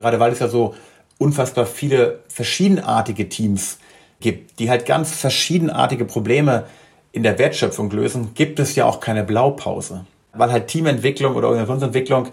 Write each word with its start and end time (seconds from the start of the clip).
Gerade 0.00 0.18
weil 0.18 0.32
es 0.32 0.38
ja 0.38 0.48
so 0.48 0.74
unfassbar 1.18 1.66
viele 1.66 2.20
verschiedenartige 2.28 3.28
Teams 3.28 3.78
gibt, 4.20 4.58
die 4.58 4.70
halt 4.70 4.86
ganz 4.86 5.12
verschiedenartige 5.12 6.06
Probleme 6.06 6.64
in 7.12 7.22
der 7.22 7.38
Wertschöpfung 7.38 7.90
lösen, 7.90 8.30
gibt 8.34 8.58
es 8.60 8.74
ja 8.74 8.86
auch 8.86 9.00
keine 9.00 9.24
Blaupause. 9.24 10.06
Weil 10.32 10.52
halt 10.52 10.68
Teamentwicklung 10.68 11.34
oder 11.34 11.48
Organisationsentwicklung 11.48 12.28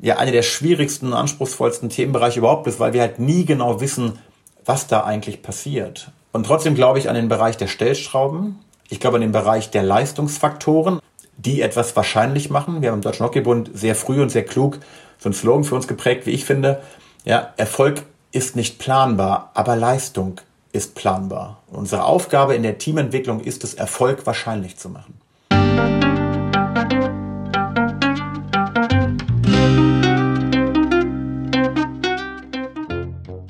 ja 0.00 0.16
eine 0.16 0.32
der 0.32 0.40
schwierigsten 0.40 1.08
und 1.08 1.12
anspruchsvollsten 1.12 1.90
Themenbereiche 1.90 2.38
überhaupt 2.38 2.66
ist, 2.66 2.80
weil 2.80 2.94
wir 2.94 3.02
halt 3.02 3.18
nie 3.18 3.44
genau 3.44 3.82
wissen, 3.82 4.18
was 4.64 4.86
da 4.86 5.04
eigentlich 5.04 5.42
passiert. 5.42 6.12
Und 6.32 6.46
trotzdem 6.46 6.74
glaube 6.74 7.00
ich 7.00 7.10
an 7.10 7.16
den 7.16 7.28
Bereich 7.28 7.58
der 7.58 7.66
Stellschrauben. 7.66 8.60
Ich 8.88 8.98
glaube 8.98 9.16
an 9.16 9.22
den 9.22 9.32
Bereich 9.32 9.70
der 9.70 9.82
Leistungsfaktoren, 9.82 11.00
die 11.36 11.60
etwas 11.60 11.94
wahrscheinlich 11.96 12.48
machen. 12.48 12.80
Wir 12.80 12.88
haben 12.88 12.98
im 12.98 13.02
Deutschen 13.02 13.26
Hockeybund 13.26 13.72
sehr 13.74 13.94
früh 13.94 14.22
und 14.22 14.30
sehr 14.30 14.44
klug 14.44 14.78
so 15.18 15.28
einen 15.28 15.34
Slogan 15.34 15.64
für 15.64 15.74
uns 15.74 15.86
geprägt, 15.86 16.26
wie 16.26 16.30
ich 16.30 16.46
finde. 16.46 16.80
Ja, 17.24 17.52
Erfolg 17.58 18.02
ist 18.32 18.56
nicht 18.56 18.78
planbar, 18.78 19.50
aber 19.52 19.76
Leistung 19.76 20.40
ist 20.72 20.94
planbar. 20.94 21.62
Unsere 21.66 22.04
Aufgabe 22.04 22.54
in 22.54 22.62
der 22.62 22.78
Teamentwicklung 22.78 23.40
ist 23.40 23.62
es, 23.62 23.74
Erfolg 23.74 24.24
wahrscheinlich 24.24 24.78
zu 24.78 24.88
machen. 24.88 25.20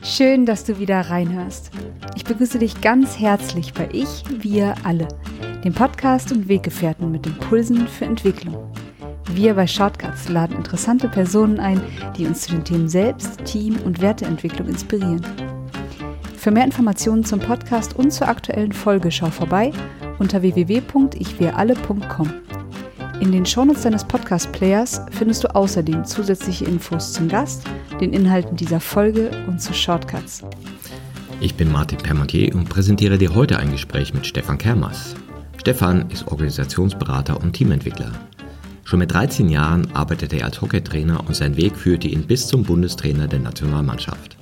Schön, 0.02 0.46
dass 0.46 0.64
du 0.64 0.80
wieder 0.80 1.02
reinhörst. 1.02 1.70
Ich 2.16 2.24
begrüße 2.24 2.58
dich 2.58 2.80
ganz 2.80 3.20
herzlich 3.20 3.72
bei 3.72 3.88
Ich, 3.92 4.24
Wir 4.42 4.74
alle, 4.82 5.06
dem 5.62 5.72
Podcast 5.72 6.32
und 6.32 6.48
Weggefährten 6.48 7.12
mit 7.12 7.24
Impulsen 7.24 7.86
für 7.86 8.06
Entwicklung. 8.06 8.70
Wir 9.34 9.54
bei 9.54 9.66
Shortcuts 9.66 10.28
laden 10.28 10.56
interessante 10.56 11.08
Personen 11.08 11.60
ein, 11.60 11.80
die 12.16 12.26
uns 12.26 12.42
zu 12.42 12.52
den 12.52 12.64
Themen 12.64 12.88
Selbst, 12.88 13.44
Team 13.44 13.76
und 13.84 14.00
Werteentwicklung 14.00 14.68
inspirieren. 14.68 15.24
Für 16.36 16.50
mehr 16.50 16.64
Informationen 16.64 17.24
zum 17.24 17.38
Podcast 17.38 17.94
und 17.96 18.12
zur 18.12 18.28
aktuellen 18.28 18.72
Folge 18.72 19.10
schau 19.10 19.30
vorbei 19.30 19.72
unter 20.18 20.42
www.ichwiralle.com. 20.42 22.30
In 23.20 23.32
den 23.32 23.46
Shownotes 23.46 23.82
deines 23.82 24.04
Podcast-Players 24.04 25.02
findest 25.10 25.44
du 25.44 25.54
außerdem 25.54 26.04
zusätzliche 26.04 26.64
Infos 26.64 27.12
zum 27.12 27.28
Gast, 27.28 27.64
den 28.00 28.12
Inhalten 28.12 28.56
dieser 28.56 28.80
Folge 28.80 29.30
und 29.46 29.60
zu 29.60 29.74
Shortcuts. 29.74 30.42
Ich 31.40 31.54
bin 31.54 31.70
Martin 31.70 31.98
Permontier 31.98 32.54
und 32.54 32.68
präsentiere 32.68 33.16
dir 33.16 33.34
heute 33.34 33.58
ein 33.58 33.70
Gespräch 33.70 34.12
mit 34.12 34.26
Stefan 34.26 34.58
Kermas. 34.58 35.14
Stefan 35.58 36.10
ist 36.10 36.26
Organisationsberater 36.26 37.40
und 37.40 37.52
Teamentwickler. 37.52 38.12
Schon 38.90 38.98
mit 38.98 39.12
13 39.12 39.48
Jahren 39.48 39.86
arbeitete 39.94 40.38
er 40.38 40.46
als 40.46 40.60
Hockeytrainer 40.60 41.20
und 41.24 41.36
sein 41.36 41.56
Weg 41.56 41.76
führte 41.76 42.08
ihn 42.08 42.24
bis 42.24 42.48
zum 42.48 42.64
Bundestrainer 42.64 43.28
der 43.28 43.38
Nationalmannschaft. 43.38 44.36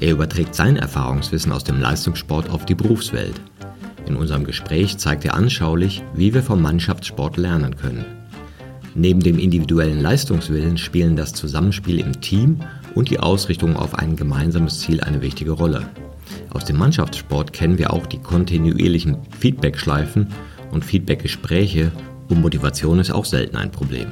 Er 0.00 0.12
überträgt 0.12 0.54
sein 0.54 0.78
Erfahrungswissen 0.78 1.52
aus 1.52 1.64
dem 1.64 1.78
Leistungssport 1.78 2.48
auf 2.48 2.64
die 2.64 2.74
Berufswelt. 2.74 3.38
In 4.06 4.16
unserem 4.16 4.44
Gespräch 4.44 4.96
zeigt 4.96 5.26
er 5.26 5.34
anschaulich, 5.34 6.02
wie 6.14 6.32
wir 6.32 6.42
vom 6.42 6.62
Mannschaftssport 6.62 7.36
lernen 7.36 7.76
können. 7.76 8.06
Neben 8.94 9.20
dem 9.20 9.38
individuellen 9.38 10.00
Leistungswillen 10.00 10.78
spielen 10.78 11.14
das 11.14 11.34
Zusammenspiel 11.34 11.98
im 11.98 12.22
Team 12.22 12.60
und 12.94 13.10
die 13.10 13.20
Ausrichtung 13.20 13.76
auf 13.76 13.96
ein 13.96 14.16
gemeinsames 14.16 14.80
Ziel 14.80 15.02
eine 15.02 15.20
wichtige 15.20 15.50
Rolle. 15.50 15.86
Aus 16.48 16.64
dem 16.64 16.78
Mannschaftssport 16.78 17.52
kennen 17.52 17.76
wir 17.76 17.92
auch 17.92 18.06
die 18.06 18.22
kontinuierlichen 18.22 19.18
Feedback-Schleifen 19.38 20.28
und 20.70 20.86
Feedback-Gespräche 20.86 21.92
und 22.28 22.40
Motivation 22.40 22.98
ist 22.98 23.10
auch 23.10 23.24
selten 23.24 23.56
ein 23.56 23.70
Problem. 23.70 24.08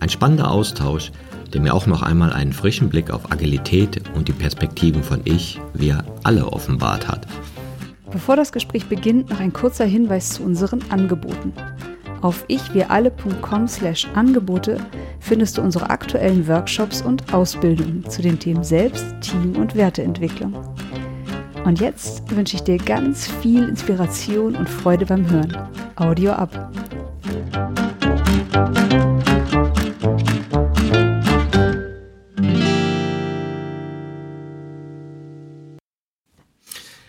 Ein 0.00 0.08
spannender 0.08 0.50
Austausch, 0.50 1.12
der 1.52 1.60
mir 1.60 1.74
auch 1.74 1.86
noch 1.86 2.02
einmal 2.02 2.32
einen 2.32 2.52
frischen 2.52 2.88
Blick 2.88 3.10
auf 3.10 3.32
Agilität 3.32 4.02
und 4.14 4.28
die 4.28 4.32
Perspektiven 4.32 5.02
von 5.02 5.20
ich, 5.24 5.60
wir 5.74 6.04
alle 6.24 6.46
offenbart 6.46 7.08
hat. 7.08 7.26
Bevor 8.10 8.36
das 8.36 8.52
Gespräch 8.52 8.86
beginnt, 8.86 9.30
noch 9.30 9.40
ein 9.40 9.52
kurzer 9.52 9.84
Hinweis 9.84 10.30
zu 10.30 10.42
unseren 10.42 10.80
Angeboten. 10.90 11.52
Auf 12.20 12.44
ichwiralle.com 12.48 13.68
slash 13.68 14.08
Angebote 14.14 14.78
findest 15.20 15.58
du 15.58 15.62
unsere 15.62 15.90
aktuellen 15.90 16.48
Workshops 16.48 17.02
und 17.02 17.32
Ausbildungen 17.32 18.08
zu 18.08 18.22
den 18.22 18.38
Themen 18.38 18.64
Selbst, 18.64 19.06
Team 19.20 19.56
und 19.56 19.74
Werteentwicklung. 19.76 20.54
Und 21.64 21.80
jetzt 21.80 22.34
wünsche 22.34 22.56
ich 22.56 22.62
dir 22.62 22.78
ganz 22.78 23.28
viel 23.28 23.68
Inspiration 23.68 24.56
und 24.56 24.68
Freude 24.68 25.06
beim 25.06 25.28
Hören. 25.30 25.56
Audio 25.96 26.32
ab. 26.32 26.72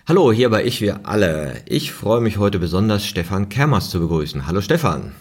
Hallo, 0.10 0.32
hier 0.32 0.50
bei 0.50 0.64
Ich 0.64 0.82
wir 0.82 1.02
alle. 1.04 1.62
Ich 1.68 1.92
freue 1.92 2.20
mich 2.20 2.40
heute 2.40 2.58
besonders, 2.58 3.06
Stefan 3.06 3.48
Kermers 3.48 3.92
zu 3.92 4.00
begrüßen. 4.00 4.48
Hallo 4.48 4.60
Stefan. 4.60 5.16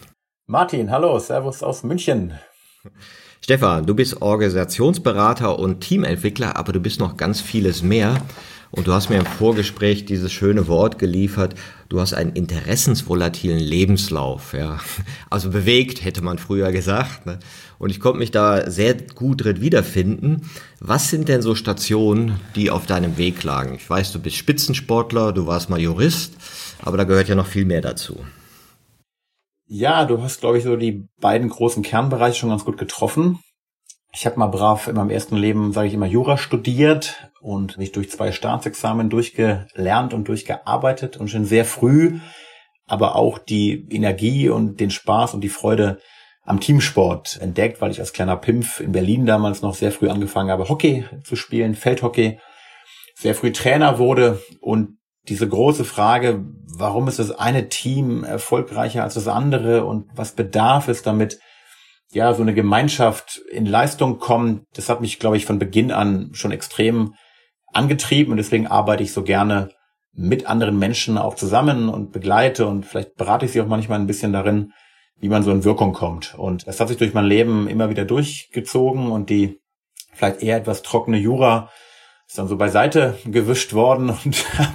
Martin, 0.47 0.91
hallo, 0.91 1.19
Servus 1.19 1.63
aus 1.63 1.83
München. 1.83 2.39
Stefan, 3.43 3.85
du 3.85 3.95
bist 3.95 4.23
Organisationsberater 4.23 5.59
und 5.59 5.81
Teamentwickler, 5.81 6.57
aber 6.57 6.73
du 6.73 6.81
bist 6.81 7.01
noch 7.01 7.17
ganz 7.17 7.41
vieles 7.41 7.83
mehr. 7.83 8.17
Und 8.71 8.87
du 8.87 8.93
hast 8.93 9.09
mir 9.09 9.17
im 9.17 9.27
Vorgespräch 9.27 10.05
dieses 10.05 10.31
schöne 10.31 10.69
Wort 10.69 10.99
geliefert. 10.99 11.55
Du 11.89 12.01
hast 12.01 12.13
einen 12.13 12.33
interessensvolatilen 12.33 13.59
Lebenslauf, 13.59 14.53
ja. 14.53 14.79
Also 15.31 15.51
bewegt, 15.51 16.05
hätte 16.05 16.23
man 16.23 16.39
früher 16.39 16.71
gesagt. 16.71 17.25
Ne? 17.25 17.39
Und 17.79 17.91
ich 17.91 18.01
konnte 18.01 18.19
mich 18.19 18.31
da 18.31 18.71
sehr 18.71 18.95
gut 18.95 19.45
drin 19.45 19.61
wiederfinden. 19.63 20.51
Was 20.81 21.09
sind 21.09 21.29
denn 21.29 21.41
so 21.41 21.55
Stationen, 21.55 22.41
die 22.57 22.71
auf 22.71 22.85
deinem 22.85 23.17
Weg 23.17 23.43
lagen? 23.43 23.75
Ich 23.75 23.89
weiß, 23.89 24.13
du 24.13 24.19
bist 24.19 24.37
Spitzensportler, 24.37 25.33
du 25.33 25.47
warst 25.47 25.71
mal 25.71 25.81
Jurist, 25.81 26.35
aber 26.83 26.99
da 26.99 27.05
gehört 27.05 27.29
ja 27.29 27.35
noch 27.35 27.47
viel 27.47 27.65
mehr 27.65 27.81
dazu. 27.81 28.19
Ja, 29.67 30.05
du 30.05 30.23
hast, 30.23 30.41
glaube 30.41 30.59
ich, 30.59 30.65
so 30.65 30.77
die 30.77 31.07
beiden 31.21 31.49
großen 31.49 31.83
Kernbereiche 31.83 32.39
schon 32.39 32.51
ganz 32.51 32.65
gut 32.65 32.79
getroffen. 32.79 33.39
Ich 34.13 34.27
habe 34.27 34.39
mal 34.39 34.47
brav 34.47 34.89
in 34.89 34.97
meinem 34.97 35.11
ersten 35.11 35.37
Leben, 35.37 35.73
sage 35.73 35.89
ich 35.89 35.95
immer, 35.95 36.07
Jura 36.07 36.39
studiert 36.39 37.28
und 37.41 37.79
mich 37.79 37.93
durch 37.93 38.11
zwei 38.11 38.33
Staatsexamen 38.33 39.11
durchgelernt 39.11 40.15
und 40.15 40.29
durchgearbeitet 40.29 41.17
und 41.17 41.29
schon 41.29 41.45
sehr 41.45 41.65
früh 41.65 42.19
aber 42.89 43.15
auch 43.15 43.39
die 43.39 43.87
Energie 43.91 44.49
und 44.49 44.81
den 44.81 44.91
Spaß 44.91 45.35
und 45.35 45.43
die 45.43 45.51
Freude 45.51 46.01
am 46.43 46.59
Teamsport 46.59 47.39
entdeckt, 47.41 47.81
weil 47.81 47.91
ich 47.91 48.01
als 48.01 48.15
kleiner 48.15 48.37
Pimpf 48.37 48.81
in 48.81 48.93
Berlin 48.93 49.27
damals 49.27 49.61
noch 49.61 49.75
sehr 49.75 49.93
früh 49.93 50.09
angefangen 50.09 50.51
habe, 50.51 50.69
Hockey 50.69 51.05
zu 51.23 51.37
spielen, 51.37 51.75
Feldhockey, 51.75 52.41
sehr 53.15 53.35
früh 53.35 53.53
Trainer 53.53 53.99
wurde 53.99 54.43
und 54.61 54.97
diese 55.29 55.47
große 55.47 55.85
Frage, 55.85 56.43
warum 56.79 57.07
ist 57.07 57.19
das 57.19 57.31
eine 57.31 57.69
Team 57.69 58.25
erfolgreicher 58.25 59.03
als 59.03 59.15
das 59.15 59.29
andere 59.29 59.85
und 59.85 60.07
was 60.15 60.33
bedarf 60.33 60.89
es, 60.89 61.03
damit 61.03 61.39
ja, 62.11 62.33
so 62.33 62.41
eine 62.41 62.55
Gemeinschaft 62.55 63.43
in 63.53 63.67
Leistung 63.67 64.19
kommt, 64.19 64.63
das 64.73 64.89
hat 64.89 65.03
mich, 65.03 65.19
glaube 65.19 65.37
ich, 65.37 65.45
von 65.45 65.59
Beginn 65.59 65.93
an 65.93 66.31
schon 66.33 66.53
extrem 66.53 67.13
angetrieben 67.73 68.33
und 68.33 68.37
deswegen 68.39 68.67
arbeite 68.67 69.03
ich 69.03 69.13
so 69.13 69.23
gerne 69.23 69.71
mit 70.13 70.47
anderen 70.47 70.79
Menschen 70.79 71.19
auch 71.19 71.35
zusammen 71.35 71.89
und 71.89 72.13
begleite 72.13 72.67
und 72.67 72.85
vielleicht 72.85 73.17
berate 73.17 73.47
ich 73.47 73.53
sie 73.53 73.61
auch 73.61 73.67
manchmal 73.67 74.01
ein 74.01 74.07
bisschen 74.07 74.33
darin, 74.33 74.73
wie 75.21 75.29
man 75.29 75.43
so 75.43 75.51
in 75.51 75.65
Wirkung 75.65 75.93
kommt. 75.93 76.35
Und 76.37 76.67
das 76.67 76.81
hat 76.81 76.89
sich 76.89 76.97
durch 76.97 77.15
mein 77.15 77.25
Leben 77.25 77.69
immer 77.69 77.91
wieder 77.91 78.05
durchgezogen 78.05 79.11
und 79.11 79.31
die 79.31 79.61
vielleicht 80.13 80.43
eher 80.43 80.57
etwas 80.57 80.83
trockene 80.83 81.19
Jura 81.19 81.71
ist 82.27 82.39
dann 82.39 82.49
so 82.49 82.57
beiseite 82.57 83.17
gewischt 83.25 83.73
worden 83.73 84.11
und 84.25 84.59
habe 84.59 84.75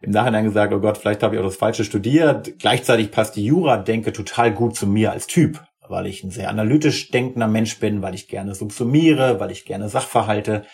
im 0.00 0.10
Nachhinein 0.10 0.44
gesagt, 0.44 0.72
oh 0.72 0.80
Gott, 0.80 0.98
vielleicht 0.98 1.22
habe 1.22 1.36
ich 1.36 1.40
auch 1.40 1.46
das 1.46 1.56
Falsche 1.56 1.84
studiert. 1.84 2.58
Gleichzeitig 2.58 3.12
passt 3.12 3.36
die 3.36 3.44
Jura-Denke 3.44 4.12
total 4.12 4.52
gut 4.52 4.74
zu 4.74 4.86
mir 4.86 5.12
als 5.12 5.26
Typ 5.26 5.62
weil 5.92 6.06
ich 6.06 6.24
ein 6.24 6.30
sehr 6.30 6.48
analytisch 6.48 7.10
denkender 7.10 7.46
Mensch 7.46 7.78
bin, 7.78 8.02
weil 8.02 8.14
ich 8.14 8.26
gerne 8.26 8.54
subsumiere, 8.54 9.38
weil 9.38 9.50
ich 9.50 9.64
gerne 9.64 9.88
Sachverhalte 9.88 10.64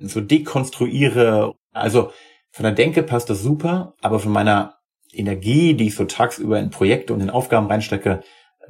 so 0.00 0.20
dekonstruiere. 0.20 1.54
Also 1.72 2.10
von 2.50 2.64
der 2.64 2.72
Denke 2.72 3.02
passt 3.02 3.30
das 3.30 3.42
super, 3.42 3.94
aber 4.00 4.18
von 4.18 4.32
meiner 4.32 4.76
Energie, 5.12 5.74
die 5.74 5.88
ich 5.88 5.94
so 5.94 6.04
tagsüber 6.04 6.58
in 6.58 6.70
Projekte 6.70 7.14
und 7.14 7.20
in 7.20 7.30
Aufgaben 7.30 7.66
reinstecke, 7.66 8.22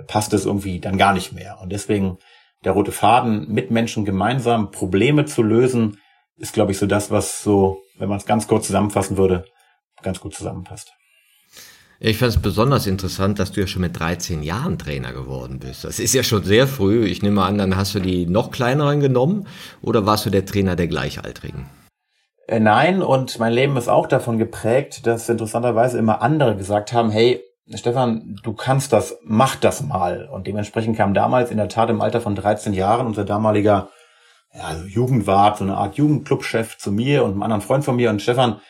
passt 0.07 0.33
es 0.33 0.47
irgendwie 0.47 0.81
dann 0.81 0.99
gar 0.99 1.15
nicht 1.15 1.33
mehr. 1.33 1.59
Und 1.61 1.71
deswegen 1.73 2.19
der 2.65 2.73
rote 2.73 2.93
Faden, 2.93 3.53
mit 3.53 3.71
Menschen 3.71 4.05
gemeinsam 4.05 4.71
Probleme 4.71 5.25
zu 5.25 5.43
lösen, 5.43 5.99
ist, 6.37 6.53
glaube 6.53 6.73
ich, 6.73 6.79
so 6.79 6.87
das, 6.87 7.11
was 7.11 7.43
so, 7.43 7.83
wenn 7.99 8.09
man 8.09 8.19
es 8.19 8.27
ganz 8.27 8.47
kurz 8.47 8.67
zusammenfassen 8.67 9.17
würde, 9.17 9.45
ganz 10.03 10.21
gut 10.21 10.35
zusammenpasst. 10.35 10.93
Ich 11.99 12.19
fand 12.19 12.31
es 12.33 12.43
besonders 12.43 12.87
interessant, 12.87 13.39
dass 13.39 13.53
du 13.53 13.63
ja 13.63 13.67
schon 13.67 13.81
mit 13.81 13.99
13 13.99 14.43
Jahren 14.43 14.79
Trainer 14.79 15.15
geworden 15.15 15.59
bist. 15.59 15.85
Das 15.85 15.99
ist 15.99 16.13
ja 16.13 16.23
schon 16.23 16.45
sehr 16.45 16.67
früh. 16.67 17.07
Ich 17.07 17.23
nehme 17.23 17.43
an, 17.43 17.57
dann 17.57 17.77
hast 17.77 17.95
du 17.95 18.01
die 18.01 18.27
noch 18.27 18.51
kleineren 18.51 19.01
genommen 19.01 19.47
oder 19.81 20.05
warst 20.05 20.27
du 20.27 20.31
der 20.31 20.45
Trainer 20.45 20.77
der 20.77 20.89
Gleichaltrigen? 20.89 21.71
Äh, 22.49 22.61
nein, 22.61 23.03
und 23.03 23.39
mein 23.39 23.53
Leben 23.53 23.77
ist 23.79 23.89
auch 23.89 24.07
davon 24.07 24.39
geprägt, 24.39 25.07
dass 25.07 25.29
interessanterweise 25.29 25.99
immer 25.99 26.21
andere 26.21 26.55
gesagt 26.57 26.93
haben, 26.93 27.11
hey, 27.11 27.43
Stefan, 27.75 28.37
du 28.43 28.53
kannst 28.53 28.93
das, 28.93 29.19
mach 29.25 29.57
das 29.57 29.83
mal. 29.83 30.29
Und 30.31 30.47
dementsprechend 30.47 30.97
kam 30.97 31.15
damals 31.15 31.51
in 31.51 31.57
der 31.57 31.69
Tat 31.69 31.89
im 31.89 32.03
Alter 32.03 32.21
von 32.21 32.37
13 32.37 32.75
Jahren 32.75 33.07
unser 33.07 33.25
damaliger 33.25 33.89
ja, 34.55 34.65
also 34.65 34.85
Jugendwart, 34.85 35.59
so 35.59 35.65
eine 35.65 35.77
Art 35.77 35.97
Jugendclubchef 35.97 36.79
zu 36.79 36.93
mir 36.93 37.25
und 37.25 37.33
einem 37.33 37.43
anderen 37.43 37.63
Freund 37.63 37.85
von 37.85 37.97
mir 37.97 38.11
und 38.11 38.23
Stefan. 38.23 38.61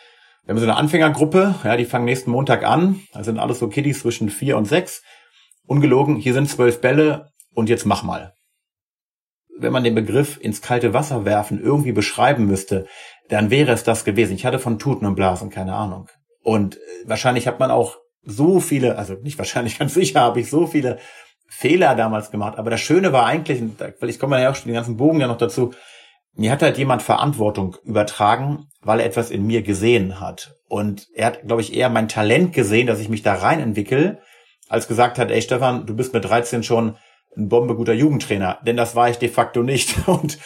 Wir 0.47 0.53
haben 0.53 0.61
so 0.61 0.67
eine 0.67 0.77
Anfängergruppe, 0.77 1.57
ja, 1.65 1.77
die 1.77 1.85
fangen 1.85 2.05
nächsten 2.05 2.31
Montag 2.31 2.65
an. 2.65 3.01
Da 3.13 3.25
sind 3.25 3.41
alles 3.41 3.59
so 3.59 3.69
Kiddies 3.69 4.03
zwischen 4.03 4.31
vier 4.31 4.57
und 4.57 4.67
sechs. 4.67 5.03
Ungelogen, 5.67 6.15
hier 6.15 6.35
sind 6.35 6.49
zwölf 6.49 6.81
Bälle 6.81 7.33
und 7.53 7.69
jetzt 7.69 7.85
mach 7.85 8.05
mal. 8.05 8.33
Wenn 9.59 9.73
man 9.73 9.83
den 9.83 9.97
Begriff 9.97 10.39
ins 10.41 10.63
kalte 10.63 10.95
Wasser 10.95 11.25
werfen 11.25 11.61
irgendwie 11.61 11.91
beschreiben 11.91 12.47
müsste, 12.47 12.87
dann 13.29 13.51
wäre 13.51 13.73
es 13.73 13.83
das 13.83 14.05
gewesen. 14.05 14.37
Ich 14.37 14.47
hatte 14.47 14.61
von 14.61 14.79
Tuten 14.79 15.05
und 15.05 15.17
Blasen 15.17 15.51
keine 15.51 15.75
Ahnung. 15.75 16.07
Und 16.45 16.77
äh, 16.77 16.79
wahrscheinlich 17.07 17.49
hat 17.49 17.59
man 17.59 17.73
auch 17.73 17.97
so 18.23 18.61
viele, 18.61 18.99
also 18.99 19.15
nicht 19.15 19.39
wahrscheinlich, 19.39 19.79
ganz 19.81 19.95
sicher 19.95 20.21
habe 20.21 20.39
ich 20.39 20.49
so 20.49 20.69
viele 20.69 21.01
Fehler 21.49 21.97
damals 21.97 22.31
gemacht. 22.31 22.57
Aber 22.57 22.71
das 22.71 22.81
Schöne 22.81 23.13
war 23.13 23.27
eigentlich, 23.27 23.61
weil 23.99 24.11
ich 24.11 24.21
komme 24.21 24.41
ja 24.41 24.53
auch 24.53 24.55
schon 24.55 24.69
den 24.69 24.77
ganzen 24.77 24.97
Bogen 24.97 25.19
ja 25.19 25.27
noch 25.27 25.39
dazu, 25.39 25.73
mir 26.37 26.53
hat 26.53 26.63
halt 26.63 26.79
jemand 26.79 27.03
Verantwortung 27.03 27.77
übertragen, 27.85 28.69
weil 28.83 29.01
er 29.01 29.07
etwas 29.07 29.31
in 29.31 29.47
mir 29.47 29.63
gesehen 29.63 30.21
hat. 30.21 30.55
Und 30.69 31.09
er 31.15 31.27
hat, 31.27 31.47
glaube 31.47 31.63
ich, 31.63 31.75
eher 31.75 31.89
mein 31.89 32.09
Talent 32.09 32.53
gesehen, 32.53 32.87
dass 32.87 33.01
ich 33.01 33.09
mich 33.09 33.23
da 33.23 33.35
rein 33.35 33.61
entwickle, 33.61 34.21
als 34.69 34.89
gesagt 34.89 35.19
hat, 35.19 35.31
ey 35.31 35.41
Stefan, 35.41 35.87
du 35.87 35.95
bist 35.97 36.13
mit 36.13 36.25
13 36.25 36.63
schon 36.63 36.97
ein 37.37 37.49
bombeguter 37.49 37.93
Jugendtrainer. 37.93 38.59
Denn 38.67 38.77
das 38.77 38.95
war 38.95 39.09
ich 39.09 39.19
de 39.19 39.29
facto 39.29 39.63
nicht. 39.63 39.95
Und 40.09 40.39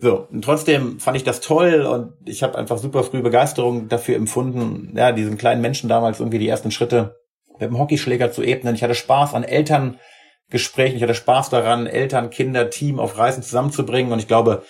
so, 0.00 0.28
und 0.30 0.44
trotzdem 0.44 1.00
fand 1.00 1.16
ich 1.16 1.24
das 1.24 1.40
toll 1.40 1.82
und 1.82 2.12
ich 2.24 2.44
habe 2.44 2.56
einfach 2.56 2.78
super 2.78 3.02
früh 3.02 3.20
Begeisterung 3.20 3.88
dafür 3.88 4.14
empfunden, 4.14 4.92
ja, 4.96 5.10
diesen 5.10 5.38
kleinen 5.38 5.60
Menschen 5.60 5.88
damals 5.88 6.20
irgendwie 6.20 6.38
die 6.38 6.48
ersten 6.48 6.70
Schritte 6.70 7.16
mit 7.58 7.62
dem 7.62 7.78
Hockeyschläger 7.78 8.30
zu 8.30 8.44
ebnen. 8.44 8.76
Ich 8.76 8.84
hatte 8.84 8.94
Spaß 8.94 9.34
an 9.34 9.42
Elterngesprächen, 9.42 10.96
ich 10.96 11.02
hatte 11.02 11.16
Spaß 11.16 11.50
daran, 11.50 11.88
Eltern, 11.88 12.30
Kinder, 12.30 12.70
Team 12.70 13.00
auf 13.00 13.18
Reisen 13.18 13.42
zusammenzubringen 13.42 14.12
und 14.12 14.20
ich 14.20 14.28
glaube, 14.28 14.62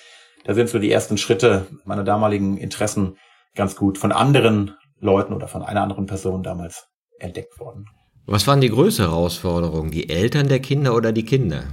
da 0.45 0.55
sind 0.55 0.69
so 0.69 0.79
die 0.79 0.91
ersten 0.91 1.19
Schritte 1.19 1.67
meiner 1.85 2.05
damaligen 2.05 2.57
Interessen 2.57 3.17
ganz 3.55 3.77
gut 3.77 3.99
von 3.99 4.13
anderen 4.13 4.75
Leuten 5.01 5.33
oder 5.33 5.49
von 5.49 5.63
einer 5.63 5.83
anderen 5.83 6.07
Person 6.07 6.43
damals 6.43 6.89
entdeckt 7.19 7.59
worden. 7.59 7.87
Was 8.27 8.47
waren 8.47 8.61
die 8.61 8.69
größte 8.69 9.05
Herausforderung? 9.05 9.91
Die 9.91 10.11
Eltern 10.11 10.49
der 10.49 10.61
Kinder 10.61 10.95
oder 10.95 11.13
die 11.13 11.25
Kinder? 11.25 11.65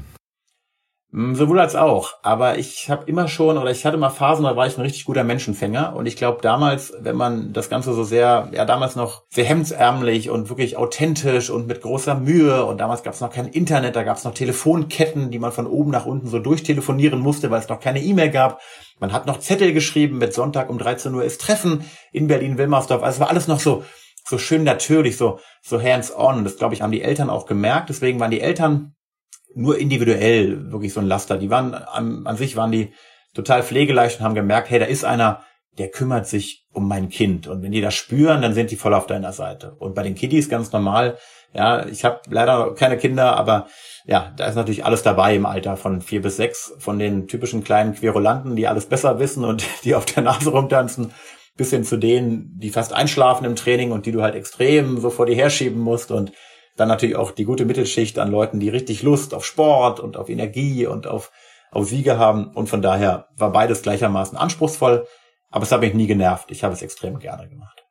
Hm, 1.15 1.33
sowohl 1.33 1.61
als 1.61 1.77
auch. 1.77 2.15
Aber 2.23 2.57
ich 2.57 2.89
habe 2.89 3.09
immer 3.09 3.29
schon, 3.29 3.57
oder 3.57 3.71
ich 3.71 3.85
hatte 3.85 3.95
mal 3.95 4.09
Phasen, 4.09 4.43
da 4.43 4.57
war 4.57 4.67
ich 4.67 4.77
ein 4.77 4.81
richtig 4.81 5.05
guter 5.05 5.23
Menschenfänger. 5.23 5.95
Und 5.95 6.07
ich 6.07 6.17
glaube 6.17 6.41
damals, 6.41 6.91
wenn 6.99 7.15
man 7.15 7.53
das 7.53 7.69
Ganze 7.69 7.93
so 7.93 8.03
sehr, 8.03 8.49
ja 8.51 8.65
damals 8.65 8.97
noch 8.97 9.23
sehr 9.29 9.45
hemdsärmlich 9.45 10.29
und 10.29 10.49
wirklich 10.49 10.75
authentisch 10.75 11.49
und 11.49 11.67
mit 11.67 11.79
großer 11.81 12.15
Mühe, 12.15 12.65
und 12.65 12.79
damals 12.79 13.01
gab 13.01 13.13
es 13.13 13.21
noch 13.21 13.31
kein 13.31 13.47
Internet, 13.47 13.95
da 13.95 14.03
gab 14.03 14.17
es 14.17 14.25
noch 14.25 14.33
Telefonketten, 14.33 15.31
die 15.31 15.39
man 15.39 15.53
von 15.53 15.67
oben 15.67 15.89
nach 15.89 16.05
unten 16.05 16.27
so 16.27 16.39
durchtelefonieren 16.39 17.21
musste, 17.21 17.49
weil 17.49 17.61
es 17.61 17.69
noch 17.69 17.79
keine 17.79 18.01
E-Mail 18.01 18.29
gab. 18.29 18.59
Man 18.99 19.13
hat 19.13 19.25
noch 19.25 19.39
Zettel 19.39 19.71
geschrieben 19.71 20.17
mit 20.17 20.33
Sonntag 20.33 20.69
um 20.69 20.77
13 20.77 21.13
Uhr 21.15 21.23
ist 21.23 21.39
Treffen 21.39 21.85
in 22.11 22.27
Berlin-Wilmersdorf. 22.27 23.01
Also 23.01 23.15
es 23.15 23.19
war 23.21 23.29
alles 23.29 23.47
noch 23.47 23.61
so, 23.61 23.85
so 24.25 24.37
schön 24.37 24.65
natürlich, 24.65 25.15
so, 25.15 25.39
so 25.61 25.81
hands-on. 25.81 26.43
Das, 26.43 26.57
glaube 26.57 26.73
ich, 26.73 26.81
haben 26.81 26.91
die 26.91 27.03
Eltern 27.03 27.29
auch 27.29 27.45
gemerkt. 27.45 27.87
Deswegen 27.87 28.19
waren 28.19 28.31
die 28.31 28.41
Eltern 28.41 28.94
nur 29.55 29.77
individuell 29.77 30.71
wirklich 30.71 30.93
so 30.93 30.99
ein 30.99 31.07
Laster. 31.07 31.37
Die 31.37 31.49
waren 31.49 31.73
an, 31.73 32.27
an 32.27 32.37
sich 32.37 32.55
waren 32.55 32.71
die 32.71 32.93
total 33.33 33.63
pflegeleicht 33.63 34.19
und 34.19 34.25
haben 34.25 34.35
gemerkt, 34.35 34.69
hey, 34.69 34.79
da 34.79 34.85
ist 34.85 35.05
einer, 35.05 35.43
der 35.77 35.89
kümmert 35.89 36.27
sich 36.27 36.65
um 36.71 36.87
mein 36.87 37.09
Kind. 37.09 37.47
Und 37.47 37.63
wenn 37.63 37.71
die 37.71 37.81
das 37.81 37.95
spüren, 37.95 38.41
dann 38.41 38.53
sind 38.53 38.71
die 38.71 38.75
voll 38.75 38.93
auf 38.93 39.07
deiner 39.07 39.33
Seite. 39.33 39.75
Und 39.79 39.95
bei 39.95 40.03
den 40.03 40.15
Kiddies 40.15 40.49
ganz 40.49 40.71
normal, 40.71 41.17
ja, 41.53 41.85
ich 41.85 42.03
habe 42.03 42.19
leider 42.29 42.73
keine 42.75 42.97
Kinder, 42.97 43.37
aber 43.37 43.67
ja, 44.05 44.33
da 44.35 44.45
ist 44.45 44.55
natürlich 44.55 44.85
alles 44.85 45.03
dabei 45.03 45.35
im 45.35 45.45
Alter 45.45 45.77
von 45.77 46.01
vier 46.01 46.21
bis 46.21 46.37
sechs, 46.37 46.73
von 46.79 46.99
den 46.99 47.27
typischen 47.27 47.63
kleinen 47.63 47.95
Querulanten, 47.95 48.55
die 48.55 48.67
alles 48.67 48.85
besser 48.85 49.19
wissen 49.19 49.45
und 49.45 49.65
die 49.83 49.95
auf 49.95 50.05
der 50.05 50.23
Nase 50.23 50.49
rumtanzen, 50.49 51.13
bis 51.57 51.69
hin 51.69 51.85
zu 51.85 51.97
denen, 51.97 52.51
die 52.59 52.69
fast 52.69 52.93
einschlafen 52.93 53.45
im 53.45 53.55
Training 53.55 53.91
und 53.91 54.05
die 54.05 54.11
du 54.11 54.21
halt 54.21 54.35
extrem 54.35 54.99
so 54.99 55.09
vor 55.09 55.25
dir 55.25 55.35
herschieben 55.35 55.79
musst 55.79 56.11
und 56.11 56.33
dann 56.75 56.87
natürlich 56.87 57.15
auch 57.15 57.31
die 57.31 57.45
gute 57.45 57.65
Mittelschicht 57.65 58.19
an 58.19 58.31
Leuten, 58.31 58.59
die 58.59 58.69
richtig 58.69 59.01
Lust 59.01 59.33
auf 59.33 59.45
Sport 59.45 59.99
und 59.99 60.17
auf 60.17 60.29
Energie 60.29 60.85
und 60.85 61.07
auf, 61.07 61.31
auf 61.71 61.87
Siege 61.87 62.17
haben. 62.17 62.47
Und 62.47 62.67
von 62.67 62.81
daher 62.81 63.29
war 63.37 63.51
beides 63.51 63.81
gleichermaßen 63.81 64.37
anspruchsvoll. 64.37 65.07
Aber 65.49 65.63
es 65.63 65.71
hat 65.71 65.81
mich 65.81 65.93
nie 65.93 66.07
genervt. 66.07 66.51
Ich 66.51 66.63
habe 66.63 66.73
es 66.73 66.81
extrem 66.81 67.19
gerne 67.19 67.47
gemacht. 67.47 67.85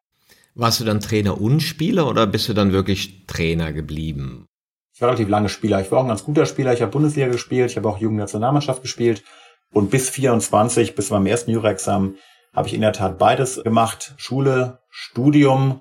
Warst 0.55 0.81
du 0.81 0.85
dann 0.85 1.01
Trainer 1.01 1.41
und 1.41 1.61
Spieler 1.61 2.07
oder 2.07 2.27
bist 2.27 2.49
du 2.49 2.53
dann 2.53 2.73
wirklich 2.73 3.27
Trainer 3.27 3.73
geblieben? 3.73 4.47
Ich 4.95 5.01
war 5.01 5.09
relativ 5.09 5.29
lange 5.29 5.49
Spieler. 5.49 5.81
Ich 5.81 5.91
war 5.91 5.99
auch 5.99 6.05
ein 6.05 6.09
ganz 6.09 6.25
guter 6.25 6.47
Spieler. 6.47 6.73
Ich 6.73 6.83
habe 6.83 6.93
Bundesliga 6.93 7.29
gespielt. 7.29 7.71
Ich 7.71 7.77
habe 7.77 7.89
auch 7.89 7.99
Jugendnationalmannschaft 7.99 8.83
gespielt. 8.83 9.25
Und 9.73 9.91
bis 9.91 10.11
24, 10.11 10.95
bis 10.95 11.11
meinem 11.11 11.27
ersten 11.27 11.51
Juraexamen, 11.51 12.17
habe 12.55 12.69
ich 12.69 12.75
in 12.75 12.83
der 12.83 12.93
Tat 12.93 13.19
beides 13.19 13.61
gemacht. 13.65 14.15
Schule, 14.19 14.79
Studium, 14.91 15.81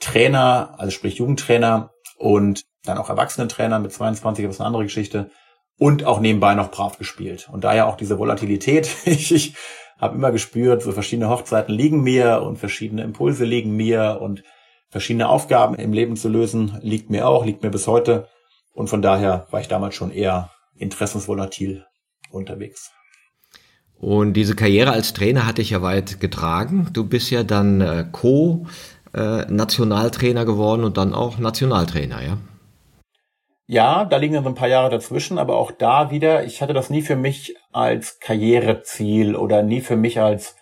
Trainer, 0.00 0.74
also 0.78 0.90
sprich 0.90 1.18
Jugendtrainer 1.18 1.91
und 2.22 2.62
dann 2.84 2.98
auch 2.98 3.08
Erwachsenentrainer 3.08 3.80
mit 3.80 3.92
22, 3.92 4.44
das 4.44 4.54
ist 4.54 4.60
eine 4.60 4.68
andere 4.68 4.84
Geschichte 4.84 5.30
und 5.76 6.04
auch 6.04 6.20
nebenbei 6.20 6.54
noch 6.54 6.70
brav 6.70 6.96
gespielt. 6.96 7.48
Und 7.50 7.64
daher 7.64 7.88
auch 7.88 7.96
diese 7.96 8.18
Volatilität. 8.18 8.88
ich, 9.04 9.32
ich 9.32 9.54
habe 9.98 10.14
immer 10.16 10.30
gespürt, 10.30 10.82
so 10.82 10.92
verschiedene 10.92 11.28
Hochzeiten 11.28 11.74
liegen 11.74 12.02
mir 12.02 12.42
und 12.42 12.58
verschiedene 12.58 13.02
Impulse 13.02 13.44
liegen 13.44 13.74
mir 13.74 14.18
und 14.20 14.44
verschiedene 14.88 15.28
Aufgaben 15.28 15.74
im 15.74 15.92
Leben 15.92 16.16
zu 16.16 16.28
lösen 16.28 16.78
liegt 16.80 17.10
mir 17.10 17.26
auch, 17.26 17.44
liegt 17.44 17.64
mir 17.64 17.70
bis 17.70 17.88
heute. 17.88 18.28
Und 18.72 18.88
von 18.88 19.02
daher 19.02 19.48
war 19.50 19.60
ich 19.60 19.68
damals 19.68 19.96
schon 19.96 20.12
eher 20.12 20.50
interessensvolatil 20.76 21.84
unterwegs. 22.30 22.92
Und 24.02 24.32
diese 24.34 24.56
Karriere 24.56 24.90
als 24.90 25.12
Trainer 25.12 25.46
hatte 25.46 25.62
ich 25.62 25.70
ja 25.70 25.82
weit 25.82 26.18
getragen. 26.18 26.88
Du 26.92 27.04
bist 27.04 27.30
ja 27.30 27.44
dann 27.44 27.80
äh, 27.80 28.04
Co 28.10 28.66
äh, 29.14 29.44
Nationaltrainer 29.50 30.44
geworden 30.44 30.84
und 30.84 30.96
dann 30.96 31.14
auch 31.14 31.38
Nationaltrainer, 31.38 32.22
ja? 32.22 32.38
Ja, 33.66 34.04
da 34.04 34.16
liegen 34.16 34.34
dann 34.34 34.44
so 34.44 34.50
ein 34.50 34.54
paar 34.54 34.68
Jahre 34.68 34.90
dazwischen, 34.90 35.38
aber 35.38 35.56
auch 35.56 35.70
da 35.70 36.10
wieder, 36.10 36.44
ich 36.44 36.60
hatte 36.60 36.74
das 36.74 36.90
nie 36.90 37.02
für 37.02 37.16
mich 37.16 37.56
als 37.72 38.18
Karriereziel 38.18 39.36
oder 39.36 39.62
nie 39.62 39.80
für 39.80 39.96
mich 39.96 40.20
als 40.20 40.56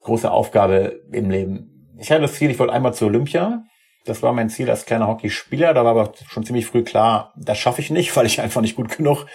große 0.00 0.30
Aufgabe 0.30 1.00
im 1.12 1.30
Leben. 1.30 1.94
Ich 1.98 2.10
hatte 2.10 2.22
das 2.22 2.34
Ziel, 2.34 2.50
ich 2.50 2.58
wollte 2.58 2.72
einmal 2.72 2.92
zur 2.94 3.08
Olympia. 3.08 3.64
Das 4.04 4.22
war 4.22 4.32
mein 4.32 4.50
Ziel 4.50 4.68
als 4.68 4.84
kleiner 4.84 5.06
Hockeyspieler. 5.06 5.72
Da 5.72 5.84
war 5.84 5.92
aber 5.92 6.12
schon 6.28 6.44
ziemlich 6.44 6.66
früh 6.66 6.82
klar, 6.82 7.32
das 7.36 7.58
schaffe 7.58 7.80
ich 7.80 7.90
nicht, 7.90 8.14
weil 8.16 8.26
ich 8.26 8.40
einfach 8.40 8.60
nicht 8.60 8.76
gut 8.76 8.94
genug 8.96 9.26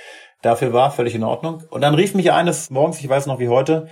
dafür 0.41 0.73
war. 0.73 0.91
Völlig 0.91 1.15
in 1.15 1.23
Ordnung. 1.23 1.63
Und 1.69 1.81
dann 1.81 1.95
rief 1.95 2.13
mich 2.13 2.31
eines 2.31 2.69
morgens, 2.69 2.99
ich 2.99 3.09
weiß 3.09 3.25
noch 3.25 3.39
wie 3.39 3.49
heute, 3.49 3.89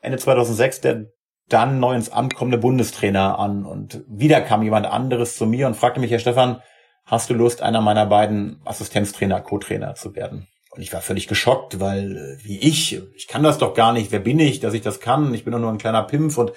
Ende 0.00 0.18
2006, 0.18 0.80
der 0.80 1.06
dann 1.48 1.80
neu 1.80 1.94
ins 1.94 2.10
Amt 2.10 2.34
kommende 2.34 2.58
Bundestrainer 2.58 3.38
an. 3.38 3.64
Und 3.64 4.02
wieder 4.08 4.40
kam 4.40 4.62
jemand 4.62 4.86
anderes 4.86 5.36
zu 5.36 5.46
mir 5.46 5.66
und 5.66 5.76
fragte 5.76 6.00
mich, 6.00 6.10
Herr 6.10 6.18
Stefan, 6.18 6.62
hast 7.04 7.30
du 7.30 7.34
Lust, 7.34 7.62
einer 7.62 7.80
meiner 7.80 8.06
beiden 8.06 8.60
Assistenztrainer, 8.64 9.40
Co-Trainer 9.40 9.94
zu 9.94 10.14
werden? 10.14 10.48
Und 10.70 10.82
ich 10.82 10.92
war 10.92 11.00
völlig 11.00 11.28
geschockt, 11.28 11.78
weil 11.78 12.16
äh, 12.16 12.44
wie 12.44 12.58
ich, 12.58 13.00
ich 13.14 13.28
kann 13.28 13.42
das 13.42 13.58
doch 13.58 13.74
gar 13.74 13.92
nicht, 13.92 14.10
wer 14.10 14.18
bin 14.18 14.40
ich, 14.40 14.60
dass 14.60 14.74
ich 14.74 14.82
das 14.82 15.00
kann? 15.00 15.32
Ich 15.34 15.44
bin 15.44 15.52
doch 15.52 15.60
nur 15.60 15.70
ein 15.70 15.78
kleiner 15.78 16.02
Pimpf 16.02 16.36
und 16.36 16.52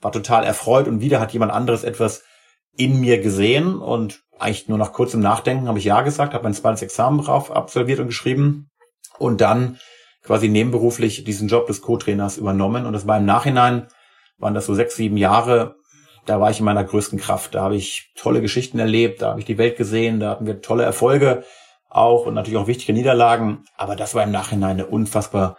war 0.00 0.12
total 0.12 0.44
erfreut 0.44 0.88
und 0.88 1.00
wieder 1.00 1.20
hat 1.20 1.32
jemand 1.32 1.52
anderes 1.52 1.84
etwas 1.84 2.24
in 2.76 3.00
mir 3.00 3.20
gesehen 3.20 3.78
und 3.78 4.22
eigentlich 4.38 4.68
nur 4.68 4.78
nach 4.78 4.92
kurzem 4.92 5.20
Nachdenken 5.20 5.68
habe 5.68 5.78
ich 5.78 5.84
ja 5.84 6.00
gesagt, 6.00 6.34
habe 6.34 6.44
mein 6.44 6.54
zweites 6.54 6.82
Examen 6.82 7.20
drauf 7.20 7.50
absolviert 7.50 8.00
und 8.00 8.06
geschrieben 8.06 8.70
und 9.18 9.40
dann 9.40 9.78
quasi 10.22 10.48
nebenberuflich 10.48 11.24
diesen 11.24 11.48
Job 11.48 11.66
des 11.66 11.82
Co-Trainers 11.82 12.38
übernommen 12.38 12.86
und 12.86 12.92
das 12.92 13.06
war 13.06 13.18
im 13.18 13.26
Nachhinein 13.26 13.88
waren 14.40 14.54
das 14.54 14.66
so 14.66 14.74
sechs, 14.74 14.96
sieben 14.96 15.16
Jahre. 15.16 15.76
Da 16.26 16.40
war 16.40 16.50
ich 16.50 16.58
in 16.58 16.64
meiner 16.64 16.84
größten 16.84 17.18
Kraft. 17.18 17.54
Da 17.54 17.62
habe 17.62 17.76
ich 17.76 18.10
tolle 18.16 18.40
Geschichten 18.40 18.78
erlebt, 18.78 19.22
da 19.22 19.30
habe 19.30 19.40
ich 19.40 19.46
die 19.46 19.58
Welt 19.58 19.76
gesehen, 19.76 20.20
da 20.20 20.30
hatten 20.30 20.46
wir 20.46 20.60
tolle 20.60 20.82
Erfolge 20.82 21.44
auch 21.88 22.26
und 22.26 22.34
natürlich 22.34 22.58
auch 22.58 22.66
wichtige 22.66 22.92
Niederlagen. 22.92 23.64
Aber 23.76 23.96
das 23.96 24.14
war 24.14 24.22
im 24.22 24.30
Nachhinein 24.30 24.72
eine 24.72 24.86
unfassbar 24.86 25.58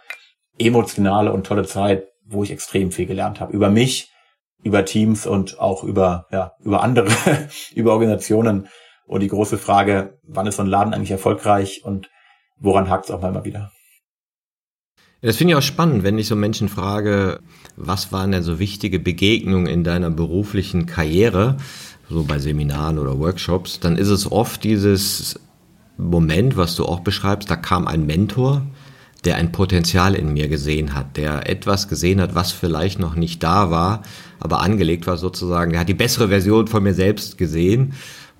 emotionale 0.58 1.32
und 1.32 1.46
tolle 1.46 1.64
Zeit, 1.64 2.08
wo 2.24 2.42
ich 2.42 2.50
extrem 2.50 2.90
viel 2.90 3.06
gelernt 3.06 3.40
habe 3.40 3.52
über 3.52 3.70
mich, 3.70 4.10
über 4.62 4.84
Teams 4.84 5.26
und 5.26 5.60
auch 5.60 5.84
über, 5.84 6.26
ja, 6.30 6.52
über 6.60 6.82
andere, 6.82 7.10
über 7.74 7.92
Organisationen. 7.92 8.68
Und 9.06 9.20
die 9.20 9.28
große 9.28 9.58
Frage, 9.58 10.18
wann 10.22 10.46
ist 10.46 10.56
so 10.56 10.62
ein 10.62 10.68
Laden 10.68 10.94
eigentlich 10.94 11.10
erfolgreich 11.10 11.84
und 11.84 12.08
woran 12.58 12.88
hakt 12.88 13.06
es 13.06 13.10
auch 13.10 13.20
mal 13.20 13.28
immer 13.28 13.44
wieder? 13.44 13.72
Das 15.22 15.36
finde 15.36 15.52
ich 15.52 15.56
auch 15.56 15.62
spannend, 15.62 16.02
wenn 16.02 16.18
ich 16.18 16.26
so 16.26 16.34
Menschen 16.34 16.68
frage, 16.68 17.38
was 17.76 18.10
waren 18.10 18.32
denn 18.32 18.42
so 18.42 18.58
wichtige 18.58 18.98
Begegnungen 18.98 19.66
in 19.66 19.84
deiner 19.84 20.10
beruflichen 20.10 20.84
Karriere, 20.86 21.58
so 22.10 22.24
bei 22.24 22.40
Seminaren 22.40 22.98
oder 22.98 23.20
Workshops, 23.20 23.78
dann 23.78 23.96
ist 23.96 24.08
es 24.08 24.30
oft 24.30 24.64
dieses 24.64 25.38
Moment, 25.96 26.56
was 26.56 26.74
du 26.74 26.84
auch 26.86 27.00
beschreibst, 27.00 27.48
da 27.48 27.54
kam 27.54 27.86
ein 27.86 28.04
Mentor, 28.04 28.62
der 29.24 29.36
ein 29.36 29.52
Potenzial 29.52 30.14
in 30.16 30.32
mir 30.32 30.48
gesehen 30.48 30.96
hat, 30.96 31.16
der 31.16 31.48
etwas 31.48 31.86
gesehen 31.86 32.20
hat, 32.20 32.34
was 32.34 32.50
vielleicht 32.50 32.98
noch 32.98 33.14
nicht 33.14 33.44
da 33.44 33.70
war, 33.70 34.02
aber 34.40 34.60
angelegt 34.60 35.06
war 35.06 35.16
sozusagen. 35.16 35.70
Der 35.70 35.80
hat 35.80 35.88
die 35.88 35.94
bessere 35.94 36.28
Version 36.28 36.66
von 36.66 36.82
mir 36.82 36.94
selbst 36.94 37.38
gesehen 37.38 37.92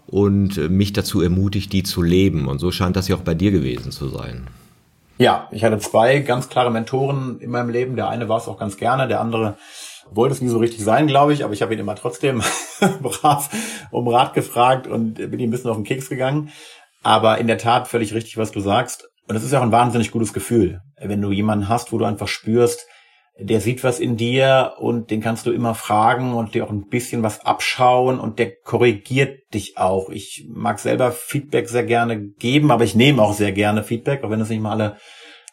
und 0.08 0.56
mich 0.68 0.92
dazu 0.92 1.20
ermutigt, 1.20 1.72
die 1.72 1.84
zu 1.84 2.02
leben. 2.02 2.48
Und 2.48 2.58
so 2.58 2.72
scheint 2.72 2.96
das 2.96 3.06
ja 3.06 3.14
auch 3.14 3.20
bei 3.20 3.34
dir 3.34 3.52
gewesen 3.52 3.92
zu 3.92 4.08
sein. 4.08 4.48
Ja, 5.22 5.46
ich 5.52 5.62
hatte 5.62 5.78
zwei 5.78 6.18
ganz 6.18 6.48
klare 6.48 6.72
Mentoren 6.72 7.38
in 7.38 7.48
meinem 7.48 7.70
Leben. 7.70 7.94
Der 7.94 8.08
eine 8.08 8.28
war 8.28 8.38
es 8.38 8.48
auch 8.48 8.58
ganz 8.58 8.76
gerne, 8.76 9.06
der 9.06 9.20
andere 9.20 9.56
wollte 10.10 10.34
es 10.34 10.42
nie 10.42 10.48
so 10.48 10.58
richtig 10.58 10.82
sein, 10.82 11.06
glaube 11.06 11.32
ich, 11.32 11.44
aber 11.44 11.52
ich 11.52 11.62
habe 11.62 11.72
ihn 11.72 11.78
immer 11.78 11.94
trotzdem 11.94 12.42
brav 13.02 13.48
um 13.92 14.08
Rat 14.08 14.34
gefragt 14.34 14.88
und 14.88 15.14
bin 15.14 15.38
ihm 15.38 15.48
ein 15.48 15.52
bisschen 15.52 15.70
auf 15.70 15.76
den 15.76 15.84
Keks 15.84 16.08
gegangen. 16.08 16.50
Aber 17.04 17.38
in 17.38 17.46
der 17.46 17.56
Tat 17.56 17.86
völlig 17.86 18.12
richtig, 18.14 18.36
was 18.36 18.50
du 18.50 18.58
sagst. 18.58 19.10
Und 19.28 19.36
es 19.36 19.44
ist 19.44 19.52
ja 19.52 19.60
auch 19.60 19.62
ein 19.62 19.70
wahnsinnig 19.70 20.10
gutes 20.10 20.32
Gefühl, 20.32 20.80
wenn 21.00 21.22
du 21.22 21.30
jemanden 21.30 21.68
hast, 21.68 21.92
wo 21.92 21.98
du 21.98 22.04
einfach 22.04 22.26
spürst, 22.26 22.88
der 23.38 23.60
sieht 23.60 23.82
was 23.82 23.98
in 23.98 24.16
dir 24.16 24.74
und 24.78 25.10
den 25.10 25.20
kannst 25.20 25.46
du 25.46 25.52
immer 25.52 25.74
fragen 25.74 26.34
und 26.34 26.54
dir 26.54 26.64
auch 26.64 26.70
ein 26.70 26.88
bisschen 26.88 27.22
was 27.22 27.44
abschauen 27.44 28.20
und 28.20 28.38
der 28.38 28.54
korrigiert 28.54 29.52
dich 29.54 29.78
auch. 29.78 30.10
Ich 30.10 30.46
mag 30.48 30.78
selber 30.78 31.12
Feedback 31.12 31.68
sehr 31.68 31.84
gerne 31.84 32.20
geben, 32.20 32.70
aber 32.70 32.84
ich 32.84 32.94
nehme 32.94 33.22
auch 33.22 33.32
sehr 33.32 33.52
gerne 33.52 33.82
Feedback, 33.84 34.22
auch 34.22 34.30
wenn 34.30 34.40
es 34.40 34.50
nicht 34.50 34.60
mal 34.60 34.72
alle 34.72 34.96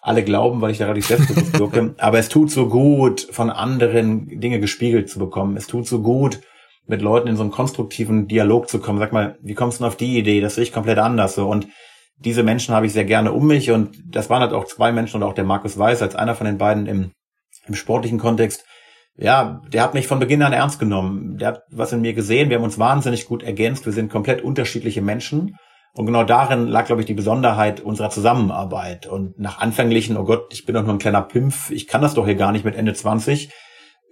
alle 0.01 0.23
glauben, 0.23 0.61
weil 0.61 0.71
ich 0.71 0.77
da 0.77 0.85
relativ 0.85 1.07
selbstbewusst 1.07 1.59
wirke. 1.59 1.93
Aber 1.99 2.19
es 2.19 2.29
tut 2.29 2.51
so 2.51 2.69
gut, 2.69 3.27
von 3.31 3.49
anderen 3.49 4.39
Dinge 4.39 4.59
gespiegelt 4.59 5.09
zu 5.09 5.19
bekommen. 5.19 5.57
Es 5.57 5.67
tut 5.67 5.87
so 5.87 6.01
gut, 6.01 6.39
mit 6.87 7.01
Leuten 7.01 7.27
in 7.27 7.35
so 7.35 7.43
einen 7.43 7.51
konstruktiven 7.51 8.27
Dialog 8.27 8.69
zu 8.69 8.79
kommen. 8.79 8.99
Sag 8.99 9.13
mal, 9.13 9.37
wie 9.41 9.53
kommst 9.53 9.79
du 9.79 9.83
denn 9.83 9.89
auf 9.89 9.97
die 9.97 10.17
Idee? 10.17 10.41
Das 10.41 10.55
sehe 10.55 10.63
ich 10.63 10.71
komplett 10.71 10.97
anders 10.97 11.35
so. 11.35 11.47
Und 11.47 11.67
diese 12.17 12.43
Menschen 12.43 12.73
habe 12.73 12.85
ich 12.85 12.93
sehr 12.93 13.05
gerne 13.05 13.31
um 13.31 13.45
mich. 13.45 13.71
Und 13.71 13.97
das 14.09 14.29
waren 14.29 14.41
halt 14.41 14.53
auch 14.53 14.65
zwei 14.65 14.91
Menschen 14.91 15.17
und 15.17 15.23
auch 15.23 15.33
der 15.33 15.43
Markus 15.43 15.77
Weiß 15.77 16.01
als 16.01 16.15
einer 16.15 16.35
von 16.35 16.45
den 16.45 16.57
beiden 16.57 16.87
im, 16.87 17.11
im 17.69 17.75
sportlichen 17.75 18.19
Kontext. 18.19 18.65
Ja, 19.15 19.61
der 19.67 19.83
hat 19.83 19.93
mich 19.93 20.07
von 20.07 20.19
Beginn 20.19 20.43
an 20.43 20.53
ernst 20.53 20.79
genommen. 20.79 21.37
Der 21.37 21.49
hat 21.49 21.61
was 21.71 21.91
in 21.91 22.01
mir 22.01 22.13
gesehen. 22.13 22.49
Wir 22.49 22.57
haben 22.57 22.63
uns 22.63 22.79
wahnsinnig 22.79 23.25
gut 23.25 23.43
ergänzt. 23.43 23.85
Wir 23.85 23.93
sind 23.93 24.11
komplett 24.11 24.41
unterschiedliche 24.41 25.01
Menschen. 25.01 25.55
Und 25.93 26.05
genau 26.05 26.23
darin 26.23 26.67
lag, 26.67 26.85
glaube 26.85 27.01
ich, 27.01 27.07
die 27.07 27.13
Besonderheit 27.13 27.81
unserer 27.81 28.09
Zusammenarbeit. 28.09 29.07
Und 29.07 29.39
nach 29.39 29.59
anfänglichen, 29.59 30.17
oh 30.17 30.23
Gott, 30.23 30.53
ich 30.53 30.65
bin 30.65 30.75
doch 30.75 30.83
nur 30.83 30.93
ein 30.93 30.99
kleiner 30.99 31.21
Pimpf, 31.21 31.71
ich 31.71 31.87
kann 31.87 32.01
das 32.01 32.13
doch 32.13 32.25
hier 32.25 32.35
gar 32.35 32.51
nicht 32.51 32.63
mit 32.63 32.75
Ende 32.75 32.93
20, 32.93 33.51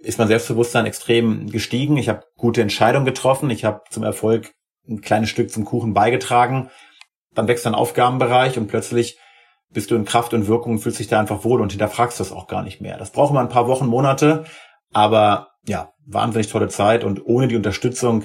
ist 0.02 0.18
mein 0.18 0.28
Selbstbewusstsein 0.28 0.86
extrem 0.86 1.48
gestiegen. 1.48 1.96
Ich 1.96 2.08
habe 2.08 2.24
gute 2.36 2.62
Entscheidungen 2.62 3.06
getroffen. 3.06 3.50
Ich 3.50 3.64
habe 3.64 3.82
zum 3.90 4.02
Erfolg 4.02 4.52
ein 4.88 5.00
kleines 5.00 5.28
Stück 5.28 5.50
zum 5.50 5.64
Kuchen 5.64 5.92
beigetragen. 5.92 6.70
Dann 7.34 7.48
wächst 7.48 7.66
dein 7.66 7.74
Aufgabenbereich 7.74 8.58
und 8.58 8.68
plötzlich 8.68 9.18
bist 9.70 9.90
du 9.90 9.96
in 9.96 10.04
Kraft 10.04 10.34
und 10.34 10.48
Wirkung 10.48 10.72
und 10.72 10.78
fühlst 10.78 10.98
dich 10.98 11.08
da 11.08 11.20
einfach 11.20 11.44
wohl 11.44 11.60
und 11.60 11.72
hinterfragst 11.72 12.20
das 12.20 12.32
auch 12.32 12.46
gar 12.46 12.62
nicht 12.62 12.80
mehr. 12.80 12.96
Das 12.96 13.12
braucht 13.12 13.34
man 13.34 13.46
ein 13.46 13.52
paar 13.52 13.68
Wochen, 13.68 13.86
Monate, 13.86 14.44
aber 14.92 15.50
ja, 15.66 15.92
wahnsinnig 16.06 16.48
tolle 16.48 16.68
Zeit 16.68 17.04
und 17.04 17.24
ohne 17.26 17.48
die 17.48 17.56
Unterstützung 17.56 18.24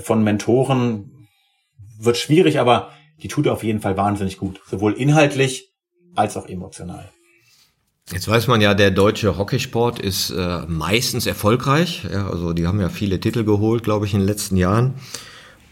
von 0.00 0.24
Mentoren, 0.24 1.22
wird 1.98 2.16
schwierig, 2.16 2.58
aber 2.58 2.90
die 3.22 3.28
tut 3.28 3.46
auf 3.48 3.62
jeden 3.62 3.80
Fall 3.80 3.96
wahnsinnig 3.96 4.38
gut. 4.38 4.60
Sowohl 4.68 4.94
inhaltlich 4.94 5.72
als 6.14 6.36
auch 6.36 6.46
emotional. 6.48 7.08
Jetzt 8.10 8.28
weiß 8.28 8.48
man 8.48 8.60
ja, 8.60 8.74
der 8.74 8.90
deutsche 8.90 9.38
Hockeysport 9.38 10.00
ist 10.00 10.30
äh, 10.30 10.62
meistens 10.66 11.26
erfolgreich. 11.26 12.04
Ja, 12.12 12.28
also 12.28 12.52
die 12.52 12.66
haben 12.66 12.80
ja 12.80 12.88
viele 12.88 13.20
Titel 13.20 13.44
geholt, 13.44 13.84
glaube 13.84 14.06
ich, 14.06 14.12
in 14.12 14.20
den 14.20 14.26
letzten 14.26 14.56
Jahren. 14.56 14.94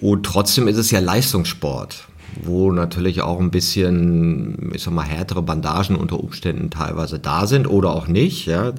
Und 0.00 0.24
trotzdem 0.24 0.68
ist 0.68 0.78
es 0.78 0.90
ja 0.90 1.00
Leistungssport, 1.00 2.08
wo 2.42 2.72
natürlich 2.72 3.22
auch 3.22 3.40
ein 3.40 3.50
bisschen, 3.50 4.72
ich 4.74 4.82
sag 4.82 4.92
mal, 4.92 5.04
härtere 5.04 5.42
Bandagen 5.42 5.96
unter 5.96 6.20
Umständen 6.20 6.70
teilweise 6.70 7.18
da 7.18 7.46
sind 7.46 7.66
oder 7.66 7.90
auch 7.90 8.06
nicht. 8.06 8.46
Ja, 8.46 8.72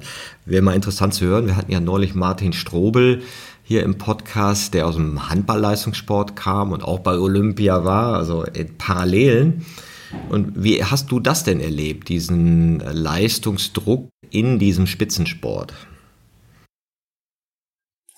wäre 0.44 0.62
mal 0.62 0.74
interessant 0.74 1.14
zu 1.14 1.26
hören. 1.26 1.46
Wir 1.46 1.56
hatten 1.56 1.72
ja 1.72 1.80
neulich 1.80 2.14
Martin 2.14 2.52
Strobel 2.52 3.22
hier 3.62 3.82
im 3.82 3.98
Podcast, 3.98 4.74
der 4.74 4.86
aus 4.86 4.96
dem 4.96 5.28
Handballleistungssport 5.28 6.36
kam 6.36 6.72
und 6.72 6.82
auch 6.82 6.98
bei 7.00 7.18
Olympia 7.18 7.84
war, 7.84 8.16
also 8.16 8.44
in 8.44 8.76
Parallelen. 8.76 9.64
Und 10.28 10.62
wie 10.62 10.84
hast 10.84 11.10
du 11.10 11.20
das 11.20 11.44
denn 11.44 11.60
erlebt, 11.60 12.08
diesen 12.08 12.80
Leistungsdruck 12.80 14.10
in 14.30 14.58
diesem 14.58 14.86
Spitzensport? 14.86 15.72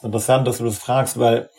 Interessant, 0.03 0.47
dass 0.47 0.59
du 0.59 0.65
das 0.65 0.79
fragst, 0.79 1.19
weil 1.19 1.51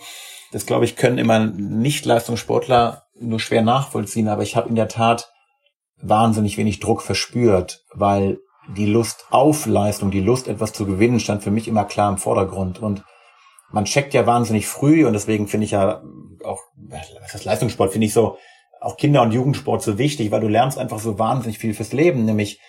das, 0.52 0.66
glaube 0.66 0.86
ich, 0.86 0.96
können 0.96 1.18
immer 1.18 1.40
Nicht-Leistungssportler 1.40 3.05
nur 3.20 3.40
schwer 3.40 3.62
nachvollziehen, 3.62 4.28
aber 4.28 4.44
ich 4.44 4.56
habe 4.56 4.70
in 4.70 4.76
der 4.76 4.88
Tat 4.88 5.32
wahnsinnig 6.02 6.58
wenig 6.58 6.80
Druck 6.80 7.02
verspürt, 7.02 7.84
weil 7.94 8.40
die 8.76 8.86
Lust 8.86 9.26
auf 9.30 9.66
Leistung, 9.66 10.12
die 10.12 10.22
Lust, 10.22 10.48
etwas 10.48 10.74
zu 10.74 10.86
gewinnen, 10.86 11.20
stand 11.20 11.44
für 11.44 11.52
mich 11.52 11.68
immer 11.68 11.86
klar 11.86 12.12
im 12.12 12.18
Vordergrund. 12.18 12.80
Und 12.80 13.04
man 13.72 13.86
checkt 13.86 14.14
ja 14.14 14.26
wahnsinnig 14.26 14.68
früh 14.68 15.06
und 15.06 15.14
deswegen 15.14 15.48
finde 15.48 15.66
ich 15.66 15.72
ja 15.72 16.02
auch, 16.44 16.62
was 16.76 17.36
ist 17.36 17.46
Leistungssport, 17.46 17.92
finde 17.92 18.08
ich 18.08 18.14
so, 18.14 18.38
auch 18.82 18.98
Kinder- 18.98 19.22
und 19.22 19.32
Jugendsport 19.32 19.82
so 19.82 19.98
wichtig, 19.98 20.32
weil 20.32 20.42
du 20.42 20.48
lernst 20.48 20.78
einfach 20.78 21.00
so 21.00 21.18
wahnsinnig 21.18 21.58
viel 21.58 21.74
fürs 21.74 21.94
Leben, 21.94 22.26
nämlich 22.26 22.60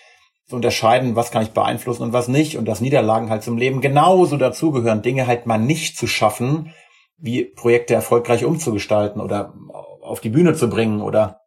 zu 0.47 0.55
unterscheiden, 0.55 1.15
was 1.15 1.31
kann 1.31 1.43
ich 1.43 1.51
beeinflussen 1.51 2.03
und 2.03 2.13
was 2.13 2.27
nicht 2.27 2.57
und 2.57 2.65
dass 2.65 2.81
Niederlagen 2.81 3.29
halt 3.29 3.43
zum 3.43 3.57
Leben 3.57 3.81
genauso 3.81 4.37
dazugehören, 4.37 5.01
Dinge 5.01 5.27
halt 5.27 5.45
mal 5.45 5.57
nicht 5.57 5.97
zu 5.97 6.07
schaffen, 6.07 6.73
wie 7.17 7.43
Projekte 7.43 7.93
erfolgreich 7.93 8.45
umzugestalten 8.45 9.21
oder 9.21 9.53
auf 10.07 10.19
die 10.19 10.29
Bühne 10.29 10.53
zu 10.53 10.69
bringen 10.69 11.01
oder 11.01 11.41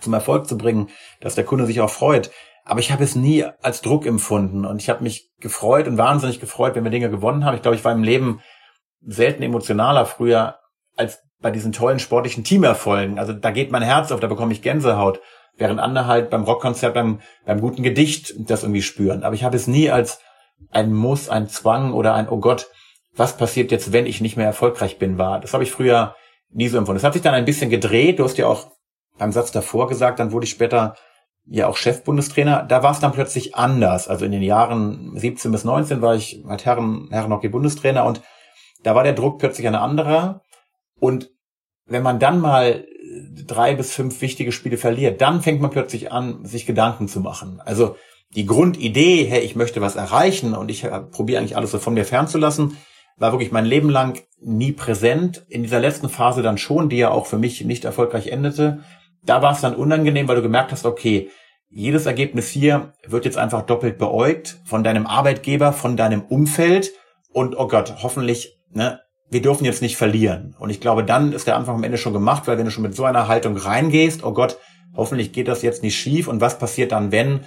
zum 0.00 0.14
Erfolg 0.14 0.46
zu 0.46 0.58
bringen, 0.58 0.88
dass 1.20 1.34
der 1.34 1.44
Kunde 1.44 1.66
sich 1.66 1.80
auch 1.80 1.90
freut. 1.90 2.30
Aber 2.64 2.80
ich 2.80 2.90
habe 2.90 3.04
es 3.04 3.14
nie 3.14 3.44
als 3.62 3.80
Druck 3.80 4.06
empfunden 4.06 4.64
und 4.64 4.82
ich 4.82 4.90
habe 4.90 5.02
mich 5.02 5.30
gefreut 5.40 5.86
und 5.86 5.98
wahnsinnig 5.98 6.40
gefreut, 6.40 6.74
wenn 6.74 6.84
wir 6.84 6.90
Dinge 6.90 7.10
gewonnen 7.10 7.44
haben. 7.44 7.54
Ich 7.54 7.62
glaube, 7.62 7.76
ich 7.76 7.84
war 7.84 7.92
im 7.92 8.02
Leben 8.02 8.40
selten 9.00 9.42
emotionaler 9.42 10.04
früher 10.04 10.56
als 10.96 11.22
bei 11.40 11.50
diesen 11.50 11.72
tollen 11.72 11.98
sportlichen 11.98 12.44
Teamerfolgen. 12.44 13.18
Also 13.18 13.32
da 13.32 13.50
geht 13.50 13.70
mein 13.70 13.82
Herz 13.82 14.10
auf, 14.10 14.20
da 14.20 14.26
bekomme 14.26 14.52
ich 14.52 14.62
Gänsehaut. 14.62 15.20
Während 15.56 15.80
andere 15.80 16.06
halt 16.06 16.28
beim 16.28 16.44
Rockkonzert, 16.44 16.92
beim, 16.92 17.20
beim 17.44 17.60
guten 17.60 17.82
Gedicht 17.82 18.34
das 18.38 18.62
irgendwie 18.62 18.82
spüren. 18.82 19.22
Aber 19.22 19.34
ich 19.34 19.44
habe 19.44 19.56
es 19.56 19.66
nie 19.66 19.90
als 19.90 20.20
ein 20.70 20.92
Muss, 20.92 21.28
ein 21.28 21.48
Zwang 21.48 21.92
oder 21.92 22.14
ein, 22.14 22.28
oh 22.28 22.38
Gott, 22.38 22.68
was 23.14 23.36
passiert 23.36 23.70
jetzt, 23.70 23.92
wenn 23.92 24.06
ich 24.06 24.20
nicht 24.20 24.36
mehr 24.36 24.46
erfolgreich 24.46 24.98
bin, 24.98 25.18
war. 25.18 25.40
Das 25.40 25.54
habe 25.54 25.64
ich 25.64 25.70
früher 25.70 26.14
nie 26.50 26.68
so 26.68 26.78
empfunden. 26.78 26.96
Das 26.96 27.04
hat 27.04 27.12
sich 27.12 27.22
dann 27.22 27.34
ein 27.34 27.44
bisschen 27.44 27.70
gedreht. 27.70 28.18
Du 28.18 28.24
hast 28.24 28.38
ja 28.38 28.46
auch 28.46 28.72
beim 29.18 29.32
Satz 29.32 29.52
davor 29.52 29.88
gesagt, 29.88 30.18
dann 30.18 30.32
wurde 30.32 30.44
ich 30.44 30.50
später 30.50 30.94
ja 31.46 31.68
auch 31.68 31.76
Chefbundestrainer. 31.76 32.64
Da 32.64 32.82
war 32.82 32.92
es 32.92 33.00
dann 33.00 33.12
plötzlich 33.12 33.54
anders. 33.54 34.08
Also 34.08 34.24
in 34.24 34.32
den 34.32 34.42
Jahren 34.42 35.16
17 35.16 35.52
bis 35.52 35.64
19 35.64 36.02
war 36.02 36.14
ich 36.14 36.42
halt 36.46 36.64
Herren, 36.64 37.08
Herrenhockey-Bundestrainer 37.10 38.04
und 38.04 38.20
da 38.82 38.94
war 38.94 39.04
der 39.04 39.14
Druck 39.14 39.38
plötzlich 39.38 39.66
ein 39.66 39.74
anderer. 39.74 40.42
Und 40.98 41.30
wenn 41.86 42.02
man 42.02 42.18
dann 42.18 42.40
mal 42.40 42.84
drei 43.46 43.74
bis 43.74 43.92
fünf 43.92 44.20
wichtige 44.20 44.52
Spiele 44.52 44.76
verliert, 44.76 45.20
dann 45.20 45.42
fängt 45.42 45.60
man 45.60 45.70
plötzlich 45.70 46.12
an, 46.12 46.44
sich 46.44 46.66
Gedanken 46.66 47.08
zu 47.08 47.20
machen. 47.20 47.60
Also 47.64 47.96
die 48.34 48.46
Grundidee, 48.46 49.24
hey, 49.24 49.40
ich 49.40 49.54
möchte 49.54 49.80
was 49.80 49.96
erreichen 49.96 50.54
und 50.54 50.70
ich 50.70 50.86
probiere 51.12 51.40
eigentlich 51.40 51.56
alles 51.56 51.70
so 51.70 51.78
von 51.78 51.94
mir 51.94 52.04
fernzulassen, 52.04 52.76
war 53.16 53.32
wirklich 53.32 53.52
mein 53.52 53.64
Leben 53.64 53.88
lang 53.88 54.20
nie 54.40 54.72
präsent. 54.72 55.44
In 55.48 55.62
dieser 55.62 55.80
letzten 55.80 56.08
Phase 56.08 56.42
dann 56.42 56.58
schon, 56.58 56.88
die 56.88 56.98
ja 56.98 57.10
auch 57.10 57.26
für 57.26 57.38
mich 57.38 57.64
nicht 57.64 57.84
erfolgreich 57.84 58.28
endete. 58.28 58.80
Da 59.22 59.42
war 59.42 59.52
es 59.52 59.60
dann 59.60 59.74
unangenehm, 59.74 60.28
weil 60.28 60.36
du 60.36 60.42
gemerkt 60.42 60.72
hast, 60.72 60.84
okay, 60.84 61.30
jedes 61.68 62.06
Ergebnis 62.06 62.48
hier 62.48 62.92
wird 63.06 63.24
jetzt 63.24 63.38
einfach 63.38 63.62
doppelt 63.62 63.98
beäugt 63.98 64.58
von 64.64 64.84
deinem 64.84 65.06
Arbeitgeber, 65.06 65.72
von 65.72 65.96
deinem 65.96 66.22
Umfeld 66.22 66.92
und 67.32 67.58
oh 67.58 67.66
Gott, 67.66 68.02
hoffentlich 68.02 68.56
ne, 68.70 69.00
wir 69.30 69.42
dürfen 69.42 69.64
jetzt 69.64 69.82
nicht 69.82 69.96
verlieren. 69.96 70.54
Und 70.58 70.70
ich 70.70 70.80
glaube, 70.80 71.04
dann 71.04 71.32
ist 71.32 71.46
der 71.46 71.56
Anfang 71.56 71.76
am 71.76 71.84
Ende 71.84 71.98
schon 71.98 72.12
gemacht, 72.12 72.46
weil 72.46 72.58
wenn 72.58 72.64
du 72.64 72.70
schon 72.70 72.84
mit 72.84 72.94
so 72.94 73.04
einer 73.04 73.28
Haltung 73.28 73.56
reingehst, 73.56 74.22
oh 74.24 74.32
Gott, 74.32 74.58
hoffentlich 74.94 75.32
geht 75.32 75.48
das 75.48 75.62
jetzt 75.62 75.82
nicht 75.82 75.98
schief. 75.98 76.28
Und 76.28 76.40
was 76.40 76.58
passiert 76.58 76.92
dann, 76.92 77.12
wenn? 77.12 77.40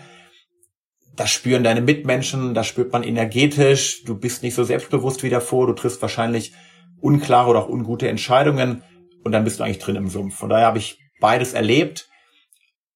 Das 1.16 1.30
spüren 1.30 1.64
deine 1.64 1.82
Mitmenschen, 1.82 2.54
das 2.54 2.68
spürt 2.68 2.94
man 2.94 3.04
energetisch, 3.04 4.04
du 4.06 4.18
bist 4.18 4.42
nicht 4.42 4.56
so 4.56 4.64
selbstbewusst 4.64 5.22
wie 5.24 5.30
davor, 5.30 5.68
du 5.68 5.74
triffst 5.74 6.02
wahrscheinlich 6.02 6.54
unklare 7.02 7.50
oder 7.50 7.60
auch 7.60 7.70
ungute 7.70 8.08
Entscheidungen 8.08 8.84
und 9.24 9.32
dann 9.32 9.44
bist 9.44 9.60
du 9.60 9.64
eigentlich 9.64 9.80
drin 9.80 9.96
im 9.96 10.10
Sumpf. 10.10 10.36
Von 10.36 10.50
daher 10.50 10.68
habe 10.68 10.78
ich 10.78 11.00
beides 11.20 11.54
erlebt, 11.54 12.08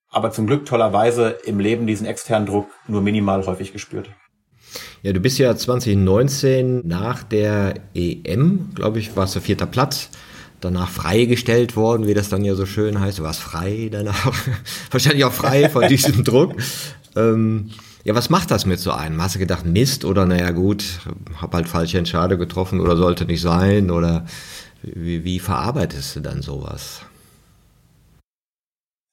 aber 0.09 0.31
zum 0.31 0.47
Glück 0.47 0.65
tollerweise 0.65 1.37
im 1.45 1.59
Leben 1.59 1.87
diesen 1.87 2.07
externen 2.07 2.45
Druck 2.47 2.67
nur 2.87 3.01
minimal 3.01 3.45
häufig 3.45 3.73
gespürt. 3.73 4.09
Ja, 5.01 5.13
du 5.13 5.19
bist 5.19 5.37
ja 5.37 5.55
2019 5.55 6.87
nach 6.87 7.23
der 7.23 7.75
EM, 7.93 8.71
glaube 8.73 8.99
ich, 8.99 9.15
warst 9.15 9.35
du 9.35 9.41
vierter 9.41 9.65
Platz, 9.65 10.09
danach 10.61 10.89
freigestellt 10.89 11.75
worden, 11.75 12.07
wie 12.07 12.13
das 12.13 12.29
dann 12.29 12.43
ja 12.43 12.55
so 12.55 12.65
schön 12.65 12.99
heißt. 12.99 13.19
Du 13.19 13.23
warst 13.23 13.41
frei 13.41 13.89
danach, 13.91 14.33
wahrscheinlich 14.91 15.25
auch 15.25 15.33
frei 15.33 15.69
von 15.69 15.87
diesem 15.89 16.23
Druck. 16.23 16.55
Ähm, 17.15 17.71
ja, 18.03 18.15
was 18.15 18.29
macht 18.29 18.51
das 18.51 18.65
mit 18.65 18.79
so 18.79 18.91
einem? 18.91 19.21
Hast 19.21 19.35
du 19.35 19.39
gedacht, 19.39 19.65
Mist 19.65 20.03
oder 20.03 20.25
naja 20.25 20.51
gut, 20.51 20.99
hab 21.41 21.53
halt 21.53 21.69
falsche 21.69 21.97
Entscheidung 21.97 22.37
getroffen 22.37 22.81
oder 22.81 22.97
sollte 22.97 23.25
nicht 23.25 23.41
sein 23.41 23.91
oder 23.91 24.25
wie, 24.81 25.23
wie 25.23 25.39
verarbeitest 25.39 26.17
du 26.17 26.19
dann 26.19 26.41
sowas? 26.41 27.01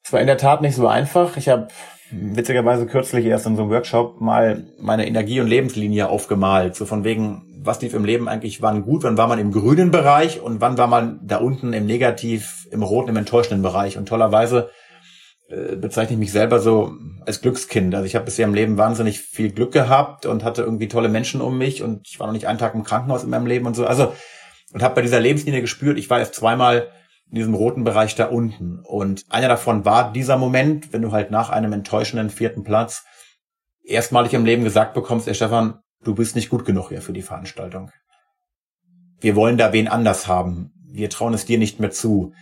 Es 0.04 0.12
war 0.12 0.20
in 0.20 0.26
der 0.26 0.38
Tat 0.38 0.60
nicht 0.60 0.74
so 0.74 0.88
einfach. 0.88 1.36
Ich 1.36 1.48
habe 1.48 1.68
witzigerweise 2.10 2.86
kürzlich 2.86 3.26
erst 3.26 3.46
in 3.46 3.54
so 3.54 3.62
einem 3.62 3.70
Workshop 3.70 4.20
mal 4.20 4.64
meine 4.80 5.06
Energie- 5.06 5.40
und 5.40 5.46
Lebenslinie 5.46 6.08
aufgemalt. 6.08 6.74
So 6.74 6.84
von 6.84 7.04
wegen, 7.04 7.42
was 7.62 7.80
lief 7.80 7.94
im 7.94 8.04
Leben 8.04 8.28
eigentlich 8.28 8.60
wann 8.60 8.82
gut, 8.82 9.04
wann 9.04 9.16
war 9.16 9.28
man 9.28 9.38
im 9.38 9.52
grünen 9.52 9.92
Bereich 9.92 10.40
und 10.40 10.60
wann 10.60 10.78
war 10.78 10.88
man 10.88 11.20
da 11.22 11.36
unten 11.36 11.72
im 11.72 11.86
negativ, 11.86 12.66
im 12.72 12.82
roten, 12.82 13.10
im 13.10 13.16
enttäuschenden 13.16 13.62
Bereich. 13.62 13.96
Und 13.96 14.08
tollerweise 14.08 14.70
äh, 15.50 15.76
bezeichne 15.76 16.14
ich 16.14 16.18
mich 16.18 16.32
selber 16.32 16.60
so 16.60 16.94
als 17.26 17.40
Glückskind. 17.40 17.94
Also 17.94 18.06
ich 18.06 18.14
habe 18.14 18.24
bisher 18.24 18.46
im 18.46 18.54
Leben 18.54 18.78
wahnsinnig 18.78 19.20
viel 19.20 19.50
Glück 19.50 19.72
gehabt 19.72 20.24
und 20.26 20.44
hatte 20.44 20.62
irgendwie 20.62 20.88
tolle 20.88 21.08
Menschen 21.08 21.40
um 21.40 21.58
mich 21.58 21.82
und 21.82 22.08
ich 22.08 22.18
war 22.20 22.26
noch 22.26 22.34
nicht 22.34 22.46
einen 22.46 22.58
Tag 22.58 22.74
im 22.74 22.84
Krankenhaus 22.84 23.24
in 23.24 23.30
meinem 23.30 23.46
Leben 23.46 23.66
und 23.66 23.74
so. 23.74 23.86
Also 23.86 24.12
und 24.72 24.82
habe 24.82 24.94
bei 24.94 25.02
dieser 25.02 25.20
Lebenslinie 25.20 25.60
gespürt, 25.60 25.98
ich 25.98 26.08
war 26.10 26.20
erst 26.20 26.34
zweimal 26.34 26.90
in 27.28 27.36
diesem 27.36 27.54
roten 27.54 27.84
Bereich 27.84 28.14
da 28.14 28.26
unten. 28.26 28.80
Und 28.80 29.24
einer 29.28 29.48
davon 29.48 29.84
war 29.84 30.12
dieser 30.12 30.36
Moment, 30.36 30.92
wenn 30.92 31.02
du 31.02 31.12
halt 31.12 31.30
nach 31.30 31.50
einem 31.50 31.72
enttäuschenden 31.72 32.30
vierten 32.30 32.64
Platz 32.64 33.04
erstmalig 33.84 34.34
im 34.34 34.44
Leben 34.44 34.64
gesagt 34.64 34.94
bekommst, 34.94 35.28
ey 35.28 35.34
Stefan, 35.34 35.80
du 36.02 36.14
bist 36.14 36.36
nicht 36.36 36.50
gut 36.50 36.64
genug 36.64 36.88
hier 36.88 37.02
für 37.02 37.12
die 37.12 37.22
Veranstaltung. 37.22 37.90
Wir 39.20 39.36
wollen 39.36 39.58
da 39.58 39.72
wen 39.72 39.88
anders 39.88 40.28
haben. 40.28 40.72
Wir 40.92 41.10
trauen 41.10 41.34
es 41.34 41.44
dir 41.44 41.58
nicht 41.58 41.78
mehr 41.78 41.90
zu 41.90 42.32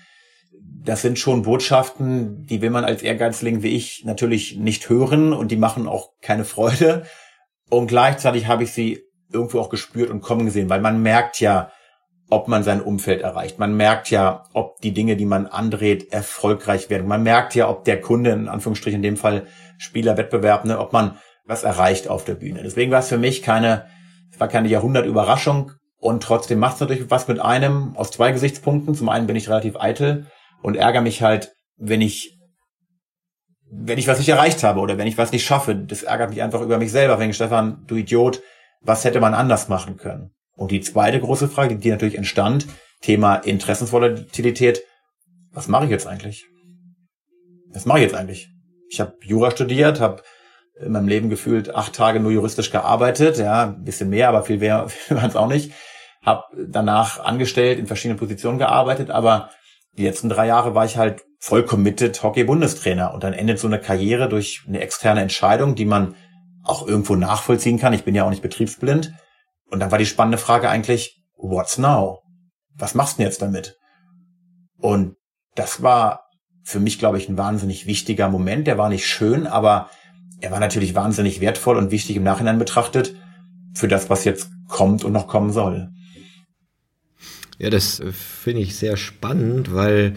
das 0.89 1.03
sind 1.03 1.19
schon 1.19 1.43
Botschaften, 1.43 2.47
die 2.47 2.63
will 2.63 2.71
man 2.71 2.85
als 2.85 3.03
Ehrgeizling 3.03 3.63
wie 3.63 3.77
ich 3.77 4.05
natürlich 4.05 4.57
nicht 4.57 4.89
hören 4.89 5.33
und 5.33 5.51
die 5.51 5.57
machen 5.57 5.87
auch 5.87 6.11
keine 6.23 6.45
Freude. 6.45 7.05
Und 7.71 7.89
gleichzeitig 7.89 8.47
habe 8.47 8.65
ich 8.65 8.73
sie 8.73 9.03
irgendwo 9.31 9.61
auch 9.61 9.69
gespürt 9.69 10.11
und 10.11 10.23
kommen 10.23 10.47
gesehen, 10.47 10.71
weil 10.71 10.81
man 10.81 11.03
merkt 11.03 11.41
ja, 11.41 11.71
ob 12.31 12.49
man 12.49 12.63
sein 12.63 12.81
Umfeld 12.81 13.23
erreicht. 13.23 13.59
Man 13.59 13.77
merkt 13.77 14.11
ja, 14.11 14.45
ob 14.53 14.81
die 14.81 14.93
Dinge, 14.93 15.17
die 15.17 15.27
man 15.27 15.47
andreht, 15.47 16.13
erfolgreich 16.13 16.91
werden. 16.91 17.07
Man 17.07 17.23
merkt 17.23 17.55
ja, 17.55 17.69
ob 17.69 17.85
der 17.85 18.01
Kunde, 18.01 18.31
in 18.31 18.49
Anführungsstrichen 18.49 18.99
in 18.99 19.03
dem 19.03 19.17
Fall 19.17 19.47
Spielerwettbewerb, 19.79 20.65
ne, 20.65 20.79
ob 20.79 20.93
man 20.93 21.19
was 21.47 21.65
erreicht 21.65 22.09
auf 22.09 22.25
der 22.25 22.35
Bühne. 22.35 22.63
Deswegen 22.63 22.91
war 22.91 23.01
es 23.01 23.09
für 23.09 23.19
mich 23.19 23.43
keine, 23.43 23.87
es 24.31 24.41
war 24.41 24.49
keine 24.49 24.69
Jahrhundertüberraschung 24.69 25.73
und 25.99 26.23
trotzdem 26.23 26.59
macht 26.59 26.75
es 26.75 26.81
natürlich 26.81 27.11
was 27.11 27.29
mit 27.29 27.41
einem 27.41 27.97
aus 27.97 28.11
zwei 28.11 28.33
Gesichtspunkten. 28.33 28.95
Zum 28.95 29.09
einen 29.09 29.27
bin 29.27 29.37
ich 29.37 29.49
relativ 29.49 29.77
eitel 29.77 30.27
und 30.63 30.77
ärgere 30.77 31.03
mich 31.03 31.23
halt, 31.23 31.53
wenn 31.77 32.01
ich 32.01 32.39
wenn 33.71 33.99
ich 33.99 34.07
was 34.07 34.19
nicht 34.19 34.29
erreicht 34.29 34.63
habe 34.63 34.81
oder 34.81 34.99
wenn 34.99 35.07
ich 35.07 35.19
was 35.19 35.33
nicht 35.33 35.45
schaffe. 35.45 35.75
Das 35.75 36.03
ärgert 36.03 36.31
mich 36.31 36.43
einfach 36.43 36.63
über 36.63 36.79
mich 36.79 36.91
selber. 36.91 37.19
Wenn 37.19 37.31
ich, 37.31 37.37
Stefan, 37.37 37.85
du 37.87 37.97
Idiot, 37.97 38.41
was 38.81 39.05
hätte 39.05 39.21
man 39.21 39.35
anders 39.35 39.69
machen 39.69 39.97
können? 39.97 40.31
Und 40.57 40.71
die 40.71 40.81
zweite 40.81 41.21
große 41.21 41.49
Frage, 41.49 41.77
die 41.77 41.91
natürlich 41.91 42.17
entstand, 42.17 42.67
Thema 43.01 43.37
Interessensvolatilität, 43.37 44.83
was 45.53 45.69
mache 45.69 45.85
ich 45.85 45.91
jetzt 45.91 46.07
eigentlich? 46.07 46.47
Was 47.73 47.87
mache 47.87 47.99
ich 47.99 48.05
jetzt 48.05 48.15
eigentlich? 48.15 48.49
Ich 48.91 49.01
habe 49.01 49.15
Jura 49.23 49.51
studiert, 49.51 50.01
habe 50.01 50.23
in 50.81 50.93
meinem 50.93 51.09
Leben 51.09 51.29
gefühlt 51.29 51.75
acht 51.75 51.95
Tage 51.95 52.21
nur 52.21 52.33
juristisch 52.33 52.71
gearbeitet, 52.71 53.39
ja, 53.39 53.65
ein 53.65 53.85
bisschen 53.85 54.11
mehr, 54.11 54.29
aber 54.29 54.43
viel 54.43 54.59
mehr 54.59 54.87
waren 55.11 55.29
es 55.29 55.37
auch 55.37 55.49
nicht. 55.49 55.73
Habe 56.23 56.45
danach 56.67 57.21
angestellt, 57.21 57.79
in 57.79 57.87
verschiedenen 57.87 58.19
Positionen 58.19 58.59
gearbeitet, 58.59 59.11
aber 59.11 59.51
die 59.99 60.05
letzten 60.05 60.29
drei 60.29 60.47
Jahre 60.47 60.75
war 60.77 60.85
ich 60.85 60.97
halt 60.97 61.25
voll 61.41 61.65
committed 61.65 62.23
Hockey-Bundestrainer 62.23 63.13
und 63.13 63.25
dann 63.25 63.33
endet 63.33 63.59
so 63.59 63.67
eine 63.67 63.81
Karriere 63.81 64.29
durch 64.29 64.65
eine 64.67 64.81
externe 64.81 65.21
Entscheidung, 65.21 65.75
die 65.75 65.85
man 65.85 66.15
auch 66.63 66.87
irgendwo 66.87 67.17
nachvollziehen 67.17 67.79
kann. 67.79 67.93
Ich 67.93 68.05
bin 68.05 68.15
ja 68.15 68.25
auch 68.25 68.31
nicht 68.31 68.43
betriebsblind. 68.43 69.13
Und 69.71 69.81
dann 69.81 69.91
war 69.91 69.99
die 69.99 70.07
spannende 70.07 70.39
Frage 70.39 70.71
eigentlich, 70.71 71.21
what's 71.37 71.79
now? 71.79 72.21
Was 72.77 72.95
machst 72.95 73.15
du 73.15 73.23
denn 73.23 73.27
jetzt 73.27 73.43
damit? 73.43 73.77
Und 74.79 75.17
das 75.57 75.83
war 75.83 76.23
für 76.63 76.79
mich, 76.79 76.99
glaube 76.99 77.19
ich, 77.19 77.29
ein 77.29 77.39
wahnsinnig 77.39 77.87
wichtiger 77.87 78.29
Moment. 78.29 78.67
Der 78.67 78.79
war 78.79 78.89
nicht 78.89 79.07
schön, 79.07 79.47
aber 79.49 79.91
er 80.41 80.53
war 80.53 80.61
natürlich 80.61 80.95
wahnsinnig 80.95 81.41
wertvoll 81.41 81.77
und 81.77 81.91
wichtig 81.91 82.15
im 82.17 82.23
Nachhinein 82.23 82.59
betrachtet 82.59 83.17
für 83.75 83.89
das, 83.89 84.11
was 84.11 84.25
jetzt 84.25 84.49
kommt 84.69 85.05
und 85.05 85.13
noch 85.13 85.27
kommen 85.27 85.51
soll. 85.51 85.91
Ja, 87.59 87.71
das 87.71 88.01
äh, 88.01 88.13
finde 88.13 88.63
ich 88.63 88.77
sehr 88.77 88.97
spannend, 88.97 89.75
weil 89.75 90.15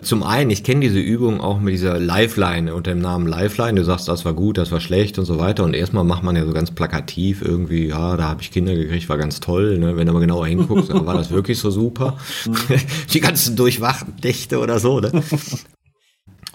zum 0.00 0.22
einen, 0.22 0.50
ich 0.50 0.62
kenne 0.62 0.80
diese 0.80 1.00
Übung 1.00 1.40
auch 1.40 1.58
mit 1.58 1.74
dieser 1.74 1.98
Lifeline 1.98 2.72
unter 2.72 2.92
dem 2.92 3.00
Namen 3.00 3.26
Lifeline. 3.26 3.74
Du 3.74 3.84
sagst, 3.84 4.06
das 4.06 4.24
war 4.24 4.32
gut, 4.32 4.56
das 4.56 4.70
war 4.70 4.80
schlecht 4.80 5.18
und 5.18 5.24
so 5.24 5.38
weiter. 5.38 5.64
Und 5.64 5.74
erstmal 5.74 6.04
macht 6.04 6.22
man 6.22 6.36
ja 6.36 6.44
so 6.44 6.52
ganz 6.52 6.70
plakativ 6.70 7.42
irgendwie, 7.42 7.88
ja, 7.88 8.16
da 8.16 8.28
habe 8.28 8.40
ich 8.40 8.52
Kinder 8.52 8.76
gekriegt, 8.76 9.08
war 9.08 9.18
ganz 9.18 9.40
toll. 9.40 9.76
Ne? 9.78 9.96
Wenn 9.96 10.06
du 10.06 10.12
mal 10.12 10.20
genauer 10.20 10.46
hinguckst, 10.46 10.90
dann 10.90 11.04
war 11.04 11.14
das 11.14 11.30
wirklich 11.30 11.58
so 11.58 11.70
super. 11.70 12.16
Die 13.12 13.20
ganzen 13.20 13.56
durchwachten 13.56 14.14
Nächte 14.22 14.60
oder 14.60 14.78
so. 14.78 15.00
Ne? 15.00 15.10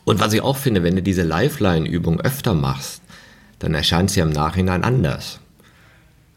Und 0.06 0.20
was 0.22 0.32
ich 0.32 0.42
auch 0.42 0.58
finde, 0.58 0.84
wenn 0.84 0.96
du 0.96 1.02
diese 1.02 1.24
Lifeline-Übung 1.24 2.22
öfter 2.22 2.54
machst, 2.54 3.02
dann 3.60 3.74
erscheint 3.74 4.10
sie 4.10 4.22
im 4.22 4.30
Nachhinein 4.30 4.84
anders. 4.84 5.40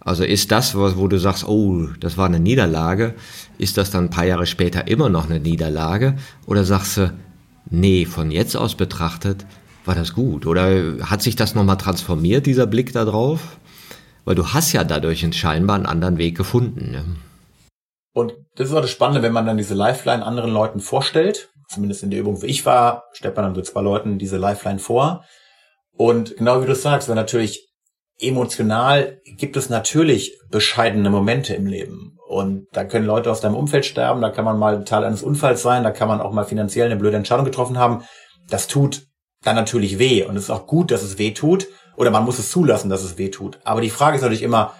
Also 0.07 0.23
ist 0.23 0.53
das, 0.53 0.77
wo 0.77 1.09
du 1.09 1.19
sagst, 1.19 1.49
oh, 1.49 1.88
das 1.99 2.16
war 2.16 2.27
eine 2.27 2.38
Niederlage, 2.38 3.16
ist 3.59 3.77
das 3.77 3.90
dann 3.90 4.05
ein 4.05 4.11
paar 4.11 4.25
Jahre 4.25 4.47
später 4.47 4.87
immer 4.87 5.09
noch 5.09 5.29
eine 5.29 5.40
Niederlage? 5.40 6.14
Oder 6.47 6.62
sagst 6.62 6.97
du, 6.97 7.12
nee, 7.71 8.07
von 8.07 8.31
jetzt 8.31 8.57
aus 8.57 8.77
betrachtet 8.77 9.45
war 9.85 9.97
das 9.97 10.14
gut? 10.14 10.47
Oder 10.47 11.11
hat 11.11 11.23
sich 11.23 11.35
das 11.35 11.57
nochmal 11.57 11.79
transformiert, 11.79 12.47
dieser 12.47 12.69
Blick 12.69 12.92
da 12.92 13.05
drauf? 13.05 13.59
Weil 14.25 14.37
du 14.37 14.47
hast 14.47 14.73
ja 14.73 14.85
dadurch 14.85 15.25
einen 15.25 15.33
scheinbar 15.33 15.75
einen 15.75 15.87
anderen 15.87 16.19
Weg 16.19 16.37
gefunden. 16.37 16.92
Ne? 16.92 17.05
Und 18.12 18.33
das 18.55 18.69
ist 18.69 18.77
auch 18.77 18.83
das 18.83 18.92
Spannende, 18.92 19.23
wenn 19.23 19.33
man 19.33 19.47
dann 19.47 19.57
diese 19.57 19.75
Lifeline 19.75 20.25
anderen 20.25 20.53
Leuten 20.53 20.79
vorstellt, 20.79 21.49
zumindest 21.69 22.05
in 22.05 22.11
der 22.11 22.21
Übung, 22.21 22.40
wo 22.40 22.47
ich 22.47 22.64
war, 22.64 23.07
stellt 23.12 23.35
man 23.35 23.47
dann 23.47 23.57
so 23.57 23.62
zwei 23.62 23.81
Leuten 23.81 24.21
diese 24.21 24.37
Lifeline 24.37 24.79
vor. 24.79 25.25
Und 25.97 26.37
genau 26.37 26.62
wie 26.62 26.66
du 26.66 26.77
sagst, 26.77 27.09
wenn 27.09 27.16
natürlich 27.16 27.66
emotional 28.19 29.21
gibt 29.25 29.57
es 29.57 29.69
natürlich 29.69 30.39
bescheidene 30.51 31.11
Momente 31.11 31.55
im 31.55 31.67
Leben. 31.67 32.19
Und 32.29 32.67
da 32.73 32.85
können 32.85 33.07
Leute 33.07 33.31
aus 33.31 33.41
deinem 33.41 33.55
Umfeld 33.55 33.87
sterben, 33.87 34.21
da 34.21 34.31
kann 34.31 34.45
man 34.45 34.59
mal 34.59 34.85
Teil 34.85 35.05
eines 35.05 35.23
Unfalls 35.23 35.63
sein, 35.63 35.85
da 35.85 35.91
kann 35.91 36.09
man 36.09 36.21
auch 36.21 36.33
mal 36.33 36.45
finanziell 36.45 36.87
eine 36.87 36.97
blöde 36.97 37.17
Entscheidung 37.17 37.45
getroffen 37.45 37.79
haben. 37.79 38.03
Das 38.49 38.67
tut 38.67 39.07
dann 39.43 39.57
natürlich 39.57 39.99
weh. 39.99 40.25
Und 40.25 40.37
es 40.37 40.45
ist 40.45 40.51
auch 40.51 40.67
gut, 40.67 40.91
dass 40.91 41.03
es 41.03 41.19
weh 41.19 41.33
tut. 41.33 41.69
Oder 41.97 42.11
man 42.11 42.25
muss 42.25 42.39
es 42.39 42.51
zulassen, 42.51 42.91
dass 42.91 43.03
es 43.03 43.17
weh 43.17 43.31
tut. 43.31 43.59
Aber 43.65 43.81
die 43.81 43.91
Frage 43.91 44.17
ist 44.17 44.23
natürlich 44.23 44.43
immer, 44.43 44.75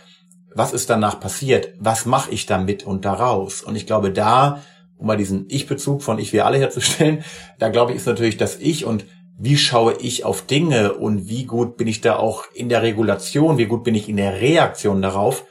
was 0.55 0.73
ist 0.73 0.91
danach 0.91 1.21
passiert? 1.21 1.73
Was 1.79 2.07
mache 2.07 2.31
ich 2.31 2.47
damit 2.47 2.85
und 2.85 3.05
daraus? 3.05 3.63
Und 3.63 3.77
ich 3.77 3.87
glaube, 3.87 4.11
da, 4.11 4.63
um 4.97 5.07
mal 5.07 5.17
diesen 5.17 5.47
Ich-Bezug 5.49 6.03
von 6.03 6.19
Ich 6.19 6.33
wir 6.33 6.47
alle 6.47 6.59
herzustellen, 6.59 7.25
da 7.59 7.69
glaube 7.69 7.93
ich, 7.93 7.99
ist 7.99 8.07
natürlich 8.07 8.37
das 8.37 8.57
Ich 8.57 8.85
und 8.85 9.05
wie 9.39 9.59
schaue 9.59 9.95
ich 10.01 10.25
auf 10.25 10.47
Dinge 10.47 10.95
und 10.95 11.29
wie 11.29 11.45
gut 11.45 11.77
bin 11.77 11.89
ich 11.89 12.01
da 12.01 12.17
auch 12.17 12.45
in 12.55 12.69
der 12.69 12.83
Regulation, 12.83 13.59
wie 13.59 13.67
gut 13.67 13.85
bin 13.85 13.95
ich 13.95 14.09
in 14.09 14.17
der 14.17 14.41
Reaktion 14.41 15.03
darauf, 15.03 15.45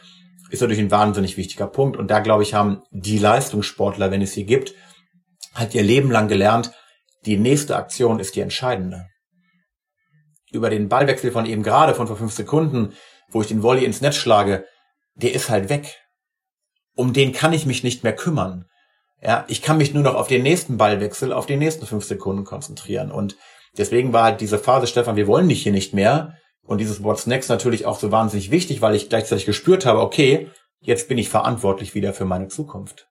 ist 0.50 0.62
natürlich 0.62 0.82
ein 0.82 0.91
wahnsinnig 0.91 1.38
wichtiger 1.38 1.67
Punkt. 1.67 1.98
Und 1.98 2.10
da, 2.10 2.19
glaube 2.19 2.43
ich, 2.43 2.54
haben 2.54 2.82
die 2.91 3.19
Leistungssportler, 3.19 4.10
wenn 4.10 4.21
es 4.21 4.34
sie 4.34 4.45
gibt, 4.45 4.74
halt 5.54 5.76
ihr 5.76 5.84
Leben 5.84 6.10
lang 6.10 6.28
gelernt, 6.28 6.71
die 7.26 7.38
nächste 7.38 7.76
Aktion 7.76 8.19
ist 8.19 8.36
die 8.36 8.41
entscheidende. 8.41 9.08
Über 10.52 10.69
den 10.69 10.89
Ballwechsel 10.89 11.32
von 11.32 11.45
eben 11.45 11.63
gerade, 11.63 11.93
von 11.93 12.08
vor 12.08 12.17
fünf 12.17 12.34
Sekunden, 12.34 12.93
wo 13.30 13.41
ich 13.41 13.48
den 13.48 13.63
Volley 13.63 13.86
ins 13.86 14.02
Netz 14.02 14.15
schlage, 14.15 14.65
der 15.15 15.34
ist 15.34 15.50
halt 15.50 15.69
weg. 15.69 16.02
Um 16.95 17.13
den 17.13 17.34
kann 17.34 17.54
ich 17.54 17.65
mich 17.65 17.84
nicht 17.84 18.04
mehr 18.04 18.15
kümmern. 18.15 18.65
Ja, 19.21 19.45
ich 19.48 19.62
kann 19.62 19.78
mich 19.78 19.93
nur 19.93 20.04
noch 20.04 20.15
auf 20.15 20.28
den 20.28 20.43
nächsten 20.43 20.78
Ballwechsel, 20.78 21.34
auf 21.34 21.45
die 21.45 21.58
nächsten 21.58 21.86
fünf 21.86 22.06
Sekunden 22.06 22.45
konzentrieren. 22.45 23.12
Und 23.12 23.36
Deswegen 23.77 24.13
war 24.13 24.23
halt 24.23 24.41
diese 24.41 24.59
Phase, 24.59 24.88
Stefan, 24.88 25.15
wir 25.15 25.27
wollen 25.27 25.49
dich 25.49 25.63
hier 25.63 25.71
nicht 25.71 25.93
mehr. 25.93 26.38
Und 26.65 26.79
dieses 26.79 27.03
What's 27.03 27.27
Next 27.27 27.49
natürlich 27.49 27.85
auch 27.85 27.99
so 27.99 28.11
wahnsinnig 28.11 28.51
wichtig, 28.51 28.81
weil 28.81 28.95
ich 28.95 29.09
gleichzeitig 29.09 29.45
gespürt 29.45 29.85
habe, 29.85 29.99
okay, 29.99 30.49
jetzt 30.81 31.07
bin 31.07 31.17
ich 31.17 31.29
verantwortlich 31.29 31.93
wieder 31.93 32.13
für 32.13 32.25
meine 32.25 32.47
Zukunft. 32.47 33.07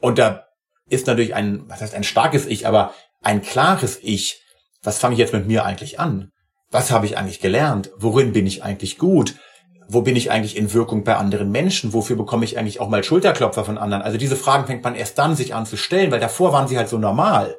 Und 0.00 0.18
da 0.18 0.46
ist 0.88 1.06
natürlich 1.06 1.34
ein, 1.34 1.64
was 1.68 1.80
heißt 1.80 1.94
ein 1.94 2.04
starkes 2.04 2.46
Ich, 2.46 2.66
aber 2.66 2.92
ein 3.22 3.42
klares 3.42 3.98
Ich. 4.02 4.42
Was 4.82 4.98
fange 4.98 5.14
ich 5.14 5.18
jetzt 5.18 5.32
mit 5.32 5.46
mir 5.46 5.64
eigentlich 5.64 5.98
an? 5.98 6.30
Was 6.70 6.90
habe 6.90 7.06
ich 7.06 7.16
eigentlich 7.16 7.40
gelernt? 7.40 7.90
Worin 7.96 8.32
bin 8.32 8.46
ich 8.46 8.62
eigentlich 8.62 8.98
gut? 8.98 9.34
Wo 9.88 10.02
bin 10.02 10.16
ich 10.16 10.30
eigentlich 10.30 10.56
in 10.56 10.72
Wirkung 10.72 11.04
bei 11.04 11.16
anderen 11.16 11.50
Menschen? 11.50 11.92
Wofür 11.92 12.16
bekomme 12.16 12.44
ich 12.44 12.58
eigentlich 12.58 12.80
auch 12.80 12.88
mal 12.88 13.04
Schulterklopfer 13.04 13.64
von 13.64 13.78
anderen? 13.78 14.02
Also 14.02 14.18
diese 14.18 14.36
Fragen 14.36 14.66
fängt 14.66 14.82
man 14.82 14.96
erst 14.96 15.18
dann 15.18 15.36
sich 15.36 15.54
an 15.54 15.66
zu 15.66 15.76
stellen, 15.76 16.10
weil 16.10 16.20
davor 16.20 16.52
waren 16.52 16.66
sie 16.66 16.76
halt 16.76 16.88
so 16.88 16.98
normal 16.98 17.56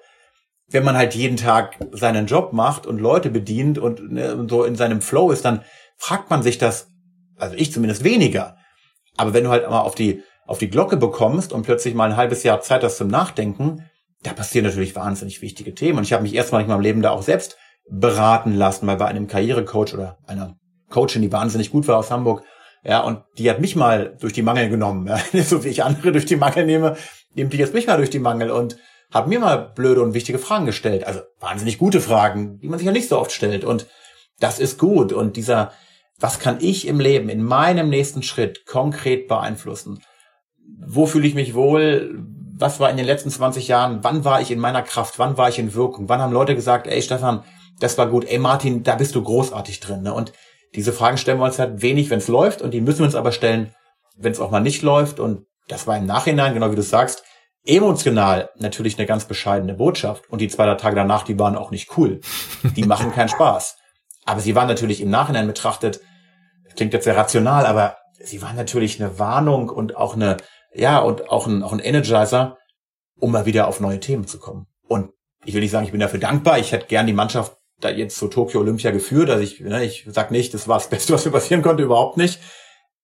wenn 0.70 0.84
man 0.84 0.98
halt 0.98 1.16
jeden 1.16 1.38
Tag 1.38 1.78
seinen 1.92 2.28
Job 2.28 2.54
macht 2.54 2.86
und 2.86 3.00
Leute 3.00 3.30
bedient 3.30 3.78
und, 3.78 4.12
ne, 4.12 4.36
und 4.36 4.50
so 4.50 4.64
in 4.64 4.76
seinem 4.76 5.02
Flow 5.02 5.32
ist, 5.32 5.46
dann 5.46 5.64
fragt 5.98 6.30
man 6.30 6.44
sich 6.44 6.58
das, 6.58 6.90
also 7.38 7.56
ich 7.56 7.72
zumindest 7.72 8.04
weniger. 8.04 8.58
Aber 9.16 9.34
wenn 9.34 9.46
du 9.46 9.50
halt 9.50 9.70
mal 9.70 9.80
auf 9.80 9.96
die, 9.96 10.24
auf 10.46 10.58
die 10.58 10.70
Glocke 10.70 10.98
bekommst 10.98 11.54
und 11.54 11.64
plötzlich 11.64 11.94
mal 11.94 12.10
ein 12.10 12.18
halbes 12.18 12.44
Jahr 12.44 12.62
Zeit 12.62 12.84
hast 12.84 12.98
zum 12.98 13.08
Nachdenken, 13.08 13.86
da 14.24 14.34
passieren 14.34 14.66
natürlich 14.66 14.96
wahnsinnig 14.96 15.42
wichtige 15.42 15.74
Themen. 15.74 16.00
Und 16.00 16.04
ich 16.04 16.14
habe 16.14 16.24
mich 16.24 16.36
erstmal 16.36 16.62
in 16.62 16.68
meinem 16.68 16.82
Leben 16.82 17.02
da 17.02 17.12
auch 17.12 17.24
selbst 17.24 17.58
beraten 17.90 18.54
lassen, 18.54 18.86
mal 18.86 18.98
bei 18.98 19.06
einem 19.06 19.28
Karrierecoach 19.28 19.94
oder 19.94 20.18
einer 20.28 20.56
Coachin, 20.90 21.22
die 21.22 21.32
wahnsinnig 21.32 21.72
gut 21.72 21.88
war 21.88 21.98
aus 21.98 22.12
Hamburg. 22.12 22.44
Ja, 22.84 23.02
und 23.02 23.24
die 23.38 23.50
hat 23.50 23.60
mich 23.60 23.76
mal 23.76 24.16
durch 24.20 24.34
die 24.34 24.42
Mangel 24.42 24.70
genommen. 24.70 25.08
Ja. 25.08 25.20
So 25.44 25.64
wie 25.64 25.70
ich 25.70 25.84
andere 25.84 26.12
durch 26.12 26.26
die 26.26 26.36
Mangel 26.36 26.66
nehme, 26.66 26.98
nimmt 27.34 27.54
die 27.54 27.58
jetzt 27.58 27.74
mich 27.74 27.88
mal 27.88 27.98
durch 27.98 28.10
die 28.10 28.20
Mangel. 28.20 28.52
Und 28.52 28.78
habe 29.12 29.30
mir 29.30 29.40
mal 29.40 29.58
blöde 29.58 30.02
und 30.02 30.14
wichtige 30.14 30.40
Fragen 30.40 30.66
gestellt. 30.66 31.06
Also 31.06 31.22
wahnsinnig 31.40 31.78
gute 31.78 32.02
Fragen, 32.02 32.60
die 32.60 32.68
man 32.68 32.80
sich 32.80 32.86
ja 32.86 32.92
nicht 32.92 33.08
so 33.08 33.20
oft 33.20 33.32
stellt. 33.32 33.64
Und 33.64 33.88
das 34.40 34.60
ist 34.60 34.78
gut. 34.78 35.14
Und 35.14 35.38
dieser, 35.38 35.72
was 36.20 36.40
kann 36.40 36.58
ich 36.60 36.88
im 36.88 37.00
Leben, 37.00 37.30
in 37.30 37.44
meinem 37.44 37.90
nächsten 37.90 38.24
Schritt 38.24 38.66
konkret 38.66 39.28
beeinflussen? 39.28 40.04
Wo 40.86 41.06
fühle 41.06 41.28
ich 41.28 41.36
mich 41.36 41.54
wohl? 41.54 42.24
was 42.60 42.80
war 42.80 42.90
in 42.90 42.98
den 42.98 43.06
letzten 43.06 43.30
20 43.30 43.68
Jahren, 43.68 44.00
wann 44.04 44.26
war 44.26 44.42
ich 44.42 44.52
in 44.52 44.60
meiner 44.60 44.82
Kraft, 44.82 45.20
wann 45.20 45.38
war 45.38 45.50
ich 45.50 45.60
in 45.60 45.74
Wirkung, 45.74 46.10
wann 46.10 46.22
haben 46.22 46.34
Leute 46.34 46.56
gesagt, 46.56 46.88
ey 46.88 47.02
Stefan, 47.02 47.44
das 47.80 47.98
war 47.98 48.08
gut, 48.08 48.26
ey 48.26 48.40
Martin, 48.40 48.84
da 48.84 48.96
bist 48.96 49.16
du 49.16 49.24
großartig 49.24 49.80
drin. 49.80 50.02
Ne? 50.02 50.14
Und 50.14 50.34
diese 50.76 50.92
Fragen 50.92 51.18
stellen 51.18 51.40
wir 51.40 51.46
uns 51.46 51.60
halt 51.60 51.82
wenig, 51.82 52.10
wenn 52.10 52.18
es 52.18 52.28
läuft 52.28 52.62
und 52.62 52.74
die 52.74 52.82
müssen 52.82 53.00
wir 53.00 53.06
uns 53.06 53.16
aber 53.16 53.32
stellen, 53.32 53.74
wenn 54.18 54.32
es 54.32 54.40
auch 54.40 54.52
mal 54.52 54.60
nicht 54.60 54.82
läuft. 54.82 55.20
Und 55.20 55.46
das 55.68 55.86
war 55.86 55.98
im 55.98 56.06
Nachhinein, 56.06 56.54
genau 56.54 56.72
wie 56.72 56.76
du 56.76 56.82
sagst, 56.82 57.24
emotional 57.68 58.50
natürlich 58.58 58.98
eine 58.98 59.08
ganz 59.08 59.26
bescheidene 59.26 59.74
Botschaft. 59.74 60.30
Und 60.30 60.40
die 60.40 60.48
zwei 60.48 60.74
Tage 60.76 60.96
danach, 60.96 61.24
die 61.24 61.38
waren 61.38 61.56
auch 61.56 61.72
nicht 61.72 61.98
cool. 61.98 62.22
Die 62.76 62.84
machen 62.84 63.12
keinen 63.12 63.30
Spaß. 63.30 63.78
Aber 64.26 64.42
sie 64.42 64.56
waren 64.56 64.68
natürlich 64.68 65.02
im 65.02 65.10
Nachhinein 65.10 65.48
betrachtet, 65.48 66.02
klingt 66.76 66.94
jetzt 66.94 67.06
sehr 67.06 67.18
rational, 67.18 67.66
aber 67.66 67.98
sie 68.20 68.42
waren 68.42 68.56
natürlich 68.56 69.02
eine 69.02 69.20
Warnung 69.20 69.70
und 69.70 69.96
auch 69.96 70.16
eine, 70.16 70.38
ja, 70.74 71.00
und 71.00 71.30
auch 71.30 71.48
ein, 71.48 71.64
auch 71.64 71.72
ein 71.72 71.80
Energizer, 71.80 72.58
um 73.20 73.32
mal 73.32 73.46
wieder 73.46 73.68
auf 73.68 73.80
neue 73.80 74.00
Themen 74.00 74.28
zu 74.28 74.40
kommen. 74.40 74.68
Und 74.88 75.12
ich 75.46 75.54
will 75.54 75.62
nicht 75.62 75.72
sagen, 75.72 75.86
ich 75.86 75.92
bin 75.92 76.02
dafür 76.02 76.20
dankbar. 76.20 76.60
Ich 76.60 76.72
hätte 76.72 76.88
gern 76.88 77.08
die 77.08 77.14
Mannschaft 77.14 77.58
da 77.80 77.90
jetzt 77.90 78.18
zu 78.18 78.28
Tokio 78.28 78.60
Olympia 78.60 78.92
geführt. 78.92 79.30
Also 79.30 79.44
ich, 79.44 79.60
ne, 79.60 79.84
ich 79.84 80.06
sag 80.08 80.32
nicht, 80.32 80.54
das 80.54 80.68
war 80.68 80.78
das 80.78 80.90
Beste, 80.90 81.14
was 81.14 81.26
mir 81.26 81.32
passieren 81.32 81.62
konnte, 81.62 81.84
überhaupt 81.84 82.18
nicht. 82.18 82.40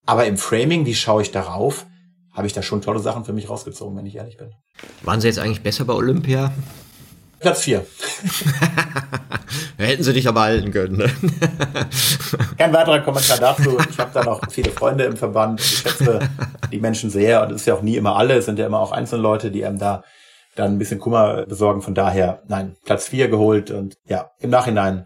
Aber 0.05 0.25
im 0.25 0.37
Framing, 0.37 0.85
wie 0.85 0.95
schaue 0.95 1.21
ich 1.21 1.31
darauf, 1.31 1.85
habe 2.33 2.47
ich 2.47 2.53
da 2.53 2.61
schon 2.61 2.81
tolle 2.81 2.99
Sachen 2.99 3.25
für 3.25 3.33
mich 3.33 3.49
rausgezogen, 3.49 3.95
wenn 3.97 4.05
ich 4.05 4.15
ehrlich 4.15 4.37
bin. 4.37 4.51
Waren 5.03 5.21
Sie 5.21 5.27
jetzt 5.27 5.39
eigentlich 5.39 5.61
besser 5.61 5.85
bei 5.85 5.93
Olympia? 5.93 6.51
Platz 7.39 7.61
vier. 7.61 7.85
Hätten 9.77 10.03
sie 10.03 10.13
dich 10.13 10.27
aber 10.29 10.41
halten 10.41 10.71
können. 10.71 10.95
Ne? 10.95 11.11
Kein 12.57 12.71
weiterer 12.71 13.01
Kommentar 13.01 13.37
dazu. 13.37 13.77
Ich 13.89 13.99
habe 13.99 14.11
da 14.13 14.23
noch 14.23 14.41
viele 14.49 14.71
Freunde 14.71 15.03
im 15.03 15.17
Verband. 15.17 15.59
Ich 15.59 15.79
schätze 15.79 16.19
die 16.71 16.79
Menschen 16.79 17.09
sehr 17.09 17.43
und 17.43 17.51
es 17.51 17.61
ist 17.61 17.67
ja 17.67 17.73
auch 17.73 17.81
nie 17.81 17.97
immer 17.97 18.15
alle. 18.15 18.35
Es 18.35 18.45
sind 18.45 18.59
ja 18.59 18.65
immer 18.65 18.79
auch 18.79 18.93
einzelne 18.93 19.21
Leute, 19.21 19.51
die 19.51 19.65
einem 19.65 19.77
da 19.77 20.03
dann 20.55 20.73
ein 20.73 20.77
bisschen 20.77 20.99
Kummer 20.99 21.45
besorgen. 21.45 21.81
Von 21.81 21.95
daher, 21.95 22.43
nein, 22.47 22.77
Platz 22.85 23.09
vier 23.09 23.27
geholt 23.27 23.71
und 23.71 23.95
ja, 24.07 24.31
im 24.39 24.49
Nachhinein 24.49 25.05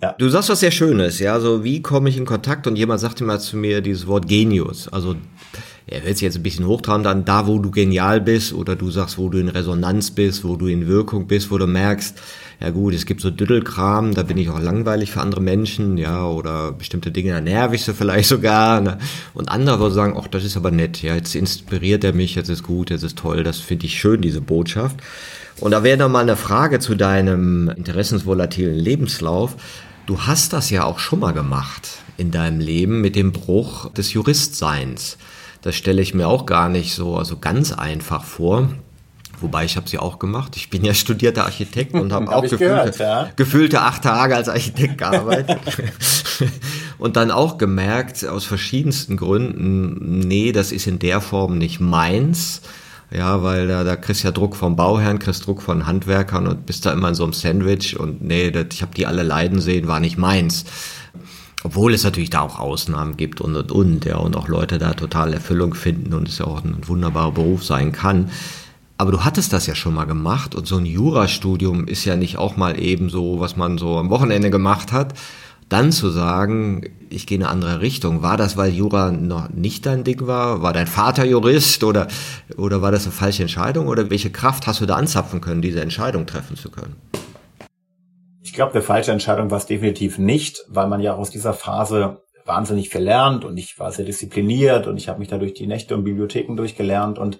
ja. 0.00 0.12
Du 0.18 0.28
sagst 0.28 0.50
was 0.50 0.60
sehr 0.60 0.70
Schönes, 0.70 1.20
ja, 1.20 1.40
so 1.40 1.64
wie 1.64 1.80
komme 1.80 2.10
ich 2.10 2.18
in 2.18 2.26
Kontakt 2.26 2.66
und 2.66 2.76
jemand 2.76 3.00
sagte 3.00 3.24
mal 3.24 3.40
zu 3.40 3.56
mir 3.56 3.80
dieses 3.80 4.06
Wort 4.06 4.28
Genius, 4.28 4.88
also 4.88 5.16
er 5.88 6.02
hört 6.02 6.16
sich 6.16 6.22
jetzt 6.22 6.36
ein 6.36 6.42
bisschen 6.42 6.66
hochtrabend 6.66 7.06
an, 7.06 7.24
da 7.24 7.46
wo 7.46 7.60
du 7.60 7.70
genial 7.70 8.20
bist 8.20 8.52
oder 8.52 8.74
du 8.74 8.90
sagst, 8.90 9.18
wo 9.18 9.28
du 9.28 9.38
in 9.38 9.48
Resonanz 9.48 10.10
bist, 10.10 10.42
wo 10.44 10.56
du 10.56 10.66
in 10.66 10.88
Wirkung 10.88 11.28
bist, 11.28 11.52
wo 11.52 11.58
du 11.58 11.68
merkst, 11.68 12.20
ja 12.58 12.70
gut, 12.70 12.92
es 12.94 13.06
gibt 13.06 13.20
so 13.20 13.30
Düddelkram, 13.30 14.12
da 14.14 14.24
bin 14.24 14.36
ich 14.36 14.48
auch 14.48 14.58
langweilig 14.58 15.12
für 15.12 15.20
andere 15.20 15.42
Menschen, 15.42 15.96
ja, 15.96 16.26
oder 16.26 16.72
bestimmte 16.72 17.12
Dinge, 17.12 17.32
da 17.32 17.40
nerv 17.40 17.72
ich 17.72 17.84
sie 17.84 17.94
vielleicht 17.94 18.28
sogar, 18.28 18.80
ne? 18.80 18.98
und 19.34 19.48
andere 19.48 19.92
sagen, 19.92 20.16
ach, 20.18 20.26
das 20.26 20.42
ist 20.42 20.56
aber 20.56 20.72
nett, 20.72 21.02
ja, 21.02 21.14
jetzt 21.14 21.36
inspiriert 21.36 22.02
er 22.02 22.14
mich, 22.14 22.34
jetzt 22.34 22.48
ist 22.48 22.64
gut, 22.64 22.90
jetzt 22.90 23.04
ist 23.04 23.18
toll, 23.18 23.44
das 23.44 23.58
finde 23.58 23.86
ich 23.86 24.00
schön, 24.00 24.20
diese 24.20 24.40
Botschaft. 24.40 24.96
Und 25.60 25.70
da 25.70 25.84
wäre 25.84 25.98
noch 25.98 26.08
mal 26.08 26.20
eine 26.20 26.36
Frage 26.36 26.80
zu 26.80 26.96
deinem 26.96 27.68
interessensvolatilen 27.68 28.74
Lebenslauf. 28.74 29.56
Du 30.06 30.22
hast 30.22 30.52
das 30.52 30.68
ja 30.70 30.84
auch 30.84 30.98
schon 30.98 31.20
mal 31.20 31.32
gemacht 31.32 31.98
in 32.18 32.30
deinem 32.30 32.60
Leben 32.60 33.00
mit 33.00 33.16
dem 33.16 33.32
Bruch 33.32 33.90
des 33.92 34.12
Juristseins. 34.12 35.16
Das 35.66 35.74
stelle 35.74 36.00
ich 36.00 36.14
mir 36.14 36.28
auch 36.28 36.46
gar 36.46 36.68
nicht 36.68 36.94
so 36.94 37.16
also 37.16 37.38
ganz 37.38 37.72
einfach 37.72 38.22
vor. 38.22 38.68
Wobei 39.40 39.64
ich 39.64 39.76
habe 39.76 39.88
sie 39.88 39.98
auch 39.98 40.20
gemacht. 40.20 40.56
Ich 40.56 40.70
bin 40.70 40.84
ja 40.84 40.94
studierter 40.94 41.44
Architekt 41.44 41.92
und 41.94 42.12
habe 42.12 42.26
hab 42.30 42.34
auch 42.36 42.42
gefühlte, 42.42 42.66
gehört, 42.66 42.98
ja? 42.98 43.28
gefühlte 43.34 43.80
acht 43.82 44.04
Tage 44.04 44.36
als 44.36 44.48
Architekt 44.48 44.98
gearbeitet. 44.98 45.58
und 46.98 47.16
dann 47.16 47.32
auch 47.32 47.58
gemerkt, 47.58 48.24
aus 48.24 48.44
verschiedensten 48.44 49.16
Gründen, 49.16 50.20
nee, 50.20 50.52
das 50.52 50.70
ist 50.70 50.86
in 50.86 51.00
der 51.00 51.20
Form 51.20 51.58
nicht 51.58 51.80
meins. 51.80 52.62
Ja, 53.10 53.42
weil 53.42 53.66
da, 53.66 53.82
da 53.82 53.96
kriegst 53.96 54.22
du 54.22 54.28
ja 54.28 54.32
Druck 54.32 54.54
vom 54.54 54.76
Bauherrn, 54.76 55.18
kriegst 55.18 55.48
Druck 55.48 55.62
von 55.62 55.84
Handwerkern 55.84 56.46
und 56.46 56.64
bist 56.64 56.86
da 56.86 56.92
immer 56.92 57.08
in 57.08 57.16
so 57.16 57.24
einem 57.24 57.32
Sandwich 57.32 57.98
und 57.98 58.22
nee, 58.22 58.52
das, 58.52 58.66
ich 58.70 58.82
habe 58.82 58.94
die 58.94 59.06
alle 59.06 59.24
leiden 59.24 59.60
sehen, 59.60 59.88
war 59.88 59.98
nicht 59.98 60.16
meins. 60.16 60.64
Obwohl 61.62 61.94
es 61.94 62.04
natürlich 62.04 62.30
da 62.30 62.40
auch 62.40 62.58
Ausnahmen 62.58 63.16
gibt 63.16 63.40
und 63.40 63.56
und 63.56 63.72
und, 63.72 64.04
ja, 64.04 64.16
und 64.16 64.36
auch 64.36 64.48
Leute 64.48 64.78
da 64.78 64.94
total 64.94 65.32
Erfüllung 65.32 65.74
finden 65.74 66.14
und 66.14 66.28
es 66.28 66.38
ja 66.38 66.46
auch 66.46 66.62
ein 66.62 66.86
wunderbarer 66.86 67.32
Beruf 67.32 67.64
sein 67.64 67.92
kann. 67.92 68.30
Aber 68.98 69.12
du 69.12 69.24
hattest 69.24 69.52
das 69.52 69.66
ja 69.66 69.74
schon 69.74 69.94
mal 69.94 70.04
gemacht 70.04 70.54
und 70.54 70.66
so 70.66 70.76
ein 70.76 70.86
Jurastudium 70.86 71.86
ist 71.86 72.04
ja 72.04 72.16
nicht 72.16 72.38
auch 72.38 72.56
mal 72.56 72.80
eben 72.80 73.10
so, 73.10 73.40
was 73.40 73.56
man 73.56 73.78
so 73.78 73.98
am 73.98 74.10
Wochenende 74.10 74.50
gemacht 74.50 74.92
hat, 74.92 75.14
dann 75.68 75.90
zu 75.90 76.10
sagen, 76.10 76.82
ich 77.10 77.26
gehe 77.26 77.38
in 77.38 77.42
eine 77.42 77.50
andere 77.50 77.80
Richtung, 77.80 78.22
war 78.22 78.36
das, 78.36 78.56
weil 78.56 78.72
Jura 78.72 79.10
noch 79.10 79.50
nicht 79.50 79.84
dein 79.84 80.04
Ding 80.04 80.26
war? 80.26 80.62
War 80.62 80.72
dein 80.72 80.86
Vater 80.86 81.24
Jurist 81.24 81.82
oder, 81.82 82.06
oder 82.56 82.82
war 82.82 82.92
das 82.92 83.04
eine 83.04 83.12
falsche 83.12 83.42
Entscheidung? 83.42 83.88
Oder 83.88 84.08
welche 84.10 84.30
Kraft 84.30 84.66
hast 84.66 84.80
du 84.80 84.86
da 84.86 84.94
anzapfen 84.94 85.40
können, 85.40 85.62
diese 85.62 85.80
Entscheidung 85.80 86.26
treffen 86.26 86.56
zu 86.56 86.70
können? 86.70 86.94
Ich 88.56 88.58
glaube, 88.58 88.72
eine 88.72 88.82
falsche 88.82 89.12
Entscheidung 89.12 89.50
war 89.50 89.58
es 89.58 89.66
definitiv 89.66 90.16
nicht, 90.16 90.64
weil 90.68 90.86
man 90.86 91.02
ja 91.02 91.14
aus 91.14 91.28
dieser 91.28 91.52
Phase 91.52 92.22
wahnsinnig 92.46 92.88
viel 92.88 93.02
lernt 93.02 93.44
und 93.44 93.58
ich 93.58 93.78
war 93.78 93.92
sehr 93.92 94.06
diszipliniert 94.06 94.86
und 94.86 94.96
ich 94.96 95.10
habe 95.10 95.18
mich 95.18 95.28
da 95.28 95.36
durch 95.36 95.52
die 95.52 95.66
Nächte 95.66 95.94
und 95.94 96.04
Bibliotheken 96.04 96.56
durchgelernt 96.56 97.18
und 97.18 97.38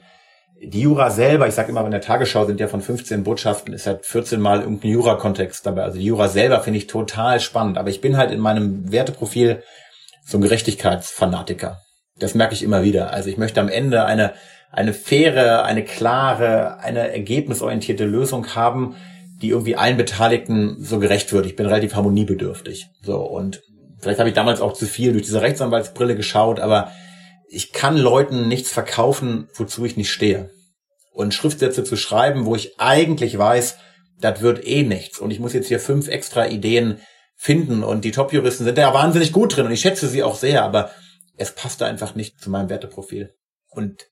die 0.63 0.83
Jura 0.83 1.09
selber, 1.09 1.49
ich 1.49 1.55
sage 1.55 1.71
immer, 1.71 1.83
in 1.87 1.91
der 1.91 2.03
Tagesschau 2.03 2.45
sind 2.45 2.61
ja 2.61 2.69
von 2.69 2.83
15 2.83 3.25
Botschaften, 3.25 3.73
ist 3.73 3.87
halt 3.87 4.05
14 4.05 4.39
Mal 4.39 4.61
irgendein 4.61 4.91
Jura-Kontext 4.91 5.65
dabei. 5.65 5.85
Also 5.85 5.99
die 5.99 6.05
Jura 6.05 6.29
selber 6.29 6.61
finde 6.61 6.81
ich 6.81 6.87
total 6.87 7.41
spannend. 7.41 7.79
Aber 7.79 7.89
ich 7.89 8.03
bin 8.03 8.19
halt 8.19 8.31
in 8.31 8.41
meinem 8.41 8.93
Werteprofil 8.93 9.63
so 10.23 10.37
ein 10.37 10.43
Gerechtigkeitsfanatiker. 10.43 11.79
Das 12.19 12.35
merke 12.35 12.53
ich 12.53 12.63
immer 12.63 12.83
wieder. 12.83 13.11
Also 13.11 13.31
ich 13.31 13.39
möchte 13.39 13.63
am 13.63 13.71
Ende 13.71 14.05
eine, 14.05 14.35
eine 14.71 14.93
faire, 14.93 15.65
eine 15.65 15.83
klare, 15.83 16.79
eine 16.81 17.11
ergebnisorientierte 17.11 18.05
Lösung 18.05 18.55
haben, 18.55 18.97
die 19.43 19.51
irgendwie 19.51 19.77
allen 19.77 19.97
Beteiligten 19.97 20.77
so 20.79 20.99
gerecht 20.99 21.33
wird. 21.33 21.47
Ich 21.47 21.57
bin 21.57 21.67
relativ 21.67 21.95
harmoniebedürftig. 21.95 22.87
So, 23.03 23.21
und 23.21 23.63
vielleicht 23.99 24.19
habe 24.19 24.29
ich 24.29 24.35
damals 24.35 24.61
auch 24.61 24.73
zu 24.73 24.87
viel 24.87 25.13
durch 25.13 25.25
diese 25.25 25.43
Rechtsanwaltsbrille 25.43 26.17
geschaut, 26.17 26.61
aber 26.61 26.91
ich 27.49 27.73
kann 27.73 27.97
Leuten 27.97 28.49
nichts 28.49 28.71
verkaufen, 28.71 29.49
wozu 29.55 29.85
ich 29.85 29.97
nicht 29.97 30.11
stehe. 30.11 30.51
Und 31.13 31.35
Schriftsätze 31.35 31.85
zu 31.85 31.97
schreiben, 31.97 32.45
wo 32.45 32.55
ich 32.55 32.79
eigentlich 32.81 33.39
weiß, 33.39 33.79
das 34.21 34.41
wird 34.41 34.67
eh 34.67 34.83
nichts. 34.83 35.19
Und 35.19 35.31
ich 35.31 35.41
muss 35.41 35.53
jetzt 35.53 35.69
hier 35.69 35.81
fünf 35.81 36.09
extra 36.09 36.47
Ideen 36.47 37.01
finden. 37.37 37.85
Und 37.85 38.05
die 38.05 38.11
Top-Juristen 38.11 38.65
sind 38.65 38.79
da 38.79 38.93
wahnsinnig 38.93 39.33
gut 39.33 39.57
drin. 39.57 39.67
Und 39.67 39.73
ich 39.73 39.81
schätze 39.81 40.09
sie 40.09 40.23
auch 40.23 40.37
sehr, 40.37 40.63
aber 40.63 40.91
es 41.37 41.53
passte 41.55 41.87
einfach 41.87 42.15
nicht 42.15 42.41
zu 42.41 42.51
meinem 42.51 42.69
Werteprofil. 42.69 43.35
Und 43.69 44.07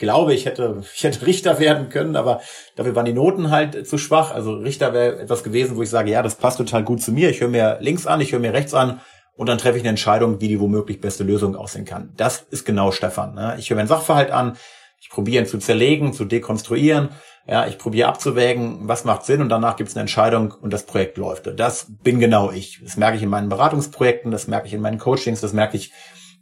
glaube, 0.00 0.34
ich 0.34 0.46
hätte, 0.46 0.82
ich 0.92 1.04
hätte 1.04 1.24
Richter 1.24 1.60
werden 1.60 1.88
können, 1.90 2.16
aber 2.16 2.40
dafür 2.74 2.96
waren 2.96 3.04
die 3.04 3.12
Noten 3.12 3.50
halt 3.50 3.86
zu 3.86 3.98
schwach. 3.98 4.34
Also 4.34 4.54
Richter 4.54 4.92
wäre 4.92 5.20
etwas 5.20 5.44
gewesen, 5.44 5.76
wo 5.76 5.82
ich 5.82 5.90
sage, 5.90 6.10
ja, 6.10 6.22
das 6.22 6.34
passt 6.34 6.58
total 6.58 6.82
gut 6.82 7.00
zu 7.00 7.12
mir. 7.12 7.30
Ich 7.30 7.40
höre 7.40 7.48
mir 7.48 7.78
links 7.80 8.08
an, 8.08 8.20
ich 8.20 8.32
höre 8.32 8.40
mir 8.40 8.52
rechts 8.52 8.74
an 8.74 9.00
und 9.36 9.48
dann 9.48 9.58
treffe 9.58 9.76
ich 9.76 9.82
eine 9.82 9.90
Entscheidung, 9.90 10.40
wie 10.40 10.48
die 10.48 10.58
womöglich 10.58 11.00
beste 11.00 11.22
Lösung 11.22 11.54
aussehen 11.54 11.84
kann. 11.84 12.12
Das 12.16 12.44
ist 12.50 12.64
genau 12.64 12.90
Stefan. 12.90 13.34
Ne? 13.34 13.54
Ich 13.58 13.70
höre 13.70 13.76
mir 13.76 13.82
einen 13.82 13.88
Sachverhalt 13.88 14.32
an, 14.32 14.56
ich 15.00 15.08
probiere 15.08 15.44
ihn 15.44 15.48
zu 15.48 15.58
zerlegen, 15.58 16.12
zu 16.12 16.24
dekonstruieren, 16.24 17.10
ja, 17.46 17.66
ich 17.66 17.78
probiere 17.78 18.08
abzuwägen, 18.08 18.80
was 18.82 19.04
macht 19.04 19.24
Sinn 19.24 19.40
und 19.40 19.48
danach 19.48 19.76
gibt 19.76 19.88
es 19.88 19.96
eine 19.96 20.02
Entscheidung 20.02 20.52
und 20.52 20.72
das 20.72 20.84
Projekt 20.84 21.16
läuft. 21.16 21.50
Das 21.58 21.86
bin 22.02 22.20
genau 22.20 22.50
ich. 22.50 22.80
Das 22.82 22.96
merke 22.96 23.16
ich 23.16 23.22
in 23.22 23.28
meinen 23.28 23.48
Beratungsprojekten, 23.48 24.30
das 24.30 24.46
merke 24.46 24.66
ich 24.66 24.74
in 24.74 24.80
meinen 24.80 24.98
Coachings, 24.98 25.40
das 25.40 25.52
merke 25.52 25.76
ich 25.76 25.92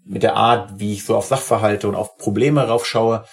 mit 0.05 0.23
der 0.23 0.37
Art, 0.37 0.79
wie 0.81 0.95
ich 0.95 1.05
so 1.05 1.17
auf 1.17 1.27
Sachverhalte 1.27 1.89
und 1.89 1.95
auf 1.95 2.17
Probleme 2.17 2.67
raufschaue. 2.67 3.25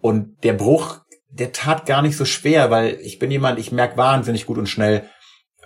Und 0.00 0.44
der 0.44 0.52
Bruch, 0.52 1.00
der 1.30 1.52
tat 1.52 1.86
gar 1.86 2.02
nicht 2.02 2.16
so 2.16 2.24
schwer, 2.24 2.70
weil 2.70 2.98
ich 3.02 3.18
bin 3.18 3.30
jemand, 3.30 3.58
ich 3.58 3.72
merke 3.72 3.96
wahnsinnig 3.96 4.46
gut 4.46 4.58
und 4.58 4.68
schnell, 4.68 5.08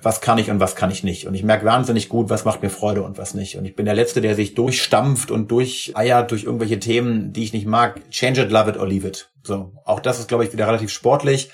was 0.03 0.21
kann 0.21 0.39
ich 0.39 0.51
und 0.51 0.61
was 0.61 0.77
kann 0.77 0.91
ich 0.91 1.05
nicht. 1.05 1.27
Und 1.27 1.35
ich 1.35 1.43
merke 1.43 1.67
wahnsinnig 1.67 2.09
gut, 2.09 2.31
was 2.31 2.45
macht 2.45 2.63
mir 2.63 2.71
Freude 2.71 3.03
und 3.03 3.19
was 3.19 3.35
nicht. 3.35 3.57
Und 3.57 3.65
ich 3.65 3.77
bin 3.77 3.85
der 3.85 3.95
Letzte, 3.95 4.21
der 4.21 4.35
sich 4.35 4.55
durchstampft 4.55 5.31
und 5.31 5.51
durcheiert 5.51 6.31
durch 6.31 6.45
irgendwelche 6.45 6.81
Themen, 6.81 7.33
die 7.33 7.45
ich 7.45 7.53
nicht 7.53 7.67
mag. 7.67 8.11
Change 8.11 8.43
it, 8.43 8.51
love 8.51 8.71
it 8.71 8.77
or 8.77 8.87
leave 8.87 9.07
it. 9.07 9.31
So. 9.43 9.73
Auch 9.85 10.01
das 10.01 10.19
ist, 10.19 10.29
glaube 10.29 10.45
ich, 10.45 10.53
wieder 10.53 10.67
relativ 10.67 10.91
sportlich. 10.91 11.51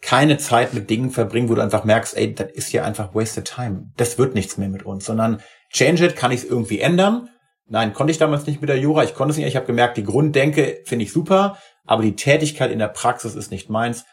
Keine 0.00 0.38
Zeit 0.38 0.74
mit 0.74 0.90
Dingen 0.90 1.10
verbringen, 1.10 1.48
wo 1.48 1.54
du 1.54 1.62
einfach 1.62 1.84
merkst, 1.84 2.16
ey, 2.16 2.34
das 2.34 2.52
ist 2.52 2.72
ja 2.72 2.84
einfach 2.84 3.14
wasted 3.14 3.46
time. 3.46 3.90
Das 3.96 4.18
wird 4.18 4.34
nichts 4.34 4.56
mehr 4.56 4.68
mit 4.68 4.84
uns, 4.84 5.04
sondern 5.06 5.40
change 5.72 6.04
it, 6.04 6.16
kann 6.16 6.30
ich 6.30 6.42
es 6.42 6.48
irgendwie 6.48 6.80
ändern? 6.80 7.30
Nein, 7.68 7.92
konnte 7.92 8.10
ich 8.10 8.18
damals 8.18 8.46
nicht 8.46 8.60
mit 8.60 8.70
der 8.70 8.78
Jura. 8.78 9.04
Ich 9.04 9.14
konnte 9.14 9.32
es 9.32 9.36
nicht. 9.36 9.46
Ich 9.46 9.56
habe 9.56 9.66
gemerkt, 9.66 9.96
die 9.96 10.04
Grunddenke 10.04 10.80
finde 10.84 11.04
ich 11.04 11.12
super, 11.12 11.58
aber 11.86 12.02
die 12.02 12.16
Tätigkeit 12.16 12.70
in 12.70 12.78
der 12.78 12.88
Praxis 12.88 13.34
ist 13.34 13.50
nicht 13.50 13.68
meins. 13.68 14.04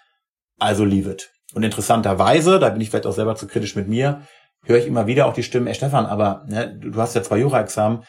Also 0.59 0.83
leave 0.83 1.09
it. 1.09 1.31
Und 1.53 1.63
interessanterweise, 1.63 2.59
da 2.59 2.69
bin 2.69 2.81
ich 2.81 2.89
vielleicht 2.89 3.05
auch 3.05 3.13
selber 3.13 3.35
zu 3.35 3.47
kritisch 3.47 3.75
mit 3.75 3.87
mir, 3.87 4.21
höre 4.63 4.79
ich 4.79 4.87
immer 4.87 5.07
wieder 5.07 5.25
auch 5.27 5.33
die 5.33 5.43
Stimmen, 5.43 5.67
ey 5.67 5.75
Stefan, 5.75 6.05
aber 6.05 6.43
ne, 6.47 6.77
du 6.77 6.99
hast 6.99 7.15
ja 7.15 7.23
zwei 7.23 7.37
Jura-Examen, 7.37 8.03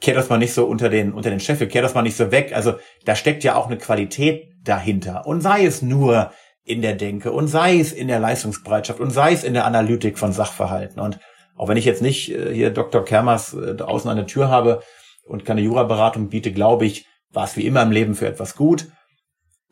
kehr 0.00 0.14
das 0.14 0.28
mal 0.28 0.38
nicht 0.38 0.52
so 0.52 0.66
unter 0.66 0.88
den, 0.88 1.12
unter 1.12 1.30
den 1.30 1.40
Scheffel, 1.40 1.68
kehr 1.68 1.82
das 1.82 1.94
mal 1.94 2.02
nicht 2.02 2.16
so 2.16 2.30
weg. 2.30 2.52
Also 2.54 2.74
da 3.04 3.14
steckt 3.14 3.44
ja 3.44 3.54
auch 3.54 3.66
eine 3.66 3.78
Qualität 3.78 4.48
dahinter. 4.62 5.26
Und 5.26 5.40
sei 5.40 5.64
es 5.64 5.80
nur 5.82 6.32
in 6.64 6.82
der 6.82 6.94
Denke 6.94 7.32
und 7.32 7.48
sei 7.48 7.78
es 7.78 7.92
in 7.92 8.08
der 8.08 8.18
Leistungsbereitschaft 8.18 9.00
und 9.00 9.10
sei 9.10 9.32
es 9.32 9.44
in 9.44 9.54
der 9.54 9.64
Analytik 9.64 10.18
von 10.18 10.32
Sachverhalten. 10.32 11.00
Und 11.00 11.18
auch 11.60 11.68
wenn 11.68 11.76
ich 11.76 11.84
jetzt 11.84 12.00
nicht 12.00 12.30
äh, 12.30 12.54
hier 12.54 12.70
Dr. 12.70 13.04
Kermers 13.04 13.52
äh, 13.52 13.82
außen 13.82 14.10
an 14.10 14.16
der 14.16 14.26
Tür 14.26 14.48
habe 14.48 14.80
und 15.24 15.44
keine 15.44 15.60
Juraberatung 15.60 16.30
biete, 16.30 16.52
glaube 16.52 16.86
ich, 16.86 17.04
war 17.32 17.44
es 17.44 17.54
wie 17.54 17.66
immer 17.66 17.82
im 17.82 17.90
Leben 17.90 18.14
für 18.14 18.26
etwas 18.26 18.56
gut. 18.56 18.86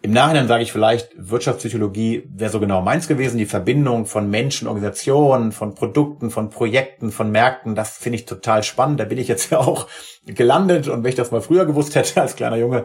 Im 0.03 0.13
Nachhinein 0.13 0.49
sage 0.49 0.63
ich 0.63 0.71
vielleicht, 0.71 1.13
Wirtschaftspsychologie 1.17 2.29
wäre 2.29 2.51
so 2.51 2.61
genau 2.61 2.83
meins 2.83 3.09
gewesen. 3.09 3.39
Die 3.39 3.47
Verbindung 3.47 4.05
von 4.05 4.29
Menschen, 4.29 4.69
Organisationen, 4.69 5.51
von 5.51 5.75
Produkten, 5.75 6.31
von 6.31 6.51
Projekten, 6.51 7.11
von 7.11 7.31
Märkten, 7.31 7.75
das 7.75 7.97
finde 7.97 8.17
ich 8.17 8.27
total 8.27 8.63
spannend. 8.65 9.01
Da 9.01 9.07
bin 9.07 9.17
ich 9.17 9.27
jetzt 9.27 9.51
ja 9.51 9.57
auch 9.57 9.87
gelandet. 10.27 10.89
Und 10.89 11.05
wenn 11.05 11.09
ich 11.09 11.17
das 11.17 11.31
mal 11.31 11.41
früher 11.41 11.65
gewusst 11.65 11.95
hätte 11.95 12.21
als 12.21 12.37
kleiner 12.37 12.57
Junge, 12.59 12.85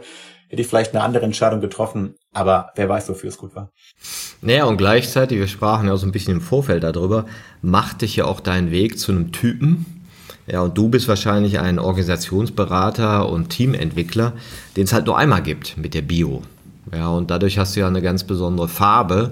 hätte 0.54 0.62
ich 0.62 0.68
vielleicht 0.68 0.94
eine 0.94 1.04
andere 1.04 1.26
Entscheidung 1.26 1.62
getroffen. 1.62 2.14
Aber 2.32 2.70
wer 2.76 2.88
weiß, 2.88 3.10
wofür 3.10 3.30
es 3.30 3.40
gut 3.40 3.56
war. 3.56 3.72
Naja, 4.42 4.66
und 4.66 4.78
gleichzeitig, 4.78 5.40
wir 5.40 5.48
sprachen 5.48 5.88
ja 5.88 5.98
so 5.98 6.06
ein 6.06 6.12
bisschen 6.12 6.36
im 6.36 6.42
Vorfeld 6.42 6.84
darüber, 6.84 7.26
macht 7.64 8.04
dich 8.04 8.16
ja 8.18 8.26
auch 8.26 8.40
deinen 8.40 8.70
Weg 8.70 9.00
zu 9.00 9.12
einem 9.12 9.32
Typen, 9.32 10.04
ja, 10.46 10.62
und 10.62 10.78
du 10.78 10.90
bist 10.90 11.08
wahrscheinlich 11.08 11.60
ein 11.60 11.80
Organisationsberater 11.80 13.30
und 13.30 13.50
Teamentwickler, 13.50 14.34
den 14.76 14.84
es 14.84 14.94
halt 14.94 15.06
nur 15.06 15.18
einmal 15.18 15.42
gibt 15.42 15.78
mit 15.78 15.94
der 15.94 16.02
Bio. 16.02 16.44
Ja, 16.92 17.10
und 17.10 17.32
dadurch 17.32 17.58
hast 17.58 17.76
du 17.76 17.80
ja 17.80 17.88
eine 17.88 18.02
ganz 18.02 18.24
besondere 18.24 18.68
Farbe, 18.68 19.32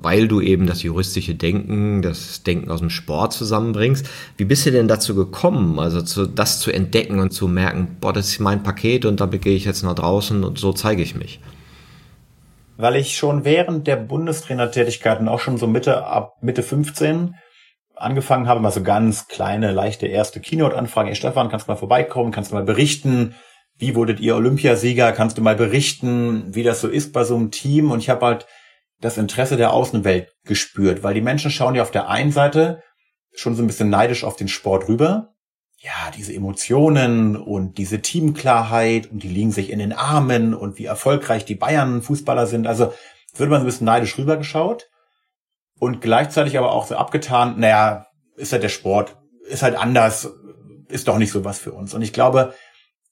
weil 0.00 0.28
du 0.28 0.40
eben 0.40 0.66
das 0.66 0.82
juristische 0.82 1.34
Denken, 1.34 2.02
das 2.02 2.42
Denken 2.42 2.70
aus 2.70 2.80
dem 2.80 2.90
Sport 2.90 3.32
zusammenbringst. 3.32 4.08
Wie 4.36 4.44
bist 4.44 4.66
du 4.66 4.70
denn 4.70 4.88
dazu 4.88 5.14
gekommen, 5.14 5.78
also 5.78 6.02
zu, 6.02 6.26
das 6.26 6.60
zu 6.60 6.70
entdecken 6.70 7.20
und 7.20 7.30
zu 7.30 7.48
merken, 7.48 7.96
boah, 8.00 8.12
das 8.12 8.28
ist 8.28 8.40
mein 8.40 8.62
Paket 8.62 9.04
und 9.04 9.20
damit 9.20 9.42
gehe 9.42 9.56
ich 9.56 9.64
jetzt 9.64 9.82
nach 9.82 9.94
draußen 9.94 10.44
und 10.44 10.58
so 10.58 10.72
zeige 10.72 11.02
ich 11.02 11.14
mich? 11.14 11.40
Weil 12.76 12.96
ich 12.96 13.16
schon 13.16 13.44
während 13.44 13.86
der 13.86 13.96
Bundestrainertätigkeiten, 13.96 15.28
auch 15.28 15.40
schon 15.40 15.58
so 15.58 15.66
Mitte, 15.66 16.06
ab 16.06 16.36
Mitte 16.40 16.62
15, 16.62 17.34
angefangen 17.94 18.48
habe, 18.48 18.60
mal 18.60 18.72
so 18.72 18.82
ganz 18.82 19.28
kleine, 19.28 19.72
leichte 19.72 20.06
erste 20.06 20.40
Keynote-Anfragen. 20.40 21.08
Hey 21.08 21.16
Stefan, 21.16 21.50
kannst 21.50 21.68
du 21.68 21.72
mal 21.72 21.76
vorbeikommen, 21.76 22.32
kannst 22.32 22.50
du 22.50 22.54
mal 22.54 22.64
berichten, 22.64 23.34
wie 23.80 23.94
wurdet 23.94 24.20
ihr 24.20 24.36
Olympiasieger? 24.36 25.12
Kannst 25.12 25.38
du 25.38 25.42
mal 25.42 25.56
berichten, 25.56 26.54
wie 26.54 26.62
das 26.62 26.82
so 26.82 26.88
ist 26.88 27.12
bei 27.12 27.24
so 27.24 27.34
einem 27.34 27.50
Team? 27.50 27.90
Und 27.90 28.00
ich 28.00 28.10
habe 28.10 28.26
halt 28.26 28.46
das 29.00 29.16
Interesse 29.16 29.56
der 29.56 29.72
Außenwelt 29.72 30.28
gespürt, 30.44 31.02
weil 31.02 31.14
die 31.14 31.22
Menschen 31.22 31.50
schauen 31.50 31.74
ja 31.74 31.82
auf 31.82 31.90
der 31.90 32.08
einen 32.08 32.30
Seite 32.30 32.82
schon 33.32 33.56
so 33.56 33.62
ein 33.62 33.66
bisschen 33.66 33.88
neidisch 33.88 34.22
auf 34.22 34.36
den 34.36 34.48
Sport 34.48 34.88
rüber. 34.88 35.34
Ja, 35.78 36.10
diese 36.14 36.34
Emotionen 36.34 37.36
und 37.36 37.78
diese 37.78 38.02
Teamklarheit 38.02 39.10
und 39.10 39.22
die 39.22 39.28
liegen 39.28 39.50
sich 39.50 39.70
in 39.70 39.78
den 39.78 39.94
Armen 39.94 40.52
und 40.52 40.78
wie 40.78 40.84
erfolgreich 40.84 41.46
die 41.46 41.54
Bayern 41.54 42.02
Fußballer 42.02 42.46
sind. 42.46 42.66
Also 42.66 42.92
würde 43.34 43.50
man 43.50 43.60
so 43.60 43.64
ein 43.64 43.66
bisschen 43.66 43.86
neidisch 43.86 44.18
rübergeschaut 44.18 44.90
und 45.78 46.02
gleichzeitig 46.02 46.58
aber 46.58 46.72
auch 46.72 46.86
so 46.86 46.96
abgetan, 46.96 47.58
naja, 47.58 48.08
ist 48.36 48.52
halt 48.52 48.62
der 48.62 48.68
Sport, 48.68 49.16
ist 49.48 49.62
halt 49.62 49.74
anders, 49.74 50.30
ist 50.88 51.08
doch 51.08 51.16
nicht 51.16 51.32
so 51.32 51.46
was 51.46 51.58
für 51.58 51.72
uns. 51.72 51.94
Und 51.94 52.02
ich 52.02 52.12
glaube, 52.12 52.52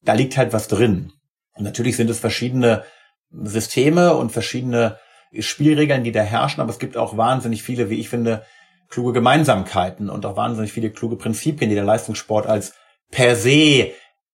da 0.09 0.15
liegt 0.15 0.39
halt 0.39 0.55
was 0.55 0.69
drin. 0.69 1.13
Und 1.53 1.65
natürlich 1.65 1.99
sind 1.99 2.09
es 2.09 2.19
verschiedene 2.19 2.83
Systeme 3.31 4.15
und 4.15 4.33
verschiedene 4.33 4.97
Spielregeln, 5.39 6.03
die 6.03 6.13
da 6.13 6.23
herrschen, 6.23 6.63
aber 6.63 6.71
es 6.71 6.79
gibt 6.79 6.97
auch 6.97 7.19
wahnsinnig 7.19 7.63
viele, 7.63 7.91
wie 7.91 8.01
ich 8.01 8.09
finde, 8.09 8.43
kluge 8.89 9.13
Gemeinsamkeiten 9.13 10.09
und 10.09 10.25
auch 10.25 10.35
wahnsinnig 10.35 10.73
viele 10.73 10.89
kluge 10.89 11.17
Prinzipien, 11.17 11.69
die 11.69 11.75
der 11.75 11.85
Leistungssport 11.85 12.47
als 12.47 12.73
per 13.11 13.37
se 13.37 13.91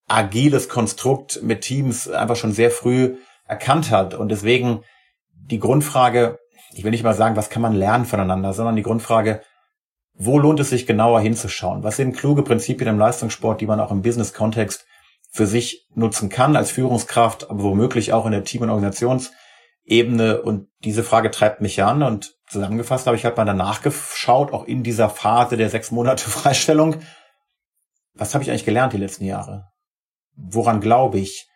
agiles 0.07 0.69
Konstrukt 0.69 1.41
mit 1.43 1.59
Teams 1.59 2.07
einfach 2.07 2.37
schon 2.37 2.53
sehr 2.53 2.71
früh 2.71 3.17
erkannt 3.45 3.91
hat. 3.91 4.13
Und 4.13 4.29
deswegen 4.29 4.81
die 5.33 5.59
Grundfrage, 5.59 6.39
ich 6.73 6.85
will 6.85 6.91
nicht 6.91 7.03
mal 7.03 7.15
sagen, 7.15 7.35
was 7.35 7.49
kann 7.49 7.61
man 7.61 7.73
lernen 7.73 8.05
voneinander, 8.05 8.53
sondern 8.53 8.77
die 8.77 8.83
Grundfrage, 8.83 9.41
wo 10.13 10.39
lohnt 10.39 10.61
es 10.61 10.69
sich 10.69 10.87
genauer 10.87 11.19
hinzuschauen? 11.19 11.83
Was 11.83 11.97
sind 11.97 12.15
kluge 12.15 12.43
Prinzipien 12.43 12.87
im 12.87 12.97
Leistungssport, 12.97 13.59
die 13.59 13.67
man 13.67 13.81
auch 13.81 13.91
im 13.91 14.03
Business-Kontext 14.03 14.85
für 15.35 15.47
sich 15.47 15.85
nutzen 15.93 16.29
kann 16.29 16.55
als 16.55 16.71
Führungskraft, 16.71 17.49
aber 17.49 17.61
womöglich 17.61 18.13
auch 18.13 18.25
in 18.25 18.31
der 18.31 18.45
Team- 18.45 18.61
und 18.61 18.69
Organisationsebene. 18.69 20.41
Und 20.41 20.69
diese 20.85 21.03
Frage 21.03 21.29
treibt 21.29 21.59
mich 21.59 21.83
an. 21.83 22.03
Und 22.03 22.35
zusammengefasst 22.47 23.05
habe 23.05 23.17
ich 23.17 23.25
halt 23.25 23.35
mal 23.35 23.43
danach 23.43 23.81
geschaut, 23.81 24.53
auch 24.53 24.63
in 24.63 24.81
dieser 24.81 25.09
Phase 25.09 25.57
der 25.57 25.69
sechs 25.69 25.91
Monate 25.91 26.23
Freistellung. 26.29 27.01
Was 28.13 28.33
habe 28.33 28.45
ich 28.45 28.49
eigentlich 28.49 28.63
gelernt 28.63 28.93
die 28.93 28.97
letzten 28.97 29.25
Jahre? 29.25 29.67
Woran 30.37 30.79
glaube 30.79 31.19
ich? 31.19 31.49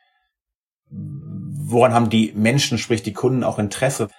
Woran 0.90 1.94
haben 1.94 2.10
die 2.10 2.34
Menschen, 2.36 2.80
sprich 2.80 3.02
die 3.02 3.14
Kunden, 3.14 3.46
auch 3.46 3.60
Interesse? 3.60 4.10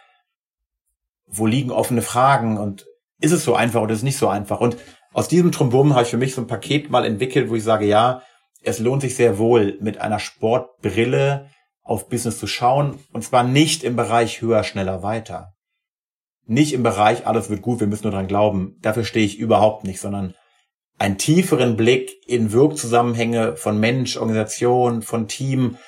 Wo 1.27 1.45
liegen 1.45 1.71
offene 1.71 2.01
Fragen? 2.01 2.57
Und 2.57 2.87
ist 3.21 3.33
es 3.33 3.45
so 3.45 3.55
einfach 3.55 3.83
oder 3.83 3.93
ist 3.93 3.99
es 3.99 4.05
nicht 4.05 4.17
so 4.17 4.29
einfach? 4.29 4.61
Und 4.61 4.79
aus 5.13 5.29
diesem 5.29 5.53
Trombum 5.53 5.93
habe 5.93 6.05
ich 6.05 6.11
für 6.11 6.17
mich 6.17 6.35
so 6.35 6.41
ein 6.41 6.47
Paket 6.47 6.89
mal 6.89 7.05
entwickelt, 7.05 7.51
wo 7.51 7.57
ich 7.57 7.65
sage, 7.65 7.85
ja, 7.85 8.23
es 8.63 8.79
lohnt 8.79 9.03
sich 9.03 9.15
sehr 9.15 9.39
wohl, 9.39 9.79
mit 9.81 9.99
einer 9.99 10.19
Sportbrille 10.19 11.49
auf 11.83 12.09
Business 12.09 12.39
zu 12.39 12.47
schauen. 12.47 12.99
Und 13.13 13.25
zwar 13.25 13.43
nicht 13.43 13.85
im 13.85 13.97
Bereich 13.97 14.41
höher, 14.43 14.65
schneller, 14.65 15.03
weiter. 15.03 15.55
Nicht 16.47 16.73
im 16.73 16.83
Bereich, 16.83 17.27
alles 17.27 17.49
wird 17.49 17.63
gut, 17.63 17.81
wir 17.81 17.87
müssen 17.87 18.05
nur 18.05 18.13
dran 18.13 18.27
glauben. 18.27 18.77
Dafür 18.83 19.05
stehe 19.05 19.25
ich 19.25 19.39
überhaupt 19.39 19.85
nicht, 19.85 20.01
sondern 20.01 20.35
einen 20.99 21.17
tieferen 21.17 21.77
Blick 21.77 22.13
in 22.27 22.53
Wirkzusammenhänge 22.53 23.57
von 23.57 23.81
Mensch, 23.81 24.17
Organisation, 24.17 25.03
von 25.03 25.29
Team. 25.29 25.79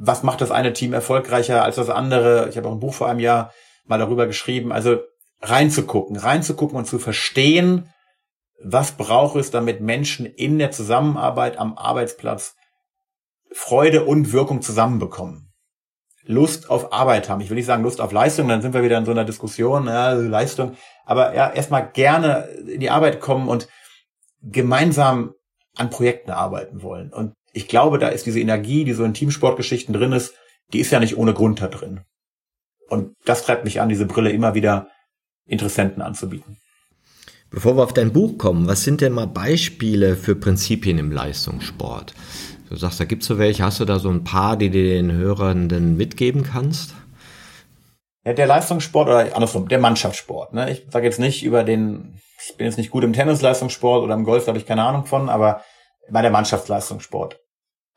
Was 0.00 0.22
macht 0.22 0.40
das 0.40 0.50
eine 0.50 0.72
Team 0.72 0.92
erfolgreicher 0.92 1.62
als 1.62 1.76
das 1.76 1.90
andere? 1.90 2.48
Ich 2.48 2.56
habe 2.56 2.68
auch 2.68 2.72
ein 2.72 2.80
Buch 2.80 2.94
vor 2.94 3.08
einem 3.08 3.20
Jahr 3.20 3.52
mal 3.86 3.98
darüber 3.98 4.26
geschrieben. 4.26 4.72
Also 4.72 5.00
reinzugucken, 5.42 6.16
reinzugucken 6.16 6.78
und 6.78 6.86
zu 6.86 6.98
verstehen, 6.98 7.90
was 8.62 8.92
braucht 8.92 9.36
es, 9.36 9.50
damit 9.50 9.80
Menschen 9.80 10.26
in 10.26 10.58
der 10.58 10.70
Zusammenarbeit 10.70 11.58
am 11.58 11.76
Arbeitsplatz 11.76 12.56
Freude 13.52 14.04
und 14.04 14.32
Wirkung 14.32 14.62
zusammenbekommen. 14.62 15.52
Lust 16.26 16.70
auf 16.70 16.92
Arbeit 16.92 17.28
haben. 17.28 17.40
Ich 17.40 17.50
will 17.50 17.56
nicht 17.56 17.66
sagen 17.66 17.82
Lust 17.82 18.00
auf 18.00 18.12
Leistung, 18.12 18.48
dann 18.48 18.62
sind 18.62 18.74
wir 18.74 18.82
wieder 18.82 18.98
in 18.98 19.04
so 19.04 19.10
einer 19.10 19.24
Diskussion, 19.24 19.86
ja, 19.86 20.12
Leistung. 20.12 20.76
Aber 21.04 21.34
ja, 21.34 21.52
erstmal 21.52 21.90
gerne 21.92 22.44
in 22.66 22.80
die 22.80 22.90
Arbeit 22.90 23.20
kommen 23.20 23.48
und 23.48 23.68
gemeinsam 24.42 25.34
an 25.76 25.90
Projekten 25.90 26.30
arbeiten 26.30 26.82
wollen. 26.82 27.12
Und 27.12 27.34
ich 27.52 27.68
glaube, 27.68 27.98
da 27.98 28.08
ist 28.08 28.26
diese 28.26 28.40
Energie, 28.40 28.84
die 28.84 28.92
so 28.92 29.04
in 29.04 29.14
Teamsportgeschichten 29.14 29.92
drin 29.92 30.12
ist, 30.12 30.34
die 30.72 30.80
ist 30.80 30.90
ja 30.90 31.00
nicht 31.00 31.16
ohne 31.16 31.34
Grund 31.34 31.60
da 31.60 31.68
drin. 31.68 32.00
Und 32.88 33.14
das 33.24 33.44
treibt 33.44 33.64
mich 33.64 33.80
an, 33.80 33.88
diese 33.88 34.06
Brille 34.06 34.30
immer 34.30 34.54
wieder 34.54 34.88
Interessenten 35.46 36.02
anzubieten. 36.02 36.58
Bevor 37.54 37.76
wir 37.76 37.84
auf 37.84 37.92
dein 37.92 38.12
Buch 38.12 38.36
kommen, 38.36 38.66
was 38.66 38.82
sind 38.82 39.00
denn 39.00 39.12
mal 39.12 39.28
Beispiele 39.28 40.16
für 40.16 40.34
Prinzipien 40.34 40.98
im 40.98 41.12
Leistungssport? 41.12 42.12
Du 42.68 42.74
sagst, 42.74 42.98
da 42.98 43.04
gibt 43.04 43.22
es 43.22 43.28
so 43.28 43.38
welche. 43.38 43.62
Hast 43.62 43.78
du 43.78 43.84
da 43.84 44.00
so 44.00 44.10
ein 44.10 44.24
paar, 44.24 44.56
die 44.56 44.70
du 44.70 44.82
den 44.82 45.12
Hörenden 45.12 45.96
mitgeben 45.96 46.42
kannst? 46.42 46.94
Ja, 48.24 48.32
der 48.32 48.48
Leistungssport 48.48 49.08
oder 49.08 49.36
andersrum, 49.36 49.68
der 49.68 49.78
Mannschaftssport. 49.78 50.52
Ne? 50.52 50.72
Ich 50.72 50.86
sage 50.90 51.06
jetzt 51.06 51.20
nicht 51.20 51.44
über 51.44 51.62
den, 51.62 52.20
ich 52.44 52.56
bin 52.56 52.66
jetzt 52.66 52.76
nicht 52.76 52.90
gut 52.90 53.04
im 53.04 53.12
Tennisleistungssport 53.12 54.02
oder 54.02 54.14
im 54.14 54.24
Golf, 54.24 54.46
da 54.46 54.48
habe 54.48 54.58
ich 54.58 54.66
keine 54.66 54.82
Ahnung 54.82 55.06
von, 55.06 55.28
aber 55.28 55.62
bei 56.10 56.22
der 56.22 56.32
Mannschaftsleistungssport 56.32 57.38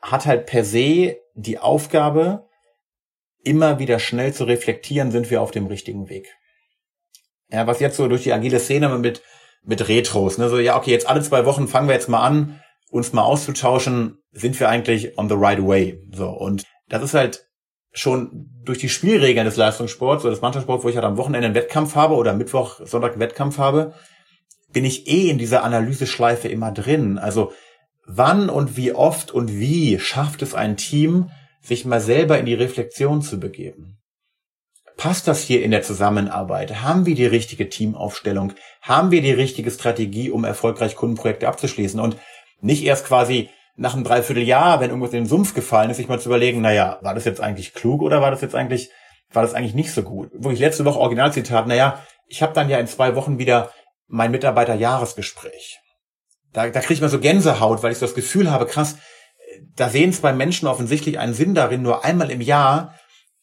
hat 0.04 0.28
halt 0.28 0.46
per 0.46 0.66
se 0.66 1.18
die 1.34 1.58
Aufgabe, 1.58 2.46
immer 3.44 3.80
wieder 3.80 3.98
schnell 3.98 4.36
zu 4.36 4.44
reflektieren, 4.44 5.10
sind 5.10 5.32
wir 5.32 5.42
auf 5.42 5.50
dem 5.50 5.66
richtigen 5.66 6.10
Weg. 6.10 6.28
Ja, 7.50 7.66
was 7.66 7.80
jetzt 7.80 7.98
so 7.98 8.08
durch 8.08 8.22
die 8.22 8.34
agile 8.34 8.60
Szene 8.60 8.90
mit 9.00 9.24
mit 9.68 9.88
Retros. 9.88 10.38
Ne? 10.38 10.50
So, 10.50 10.58
ja, 10.58 10.78
okay, 10.78 10.92
jetzt 10.92 11.08
alle 11.08 11.22
zwei 11.22 11.46
Wochen 11.46 11.68
fangen 11.68 11.88
wir 11.88 11.94
jetzt 11.94 12.10
mal 12.10 12.22
an, 12.22 12.60
uns 12.90 13.14
mal 13.14 13.24
auszutauschen, 13.24 14.18
sind 14.32 14.60
wir 14.60 14.70
eigentlich 14.70 15.18
on 15.18 15.30
the 15.30 15.36
right 15.38 15.62
way. 15.62 16.02
So, 16.12 16.30
und 16.30 16.64
das 16.88 17.04
ist 17.04 17.14
halt 17.14 17.46
schon 17.92 18.50
durch 18.64 18.78
die 18.78 18.90
Spielregeln 18.90 19.46
des 19.46 19.58
Leistungssports 19.58 20.24
oder 20.24 20.32
des 20.32 20.42
Mannschaftssports, 20.42 20.84
wo 20.84 20.90
ich 20.90 20.96
halt 20.96 21.06
am 21.06 21.18
Wochenende 21.18 21.48
einen 21.48 21.56
Wettkampf 21.56 21.96
habe 21.96 22.16
oder 22.16 22.34
Mittwoch, 22.34 22.80
Sonntag 22.86 23.12
einen 23.12 23.22
Wettkampf 23.22 23.58
habe, 23.58 23.94
bin 24.72 24.86
ich 24.86 25.08
eh 25.08 25.30
in 25.30 25.38
dieser 25.38 25.64
Analyseschleife 25.64 26.48
immer 26.48 26.72
drin. 26.72 27.18
Also 27.18 27.52
wann 28.06 28.50
und 28.50 28.78
wie 28.78 28.94
oft 28.94 29.32
und 29.32 29.52
wie 29.52 30.00
schafft 30.00 30.42
es 30.42 30.54
ein 30.54 30.78
Team, 30.78 31.30
sich 31.62 31.86
mal 31.86 32.00
selber 32.00 32.40
in 32.40 32.46
die 32.46 32.54
Reflexion 32.54 33.22
zu 33.22 33.40
begeben? 33.40 33.97
Passt 34.98 35.28
das 35.28 35.44
hier 35.44 35.64
in 35.64 35.70
der 35.70 35.84
Zusammenarbeit? 35.84 36.82
Haben 36.82 37.06
wir 37.06 37.14
die 37.14 37.28
richtige 37.28 37.70
Teamaufstellung? 37.70 38.54
Haben 38.82 39.12
wir 39.12 39.22
die 39.22 39.32
richtige 39.32 39.70
Strategie, 39.70 40.32
um 40.32 40.44
erfolgreich 40.44 40.96
Kundenprojekte 40.96 41.48
abzuschließen? 41.48 42.00
Und 42.00 42.18
nicht 42.62 42.84
erst 42.84 43.06
quasi 43.06 43.50
nach 43.76 43.94
einem 43.94 44.04
Dreivierteljahr, 44.04 44.80
wenn 44.80 44.90
irgendwas 44.90 45.14
in 45.14 45.20
den 45.20 45.28
Sumpf 45.28 45.54
gefallen 45.54 45.92
ist, 45.92 45.98
sich 45.98 46.08
mal 46.08 46.20
zu 46.20 46.30
überlegen, 46.30 46.62
naja, 46.62 46.98
war 47.04 47.14
das 47.14 47.26
jetzt 47.26 47.42
eigentlich 47.42 47.76
klug 47.76 48.02
oder 48.02 48.22
war 48.22 48.32
das 48.32 48.42
jetzt 48.42 48.56
eigentlich, 48.56 48.90
war 49.32 49.44
das 49.44 49.54
eigentlich 49.54 49.76
nicht 49.76 49.92
so 49.92 50.02
gut? 50.02 50.32
Wo 50.34 50.50
ich 50.50 50.60
letzte 50.60 50.84
Woche 50.84 51.00
Originalzitat, 51.00 51.68
naja, 51.68 52.04
ich 52.28 52.42
habe 52.42 52.54
dann 52.54 52.68
ja 52.68 52.80
in 52.80 52.88
zwei 52.88 53.16
Wochen 53.16 53.38
wieder 53.38 53.72
mein 54.08 54.32
Mitarbeiterjahresgespräch. 54.32 55.80
Da, 56.54 56.70
da 56.70 56.80
kriege 56.80 56.96
ich 56.96 57.02
mal 57.02 57.10
so 57.10 57.20
Gänsehaut, 57.20 57.84
weil 57.84 57.92
ich 57.92 58.00
so 58.00 58.08
das 58.08 58.16
Gefühl 58.16 58.50
habe, 58.50 58.66
krass, 58.66 58.98
da 59.76 59.90
sehen 59.90 60.12
zwei 60.12 60.34
Menschen 60.34 60.68
offensichtlich 60.68 61.20
einen 61.20 61.36
Sinn 61.36 61.54
darin, 61.54 61.84
nur 61.84 62.04
einmal 62.04 62.32
im 62.32 62.42
Jahr 62.42 62.96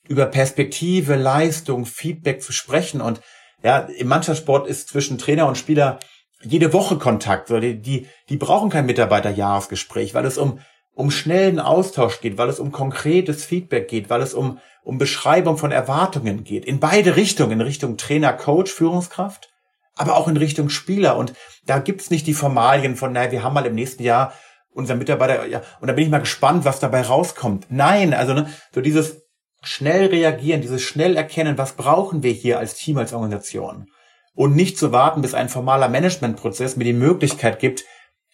über 0.08 0.26
Perspektive, 0.26 1.16
Leistung, 1.16 1.86
Feedback 1.86 2.42
zu 2.42 2.52
sprechen. 2.52 3.00
Und 3.00 3.20
ja, 3.62 3.78
im 3.78 4.08
Mannschaftssport 4.08 4.66
ist 4.66 4.88
zwischen 4.88 5.18
Trainer 5.18 5.46
und 5.46 5.58
Spieler 5.58 5.98
jede 6.42 6.72
Woche 6.72 6.98
Kontakt. 6.98 7.48
Die, 7.50 7.80
die, 7.80 8.06
die 8.28 8.36
brauchen 8.36 8.70
kein 8.70 8.86
Mitarbeiterjahresgespräch, 8.86 10.14
weil 10.14 10.26
es 10.26 10.36
um, 10.38 10.60
um 10.92 11.10
schnellen 11.10 11.58
Austausch 11.58 12.20
geht, 12.20 12.36
weil 12.38 12.48
es 12.48 12.60
um 12.60 12.70
konkretes 12.70 13.44
Feedback 13.44 13.88
geht, 13.88 14.10
weil 14.10 14.20
es 14.20 14.34
um, 14.34 14.58
um 14.82 14.98
Beschreibung 14.98 15.56
von 15.56 15.72
Erwartungen 15.72 16.44
geht. 16.44 16.64
In 16.64 16.80
beide 16.80 17.16
Richtungen, 17.16 17.52
in 17.52 17.60
Richtung 17.62 17.96
Trainer, 17.96 18.32
Coach, 18.32 18.70
Führungskraft, 18.70 19.48
aber 19.96 20.16
auch 20.16 20.28
in 20.28 20.36
Richtung 20.36 20.68
Spieler. 20.68 21.16
Und 21.16 21.32
da 21.64 21.78
gibt's 21.78 22.10
nicht 22.10 22.26
die 22.26 22.34
Formalien 22.34 22.96
von, 22.96 23.12
naja, 23.12 23.32
wir 23.32 23.42
haben 23.42 23.54
mal 23.54 23.66
im 23.66 23.74
nächsten 23.74 24.02
Jahr 24.02 24.34
unser 24.70 24.96
Mitarbeiter, 24.96 25.46
ja, 25.46 25.62
und 25.80 25.86
da 25.86 25.94
bin 25.94 26.04
ich 26.04 26.10
mal 26.10 26.18
gespannt, 26.18 26.64
was 26.64 26.80
dabei 26.80 27.02
rauskommt. 27.02 27.66
Nein, 27.70 28.12
also 28.12 28.34
ne, 28.34 28.50
so 28.74 28.80
dieses 28.80 29.23
schnell 29.66 30.06
reagieren, 30.06 30.60
dieses 30.60 30.82
schnell 30.82 31.16
erkennen, 31.16 31.58
was 31.58 31.74
brauchen 31.74 32.22
wir 32.22 32.32
hier 32.32 32.58
als 32.58 32.74
Team, 32.74 32.98
als 32.98 33.12
Organisation. 33.12 33.88
Und 34.34 34.56
nicht 34.56 34.78
zu 34.78 34.92
warten, 34.92 35.22
bis 35.22 35.34
ein 35.34 35.48
formaler 35.48 35.88
Managementprozess 35.88 36.76
mir 36.76 36.84
die 36.84 36.92
Möglichkeit 36.92 37.58
gibt, 37.58 37.84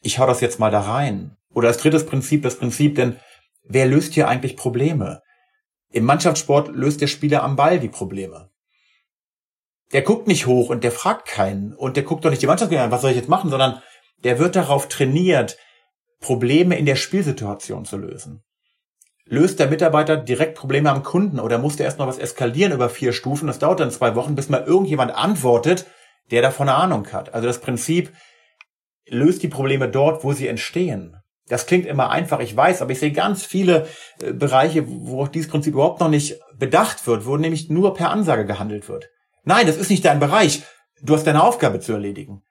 ich 0.03 0.19
hau 0.19 0.27
das 0.27 0.41
jetzt 0.41 0.59
mal 0.59 0.71
da 0.71 0.81
rein. 0.81 1.37
Oder 1.53 1.69
als 1.69 1.79
drittes 1.79 2.07
Prinzip, 2.07 2.43
das 2.43 2.57
Prinzip, 2.57 2.95
denn 2.95 3.17
wer 3.65 3.87
löst 3.87 4.15
hier 4.15 4.29
eigentlich 4.29 4.57
Probleme? 4.57 5.23
Im 5.93 6.05
Mannschaftssport 6.05 6.69
löst 6.69 7.01
der 7.01 7.09
Spieler 7.09 7.43
am 7.43 7.57
Ball 7.57 7.81
die 7.81 7.89
Probleme. 7.89 8.51
Der 9.93 10.03
guckt 10.03 10.29
nicht 10.29 10.47
hoch 10.47 10.71
und 10.71 10.85
der 10.85 10.93
fragt 10.93 11.27
keinen 11.27 11.75
und 11.75 11.97
der 11.97 12.05
guckt 12.05 12.25
doch 12.25 12.31
nicht 12.31 12.43
die 12.43 12.47
Mannschaft 12.47 12.73
an, 12.73 12.93
was 12.93 13.01
soll 13.01 13.11
ich 13.11 13.17
jetzt 13.17 13.29
machen, 13.29 13.51
sondern 13.51 13.83
der 14.23 14.39
wird 14.39 14.55
darauf 14.55 14.89
trainiert, 14.89 15.59
Probleme 16.21 16.79
in 16.79 16.87
der 16.87 16.97
Spielsituation 16.97 17.85
zu 17.85 17.97
lösen. 17.97 18.45
Löst 19.33 19.61
der 19.61 19.69
Mitarbeiter 19.69 20.17
direkt 20.17 20.59
Probleme 20.59 20.91
am 20.91 21.05
Kunden 21.05 21.39
oder 21.39 21.59
muss 21.59 21.77
der 21.77 21.87
erst 21.87 22.01
noch 22.01 22.09
was 22.09 22.19
eskalieren 22.19 22.73
über 22.73 22.89
vier 22.89 23.13
Stufen? 23.13 23.47
Das 23.47 23.61
dauert 23.61 23.79
dann 23.79 23.93
zwei 23.93 24.17
Wochen, 24.17 24.35
bis 24.35 24.49
mal 24.49 24.65
irgendjemand 24.65 25.15
antwortet, 25.15 25.87
der 26.33 26.43
davon 26.43 26.69
eine 26.69 26.77
Ahnung 26.77 27.07
hat. 27.13 27.33
Also 27.33 27.47
das 27.47 27.61
Prinzip 27.61 28.11
löst 29.07 29.45
die 29.45 29.49
Probleme 29.49 29.89
dort, 29.89 30.25
wo 30.25 30.33
sie 30.33 30.49
entstehen. 30.49 31.17
Das 31.47 31.67
klingt 31.67 31.87
immer 31.87 32.11
einfach, 32.11 32.41
ich 32.41 32.57
weiß, 32.57 32.83
aber 32.83 32.91
ich 32.91 32.99
sehe 32.99 33.13
ganz 33.13 33.47
viele 33.47 33.87
äh, 34.21 34.33
Bereiche, 34.33 34.85
wo 34.89 35.23
auch 35.23 35.29
dieses 35.29 35.49
Prinzip 35.49 35.75
überhaupt 35.75 36.01
noch 36.01 36.09
nicht 36.09 36.41
bedacht 36.59 37.07
wird, 37.07 37.25
wo 37.25 37.37
nämlich 37.37 37.71
nur 37.71 37.95
per 37.95 38.11
Ansage 38.11 38.47
gehandelt 38.47 38.89
wird. 38.89 39.11
Nein, 39.45 39.69
das 39.69 39.77
ist 39.77 39.91
nicht 39.91 40.05
dein 40.05 40.19
Bereich. 40.19 40.65
Du 41.03 41.15
hast 41.15 41.25
deine 41.25 41.45
Aufgabe 41.45 41.79
zu 41.79 41.93
erledigen. 41.93 42.43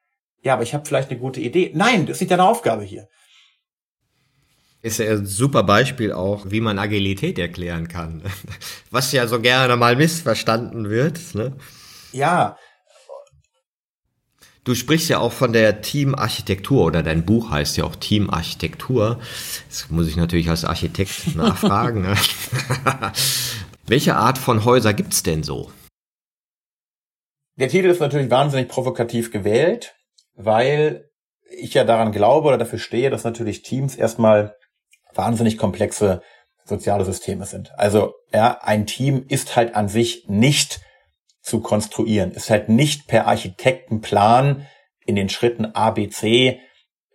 Ja, 0.43 0.53
aber 0.53 0.63
ich 0.63 0.73
habe 0.73 0.85
vielleicht 0.85 1.09
eine 1.09 1.19
gute 1.19 1.41
Idee. 1.41 1.73
Nein, 1.75 2.05
das 2.05 2.15
ist 2.15 2.21
nicht 2.21 2.31
deine 2.31 2.45
Aufgabe 2.45 2.83
hier. 2.83 3.09
Ist 4.81 4.99
ja 4.99 5.11
ein 5.11 5.25
super 5.25 5.63
Beispiel 5.63 6.13
auch, 6.13 6.45
wie 6.49 6.61
man 6.61 6.79
Agilität 6.79 7.37
erklären 7.37 7.89
kann. 7.89 8.21
Was 8.91 9.11
ja 9.11 9.27
so 9.27 9.41
gerne 9.41 9.75
mal 9.75 9.97
missverstanden 9.97 10.89
wird. 10.89 11.35
Ne? 11.35 11.57
Ja. 12.13 12.57
Du 14.63 14.75
sprichst 14.75 15.09
ja 15.09 15.19
auch 15.19 15.33
von 15.33 15.51
der 15.51 15.81
Teamarchitektur 15.81 16.85
oder 16.85 17.03
dein 17.03 17.25
Buch 17.25 17.49
heißt 17.49 17.75
ja 17.75 17.83
auch 17.83 17.95
Teamarchitektur. 17.95 19.19
Das 19.67 19.89
muss 19.89 20.07
ich 20.07 20.15
natürlich 20.15 20.49
als 20.49 20.63
Architekt 20.63 21.35
nachfragen. 21.35 22.03
Ne? 22.03 22.15
Welche 23.85 24.15
Art 24.15 24.37
von 24.37 24.63
Häuser 24.63 24.93
gibt's 24.93 25.23
denn 25.23 25.43
so? 25.43 25.71
Der 27.57 27.67
Titel 27.67 27.87
ist 27.87 27.99
natürlich 27.99 28.29
wahnsinnig 28.29 28.69
provokativ 28.69 29.31
gewählt, 29.31 29.95
weil 30.35 31.09
ich 31.49 31.73
ja 31.73 31.83
daran 31.83 32.13
glaube 32.13 32.47
oder 32.47 32.57
dafür 32.57 32.79
stehe, 32.79 33.09
dass 33.09 33.25
natürlich 33.25 33.63
Teams 33.63 33.95
erstmal 33.95 34.55
wahnsinnig 35.13 35.57
komplexe 35.57 36.21
soziale 36.65 37.03
Systeme 37.03 37.45
sind. 37.45 37.71
Also 37.77 38.13
ja, 38.33 38.59
ein 38.61 38.85
Team 38.85 39.25
ist 39.27 39.55
halt 39.55 39.75
an 39.75 39.89
sich 39.89 40.25
nicht 40.27 40.81
zu 41.41 41.61
konstruieren, 41.61 42.31
ist 42.31 42.49
halt 42.49 42.69
nicht 42.69 43.07
per 43.07 43.27
Architektenplan 43.27 44.67
in 45.05 45.15
den 45.15 45.29
Schritten 45.29 45.73
A, 45.73 45.91
B, 45.91 46.09
C 46.09 46.59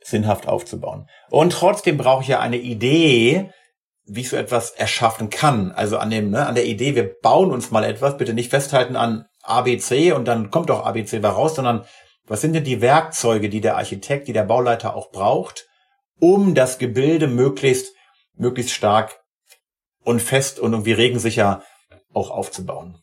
sinnhaft 0.02 0.48
aufzubauen. 0.48 1.08
Und 1.30 1.52
trotzdem 1.52 1.96
brauche 1.96 2.22
ich 2.22 2.28
ja 2.28 2.40
eine 2.40 2.58
Idee, 2.58 3.50
wie 4.06 4.20
ich 4.20 4.28
so 4.28 4.36
etwas 4.36 4.70
erschaffen 4.70 5.30
kann. 5.30 5.72
Also 5.72 5.98
an 5.98 6.10
dem, 6.10 6.30
ne, 6.30 6.46
an 6.46 6.54
der 6.54 6.66
Idee, 6.66 6.94
wir 6.94 7.14
bauen 7.22 7.50
uns 7.50 7.70
mal 7.70 7.84
etwas, 7.84 8.18
bitte 8.18 8.34
nicht 8.34 8.50
festhalten 8.50 8.96
an 8.96 9.26
ABC 9.42 10.12
und 10.12 10.26
dann 10.26 10.50
kommt 10.50 10.68
doch 10.68 10.84
ABC 10.84 11.24
raus, 11.24 11.54
sondern 11.54 11.84
was 12.26 12.40
sind 12.40 12.54
denn 12.54 12.64
die 12.64 12.80
Werkzeuge, 12.80 13.48
die 13.48 13.60
der 13.60 13.76
Architekt, 13.76 14.28
die 14.28 14.32
der 14.32 14.44
Bauleiter 14.44 14.94
auch 14.96 15.10
braucht, 15.10 15.66
um 16.20 16.54
das 16.54 16.78
Gebilde 16.78 17.26
möglichst, 17.26 17.94
möglichst 18.34 18.74
stark 18.74 19.18
und 20.02 20.20
fest 20.20 20.58
und 20.60 20.72
irgendwie 20.72 20.92
regensicher 20.92 21.62
auch 22.12 22.30
aufzubauen. 22.30 22.98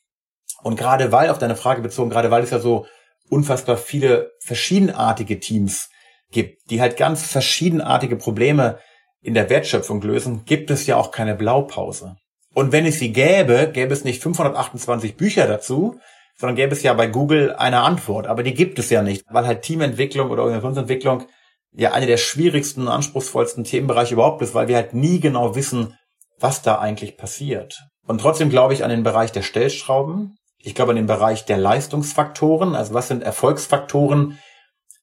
Und 0.63 0.77
gerade 0.77 1.11
weil, 1.11 1.29
auf 1.29 1.39
deine 1.39 1.55
Frage 1.55 1.81
bezogen, 1.81 2.09
gerade 2.09 2.31
weil 2.31 2.43
es 2.43 2.51
ja 2.51 2.59
so 2.59 2.85
unfassbar 3.29 3.77
viele 3.77 4.31
verschiedenartige 4.39 5.39
Teams 5.39 5.89
gibt, 6.31 6.69
die 6.69 6.81
halt 6.81 6.97
ganz 6.97 7.23
verschiedenartige 7.23 8.15
Probleme 8.15 8.79
in 9.21 9.33
der 9.33 9.49
Wertschöpfung 9.49 10.01
lösen, 10.01 10.45
gibt 10.45 10.71
es 10.71 10.87
ja 10.87 10.97
auch 10.97 11.11
keine 11.11 11.35
Blaupause. 11.35 12.15
Und 12.53 12.71
wenn 12.71 12.85
es 12.85 12.99
sie 12.99 13.13
gäbe, 13.13 13.69
gäbe 13.71 13.93
es 13.93 14.03
nicht 14.03 14.21
528 14.21 15.15
Bücher 15.15 15.47
dazu, 15.47 15.99
sondern 16.37 16.55
gäbe 16.55 16.73
es 16.73 16.83
ja 16.83 16.93
bei 16.93 17.07
Google 17.07 17.55
eine 17.55 17.81
Antwort. 17.81 18.27
Aber 18.27 18.43
die 18.43 18.53
gibt 18.53 18.79
es 18.79 18.89
ja 18.89 19.01
nicht, 19.01 19.23
weil 19.29 19.45
halt 19.45 19.61
Teamentwicklung 19.61 20.29
oder 20.29 20.43
Organisationsentwicklung 20.43 21.23
ja 21.73 21.93
eine 21.93 22.05
der 22.05 22.17
schwierigsten, 22.17 22.87
anspruchsvollsten 22.87 23.63
Themenbereiche 23.63 24.13
überhaupt 24.13 24.41
ist, 24.41 24.53
weil 24.53 24.67
wir 24.67 24.75
halt 24.75 24.93
nie 24.93 25.19
genau 25.19 25.55
wissen, 25.55 25.97
was 26.39 26.61
da 26.61 26.79
eigentlich 26.79 27.17
passiert. 27.17 27.79
Und 28.05 28.21
trotzdem 28.21 28.49
glaube 28.49 28.73
ich 28.73 28.83
an 28.83 28.89
den 28.89 29.03
Bereich 29.03 29.31
der 29.31 29.43
Stellschrauben. 29.43 30.37
Ich 30.57 30.75
glaube 30.75 30.91
an 30.91 30.97
den 30.97 31.07
Bereich 31.07 31.45
der 31.45 31.57
Leistungsfaktoren. 31.57 32.75
Also 32.75 32.93
was 32.93 33.07
sind 33.07 33.23
Erfolgsfaktoren, 33.23 34.39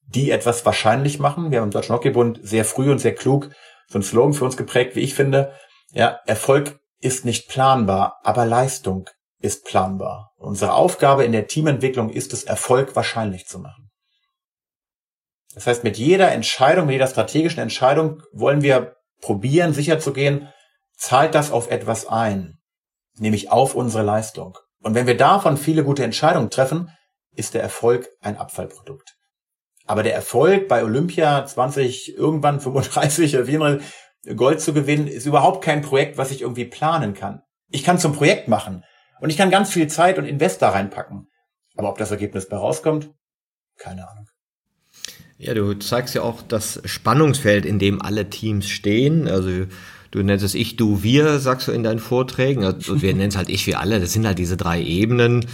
die 0.05 0.31
etwas 0.31 0.65
wahrscheinlich 0.65 1.19
machen? 1.19 1.51
Wir 1.51 1.59
haben 1.59 1.67
im 1.67 1.71
Deutschen 1.71 1.95
Hockeybund 1.95 2.39
sehr 2.43 2.65
früh 2.65 2.91
und 2.91 2.99
sehr 2.99 3.15
klug 3.15 3.49
so 3.89 3.97
einen 3.97 4.03
Slogan 4.03 4.33
für 4.33 4.45
uns 4.45 4.55
geprägt, 4.55 4.95
wie 4.95 5.01
ich 5.01 5.15
finde. 5.15 5.53
Ja, 5.91 6.19
Erfolg 6.25 6.79
ist 7.01 7.25
nicht 7.25 7.49
planbar, 7.49 8.19
aber 8.23 8.45
Leistung 8.45 9.09
ist 9.41 9.65
planbar. 9.65 10.31
Unsere 10.37 10.73
Aufgabe 10.73 11.25
in 11.25 11.31
der 11.31 11.47
Teamentwicklung 11.47 12.09
ist 12.09 12.33
es, 12.33 12.43
Erfolg 12.43 12.95
wahrscheinlich 12.95 13.47
zu 13.47 13.59
machen. 13.59 13.88
Das 15.53 15.67
heißt, 15.67 15.83
mit 15.83 15.97
jeder 15.97 16.31
Entscheidung, 16.31 16.85
mit 16.85 16.93
jeder 16.93 17.07
strategischen 17.07 17.61
Entscheidung 17.61 18.21
wollen 18.31 18.61
wir 18.61 18.95
probieren, 19.21 19.73
sicherzugehen, 19.73 20.49
zahlt 20.95 21.35
das 21.35 21.51
auf 21.51 21.71
etwas 21.71 22.07
ein, 22.07 22.59
nämlich 23.17 23.51
auf 23.51 23.75
unsere 23.75 24.03
Leistung. 24.03 24.57
Und 24.81 24.95
wenn 24.95 25.07
wir 25.07 25.17
davon 25.17 25.57
viele 25.57 25.83
gute 25.83 26.03
Entscheidungen 26.03 26.49
treffen, 26.49 26.89
ist 27.35 27.53
der 27.53 27.63
Erfolg 27.63 28.07
ein 28.21 28.37
Abfallprodukt. 28.37 29.15
Aber 29.85 30.03
der 30.03 30.13
Erfolg 30.13 30.67
bei 30.67 30.83
Olympia 30.83 31.45
20, 31.45 32.15
irgendwann 32.15 32.59
35 32.59 33.35
oder 33.35 33.45
34 33.45 33.93
Gold 34.35 34.61
zu 34.61 34.73
gewinnen, 34.73 35.07
ist 35.07 35.25
überhaupt 35.25 35.63
kein 35.63 35.81
Projekt, 35.81 36.17
was 36.17 36.31
ich 36.31 36.41
irgendwie 36.41 36.65
planen 36.65 37.13
kann. 37.13 37.41
Ich 37.69 37.83
kann 37.83 37.97
zum 37.97 38.13
Projekt 38.13 38.47
machen, 38.47 38.83
und 39.19 39.29
ich 39.29 39.37
kann 39.37 39.51
ganz 39.51 39.71
viel 39.71 39.87
Zeit 39.87 40.17
und 40.17 40.25
Invest 40.25 40.61
da 40.61 40.69
reinpacken. 40.69 41.29
Aber 41.75 41.89
ob 41.89 41.97
das 41.97 42.11
Ergebnis 42.11 42.47
bei 42.47 42.57
rauskommt, 42.57 43.11
keine 43.77 44.09
Ahnung. 44.09 44.28
Ja, 45.39 45.53
du 45.53 45.73
zeigst 45.79 46.15
ja 46.15 46.21
auch 46.21 46.41
das 46.41 46.81
Spannungsfeld, 46.83 47.65
in 47.65 47.79
dem 47.79 48.01
alle 48.01 48.29
Teams 48.29 48.67
stehen. 48.67 49.27
Also 49.29 49.67
du 50.11 50.21
nennst 50.21 50.43
es 50.43 50.53
ich, 50.53 50.75
du, 50.75 51.01
wir, 51.01 51.39
sagst 51.39 51.69
du 51.69 51.71
in 51.71 51.81
deinen 51.81 51.99
Vorträgen. 51.99 52.65
Also, 52.65 53.01
wir 53.01 53.13
nennen 53.13 53.29
es 53.29 53.37
halt 53.37 53.47
ich, 53.49 53.65
wir 53.65 53.79
alle. 53.79 54.01
Das 54.01 54.11
sind 54.11 54.27
halt 54.27 54.37
diese 54.37 54.57
drei 54.57 54.83
Ebenen. 54.83 55.45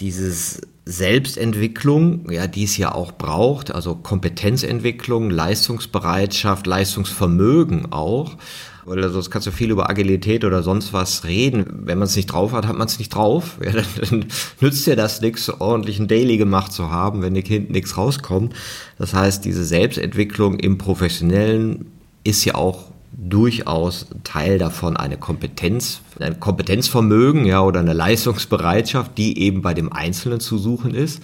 Dieses 0.00 0.60
Selbstentwicklung, 0.84 2.30
ja, 2.30 2.46
die 2.46 2.64
es 2.64 2.76
ja 2.76 2.94
auch 2.94 3.12
braucht, 3.12 3.74
also 3.74 3.94
Kompetenzentwicklung, 3.94 5.30
Leistungsbereitschaft, 5.30 6.66
Leistungsvermögen 6.66 7.92
auch. 7.92 8.36
Weil 8.84 9.08
sonst 9.10 9.30
kannst 9.30 9.46
du 9.46 9.52
viel 9.52 9.70
über 9.70 9.88
Agilität 9.88 10.44
oder 10.44 10.62
sonst 10.62 10.92
was 10.92 11.24
reden. 11.24 11.82
Wenn 11.84 11.98
man 11.98 12.06
es 12.06 12.16
nicht 12.16 12.26
drauf 12.26 12.52
hat, 12.52 12.66
hat 12.66 12.76
man 12.76 12.88
es 12.88 12.98
nicht 12.98 13.14
drauf. 13.14 13.58
Ja, 13.64 13.70
dann, 13.70 13.84
dann 14.00 14.24
nützt 14.60 14.86
dir 14.86 14.96
das 14.96 15.20
nichts, 15.20 15.48
ordentlich 15.48 16.00
ein 16.00 16.08
Daily 16.08 16.36
gemacht 16.36 16.72
zu 16.72 16.90
haben, 16.90 17.22
wenn 17.22 17.34
dir 17.34 17.42
hinten 17.42 17.72
nichts 17.72 17.96
rauskommt. 17.96 18.54
Das 18.98 19.14
heißt, 19.14 19.44
diese 19.44 19.64
Selbstentwicklung 19.64 20.58
im 20.58 20.78
Professionellen 20.78 21.86
ist 22.24 22.44
ja 22.44 22.56
auch 22.56 22.92
durchaus 23.12 24.06
Teil 24.24 24.58
davon 24.58 24.96
eine 24.96 25.16
Kompetenz, 25.16 26.00
ein 26.18 26.40
Kompetenzvermögen, 26.40 27.44
ja, 27.46 27.60
oder 27.62 27.80
eine 27.80 27.92
Leistungsbereitschaft, 27.92 29.16
die 29.16 29.38
eben 29.38 29.62
bei 29.62 29.74
dem 29.74 29.92
Einzelnen 29.92 30.40
zu 30.40 30.58
suchen 30.58 30.94
ist. 30.94 31.22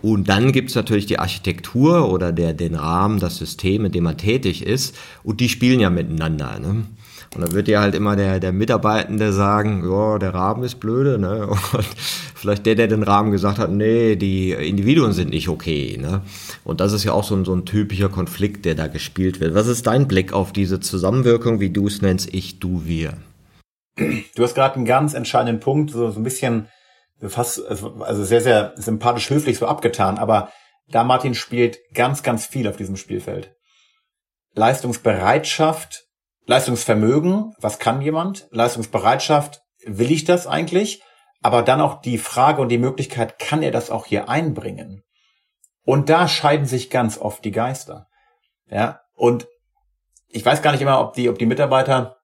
Und 0.00 0.28
dann 0.28 0.52
gibt's 0.52 0.74
natürlich 0.74 1.06
die 1.06 1.18
Architektur 1.18 2.12
oder 2.12 2.32
der, 2.32 2.52
den 2.52 2.74
Rahmen, 2.74 3.18
das 3.18 3.36
System, 3.36 3.84
in 3.84 3.92
dem 3.92 4.04
man 4.04 4.16
tätig 4.16 4.64
ist. 4.64 4.96
Und 5.24 5.40
die 5.40 5.48
spielen 5.48 5.80
ja 5.80 5.90
miteinander. 5.90 6.58
Ne? 6.60 6.84
Und 7.34 7.42
dann 7.42 7.52
wird 7.52 7.68
ja 7.68 7.80
halt 7.80 7.94
immer 7.94 8.16
der, 8.16 8.40
der 8.40 8.52
Mitarbeitende 8.52 9.32
sagen, 9.32 9.84
ja, 9.88 10.18
der 10.18 10.32
Rahmen 10.32 10.62
ist 10.64 10.76
blöde, 10.76 11.18
ne? 11.18 11.46
Und 11.72 11.86
vielleicht 12.34 12.64
der, 12.64 12.74
der 12.74 12.88
den 12.88 13.02
Rahmen 13.02 13.32
gesagt 13.32 13.58
hat, 13.58 13.70
nee, 13.70 14.16
die 14.16 14.52
Individuen 14.52 15.12
sind 15.12 15.30
nicht 15.30 15.48
okay, 15.48 15.98
ne? 16.00 16.22
Und 16.64 16.80
das 16.80 16.92
ist 16.92 17.04
ja 17.04 17.12
auch 17.12 17.24
so 17.24 17.34
ein, 17.34 17.44
so 17.44 17.54
ein 17.54 17.66
typischer 17.66 18.08
Konflikt, 18.08 18.64
der 18.64 18.74
da 18.74 18.86
gespielt 18.86 19.40
wird. 19.40 19.54
Was 19.54 19.66
ist 19.66 19.86
dein 19.86 20.08
Blick 20.08 20.32
auf 20.32 20.52
diese 20.52 20.80
Zusammenwirkung, 20.80 21.60
wie 21.60 21.70
du 21.70 21.86
es 21.86 22.00
nennst, 22.00 22.32
ich, 22.32 22.60
du, 22.60 22.86
wir? 22.86 23.14
Du 23.96 24.42
hast 24.42 24.54
gerade 24.54 24.76
einen 24.76 24.86
ganz 24.86 25.12
entscheidenden 25.12 25.60
Punkt, 25.60 25.90
so, 25.90 26.10
so 26.10 26.20
ein 26.20 26.24
bisschen 26.24 26.68
fast, 27.20 27.66
also 27.66 28.24
sehr, 28.24 28.40
sehr 28.40 28.72
sympathisch 28.76 29.30
höflich 29.30 29.58
so 29.58 29.66
abgetan, 29.66 30.18
aber 30.18 30.52
da 30.88 31.04
Martin 31.04 31.34
spielt 31.34 31.78
ganz, 31.94 32.22
ganz 32.22 32.46
viel 32.46 32.68
auf 32.68 32.76
diesem 32.76 32.96
Spielfeld. 32.96 33.54
Leistungsbereitschaft, 34.54 36.04
Leistungsvermögen, 36.46 37.54
was 37.60 37.78
kann 37.78 38.00
jemand? 38.00 38.48
Leistungsbereitschaft, 38.50 39.60
will 39.84 40.10
ich 40.10 40.24
das 40.24 40.46
eigentlich? 40.46 41.02
Aber 41.42 41.62
dann 41.62 41.80
auch 41.80 42.00
die 42.00 42.18
Frage 42.18 42.62
und 42.62 42.68
die 42.68 42.78
Möglichkeit, 42.78 43.38
kann 43.38 43.62
er 43.62 43.70
das 43.70 43.90
auch 43.90 44.06
hier 44.06 44.28
einbringen? 44.28 45.02
Und 45.84 46.08
da 46.08 46.26
scheiden 46.26 46.66
sich 46.66 46.90
ganz 46.90 47.18
oft 47.18 47.44
die 47.44 47.52
Geister. 47.52 48.08
Ja, 48.70 49.00
und 49.14 49.46
ich 50.28 50.44
weiß 50.44 50.62
gar 50.62 50.72
nicht 50.72 50.82
immer, 50.82 51.00
ob 51.00 51.14
die, 51.14 51.28
ob 51.28 51.38
die 51.38 51.46
Mitarbeiter 51.46 52.16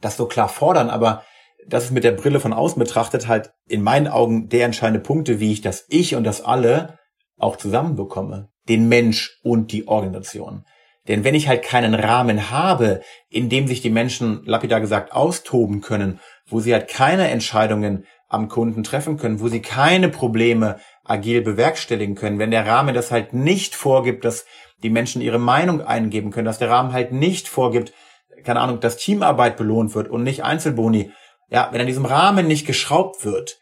das 0.00 0.16
so 0.16 0.26
klar 0.26 0.48
fordern, 0.48 0.88
aber 0.88 1.24
das 1.66 1.84
ist 1.84 1.90
mit 1.92 2.04
der 2.04 2.12
Brille 2.12 2.40
von 2.40 2.52
außen 2.52 2.78
betrachtet 2.78 3.28
halt 3.28 3.52
in 3.68 3.82
meinen 3.82 4.08
Augen 4.08 4.48
der 4.48 4.66
entscheidende 4.66 5.00
Punkte, 5.00 5.40
wie 5.40 5.52
ich 5.52 5.60
das 5.60 5.86
Ich 5.88 6.14
und 6.14 6.24
das 6.24 6.42
Alle 6.42 6.98
auch 7.38 7.56
zusammenbekomme. 7.56 8.48
Den 8.68 8.88
Mensch 8.88 9.40
und 9.42 9.72
die 9.72 9.88
Organisation. 9.88 10.64
Denn 11.08 11.24
wenn 11.24 11.34
ich 11.34 11.48
halt 11.48 11.62
keinen 11.62 11.94
Rahmen 11.94 12.50
habe, 12.50 13.00
in 13.30 13.48
dem 13.48 13.66
sich 13.66 13.80
die 13.80 13.90
Menschen, 13.90 14.42
lapidar 14.44 14.80
gesagt, 14.80 15.12
austoben 15.12 15.80
können, 15.80 16.20
wo 16.46 16.60
sie 16.60 16.72
halt 16.72 16.88
keine 16.88 17.28
Entscheidungen 17.28 18.04
am 18.28 18.48
Kunden 18.48 18.84
treffen 18.84 19.16
können, 19.16 19.40
wo 19.40 19.48
sie 19.48 19.60
keine 19.60 20.08
Probleme 20.08 20.78
agil 21.04 21.42
bewerkstelligen 21.42 22.14
können, 22.14 22.38
wenn 22.38 22.52
der 22.52 22.66
Rahmen 22.66 22.94
das 22.94 23.10
halt 23.10 23.32
nicht 23.32 23.74
vorgibt, 23.74 24.24
dass 24.24 24.44
die 24.82 24.90
Menschen 24.90 25.20
ihre 25.22 25.40
Meinung 25.40 25.82
eingeben 25.82 26.30
können, 26.30 26.44
dass 26.44 26.58
der 26.58 26.70
Rahmen 26.70 26.92
halt 26.92 27.12
nicht 27.12 27.48
vorgibt, 27.48 27.92
keine 28.44 28.60
Ahnung, 28.60 28.80
dass 28.80 28.96
Teamarbeit 28.96 29.56
belohnt 29.56 29.94
wird 29.94 30.08
und 30.08 30.22
nicht 30.22 30.44
Einzelboni. 30.44 31.12
Ja, 31.50 31.68
wenn 31.72 31.80
an 31.80 31.86
diesem 31.86 32.06
Rahmen 32.06 32.46
nicht 32.46 32.66
geschraubt 32.66 33.24
wird, 33.24 33.58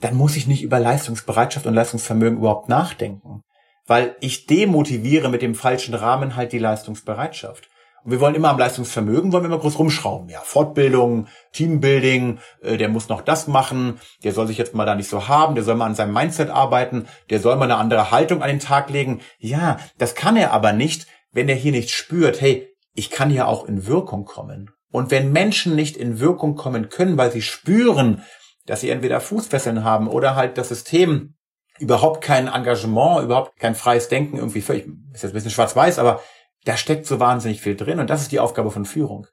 dann 0.00 0.14
muss 0.14 0.36
ich 0.36 0.46
nicht 0.46 0.62
über 0.62 0.78
Leistungsbereitschaft 0.78 1.66
und 1.66 1.74
Leistungsvermögen 1.74 2.38
überhaupt 2.38 2.68
nachdenken. 2.68 3.42
Weil 3.86 4.16
ich 4.20 4.46
demotiviere 4.46 5.30
mit 5.30 5.42
dem 5.42 5.54
falschen 5.54 5.94
Rahmen 5.94 6.36
halt 6.36 6.52
die 6.52 6.58
Leistungsbereitschaft. 6.58 7.68
Und 8.04 8.12
wir 8.12 8.20
wollen 8.20 8.34
immer 8.34 8.50
am 8.50 8.58
Leistungsvermögen, 8.58 9.32
wollen 9.32 9.44
wir 9.44 9.48
immer 9.48 9.58
groß 9.58 9.78
rumschrauben. 9.78 10.28
Ja, 10.28 10.40
Fortbildung, 10.40 11.26
Teambuilding, 11.52 12.38
äh, 12.62 12.76
der 12.76 12.88
muss 12.88 13.08
noch 13.08 13.20
das 13.20 13.46
machen, 13.46 14.00
der 14.24 14.32
soll 14.32 14.46
sich 14.46 14.58
jetzt 14.58 14.74
mal 14.74 14.86
da 14.86 14.94
nicht 14.94 15.08
so 15.08 15.28
haben, 15.28 15.54
der 15.54 15.64
soll 15.64 15.74
mal 15.74 15.86
an 15.86 15.94
seinem 15.94 16.14
Mindset 16.14 16.50
arbeiten, 16.50 17.06
der 17.28 17.40
soll 17.40 17.56
mal 17.56 17.64
eine 17.64 17.76
andere 17.76 18.10
Haltung 18.10 18.42
an 18.42 18.48
den 18.48 18.60
Tag 18.60 18.90
legen. 18.90 19.20
Ja, 19.38 19.78
das 19.98 20.14
kann 20.14 20.36
er 20.36 20.52
aber 20.52 20.72
nicht, 20.72 21.06
wenn 21.32 21.48
er 21.48 21.56
hier 21.56 21.72
nicht 21.72 21.90
spürt, 21.90 22.40
hey, 22.40 22.68
ich 22.94 23.10
kann 23.10 23.30
hier 23.30 23.48
auch 23.48 23.66
in 23.66 23.86
Wirkung 23.86 24.24
kommen. 24.24 24.70
Und 24.90 25.10
wenn 25.10 25.32
Menschen 25.32 25.76
nicht 25.76 25.96
in 25.96 26.20
Wirkung 26.20 26.56
kommen 26.56 26.88
können, 26.88 27.16
weil 27.16 27.30
sie 27.30 27.42
spüren, 27.42 28.22
dass 28.66 28.80
sie 28.80 28.90
entweder 28.90 29.20
Fußfesseln 29.20 29.84
haben 29.84 30.08
oder 30.08 30.36
halt 30.36 30.58
das 30.58 30.68
System 30.68 31.34
überhaupt 31.78 32.22
kein 32.22 32.48
Engagement, 32.48 33.24
überhaupt 33.24 33.58
kein 33.58 33.74
freies 33.74 34.08
Denken, 34.08 34.36
irgendwie 34.36 34.60
völlig, 34.60 34.86
ist 35.12 35.22
jetzt 35.22 35.32
ein 35.32 35.34
bisschen 35.34 35.50
schwarz-weiß, 35.50 35.98
aber 35.98 36.20
da 36.64 36.76
steckt 36.76 37.06
so 37.06 37.20
wahnsinnig 37.20 37.62
viel 37.62 37.74
drin 37.74 38.00
und 38.00 38.10
das 38.10 38.20
ist 38.20 38.32
die 38.32 38.40
Aufgabe 38.40 38.70
von 38.70 38.84
Führung. 38.84 39.26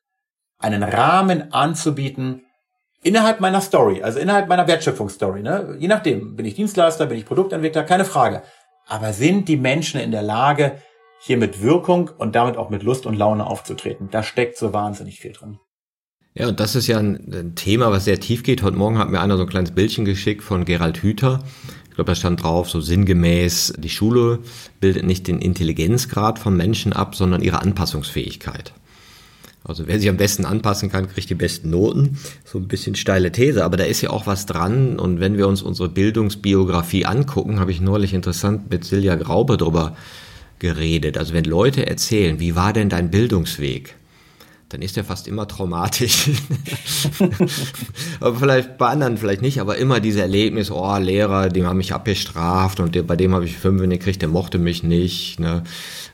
Einen 0.60 0.82
Rahmen 0.82 1.52
anzubieten 1.52 2.46
innerhalb 3.04 3.42
meiner 3.42 3.62
Story, 3.62 4.02
also 4.02 4.20
innerhalb 4.20 4.48
meiner 4.48 4.68
Wertschöpfungsstory. 4.68 5.42
Ne? 5.42 5.76
Je 5.80 5.88
nachdem, 5.88 6.36
bin 6.36 6.46
ich 6.46 6.56
Dienstleister, 6.56 7.06
bin 7.06 7.18
ich 7.18 7.26
Produktentwickler, 7.26 7.84
keine 7.84 8.06
Frage. 8.06 8.44
Aber 8.88 9.12
sind 9.12 9.50
die 9.50 9.58
Menschen 9.58 10.00
in 10.00 10.12
der 10.12 10.22
Lage, 10.22 10.82
hier 11.20 11.38
mit 11.38 11.62
Wirkung 11.62 12.10
und 12.18 12.36
damit 12.36 12.58
auch 12.58 12.70
mit 12.70 12.84
Lust 12.84 13.06
und 13.06 13.16
Laune 13.16 13.46
aufzutreten? 13.46 14.10
Da 14.12 14.24
steckt 14.24 14.58
so 14.58 14.74
wahnsinnig 14.74 15.20
viel 15.20 15.34
drin. 15.34 15.60
Ja, 16.34 16.48
und 16.48 16.60
das 16.60 16.76
ist 16.76 16.86
ja 16.86 17.00
ein, 17.00 17.34
ein, 17.34 17.56
Thema, 17.56 17.92
was 17.92 18.06
sehr 18.06 18.20
tief 18.20 18.44
geht. 18.44 18.62
Heute 18.62 18.78
Morgen 18.78 19.00
hat 19.00 19.10
mir 19.10 19.22
einer 19.22 19.38
so 19.38 19.44
ein 19.44 19.50
kleines 19.50 19.72
Bildchen 19.72 20.06
geschickt 20.06 20.44
von 20.44 20.66
Gerald 20.66 21.02
Hüther. 21.02 21.44
Ich 21.90 21.96
glaube, 21.96 22.12
da 22.12 22.16
stand 22.16 22.44
drauf, 22.44 22.70
so 22.70 22.80
sinngemäß, 22.80 23.74
die 23.80 23.90
Schule 23.90 24.40
bildet 24.80 25.04
nicht 25.04 25.28
den 25.28 25.40
Intelligenzgrad 25.40 26.38
von 26.38 26.56
Menschen 26.56 26.94
ab, 26.94 27.16
sondern 27.16 27.42
ihre 27.42 27.62
Anpassungsfähigkeit. 27.64 28.74
Also 29.64 29.88
wer 29.88 30.00
sich 30.00 30.08
am 30.08 30.18
besten 30.18 30.46
anpassen 30.46 30.90
kann, 30.90 31.10
kriegt 31.10 31.30
die 31.30 31.36
besten 31.36 31.72
Noten. 31.72 32.20
So 32.46 32.60
ein 32.60 32.68
bisschen 32.68 32.96
steile 32.96 33.32
These, 33.32 33.66
aber 33.66 33.76
da 33.76 33.84
ist 33.84 34.02
ja 34.02 34.12
auch 34.12 34.28
was 34.28 34.46
dran. 34.46 34.98
Und 35.00 35.20
wenn 35.20 35.38
wir 35.38 35.48
uns 35.48 35.64
unsere 35.64 35.90
Bildungsbiografie 35.90 37.06
angucken, 37.06 37.60
habe 37.60 37.72
ich 37.72 37.82
neulich 37.82 38.14
interessant 38.14 38.70
mit 38.70 38.86
Silja 38.86 39.16
Graube 39.16 39.58
drüber 39.58 39.98
geredet. 40.60 41.18
Also 41.18 41.34
wenn 41.34 41.46
Leute 41.46 41.88
erzählen, 41.88 42.40
wie 42.40 42.56
war 42.56 42.74
denn 42.74 42.90
dein 42.90 43.12
Bildungsweg? 43.12 43.96
dann 44.70 44.82
ist 44.82 44.98
er 44.98 45.06
fast 45.06 45.28
immer 45.28 45.48
traumatisch. 45.48 46.30
aber 48.20 48.38
vielleicht 48.38 48.78
bei 48.78 48.88
anderen 48.88 49.18
vielleicht 49.18 49.42
nicht, 49.42 49.62
aber 49.62 49.78
immer 49.78 50.02
diese 50.02 50.22
Erlebnis, 50.22 50.72
oh, 50.72 50.98
Lehrer, 50.98 51.48
die 51.50 51.66
haben 51.66 51.78
mich 51.78 51.94
abgestraft 51.94 52.82
und 52.82 53.08
bei 53.08 53.16
dem 53.16 53.34
habe 53.34 53.46
ich 53.46 53.56
fünf 53.56 53.82
gekriegt, 53.82 54.22
der 54.22 54.30
mochte 54.30 54.58
mich 54.58 54.84
nicht. 54.84 55.40
Ne? 55.40 55.64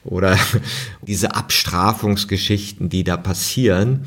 Oder 0.03 0.37
diese 1.01 1.35
Abstrafungsgeschichten, 1.35 2.89
die 2.89 3.03
da 3.03 3.17
passieren 3.17 4.05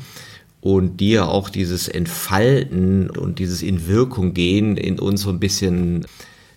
und 0.61 1.01
die 1.01 1.11
ja 1.11 1.25
auch 1.25 1.49
dieses 1.49 1.89
Entfalten 1.89 3.09
und 3.09 3.39
dieses 3.39 3.61
in 3.61 3.87
Wirkung 3.87 4.33
gehen 4.33 4.77
in 4.77 4.97
uns 4.97 5.21
so 5.21 5.29
ein 5.29 5.39
bisschen 5.39 6.05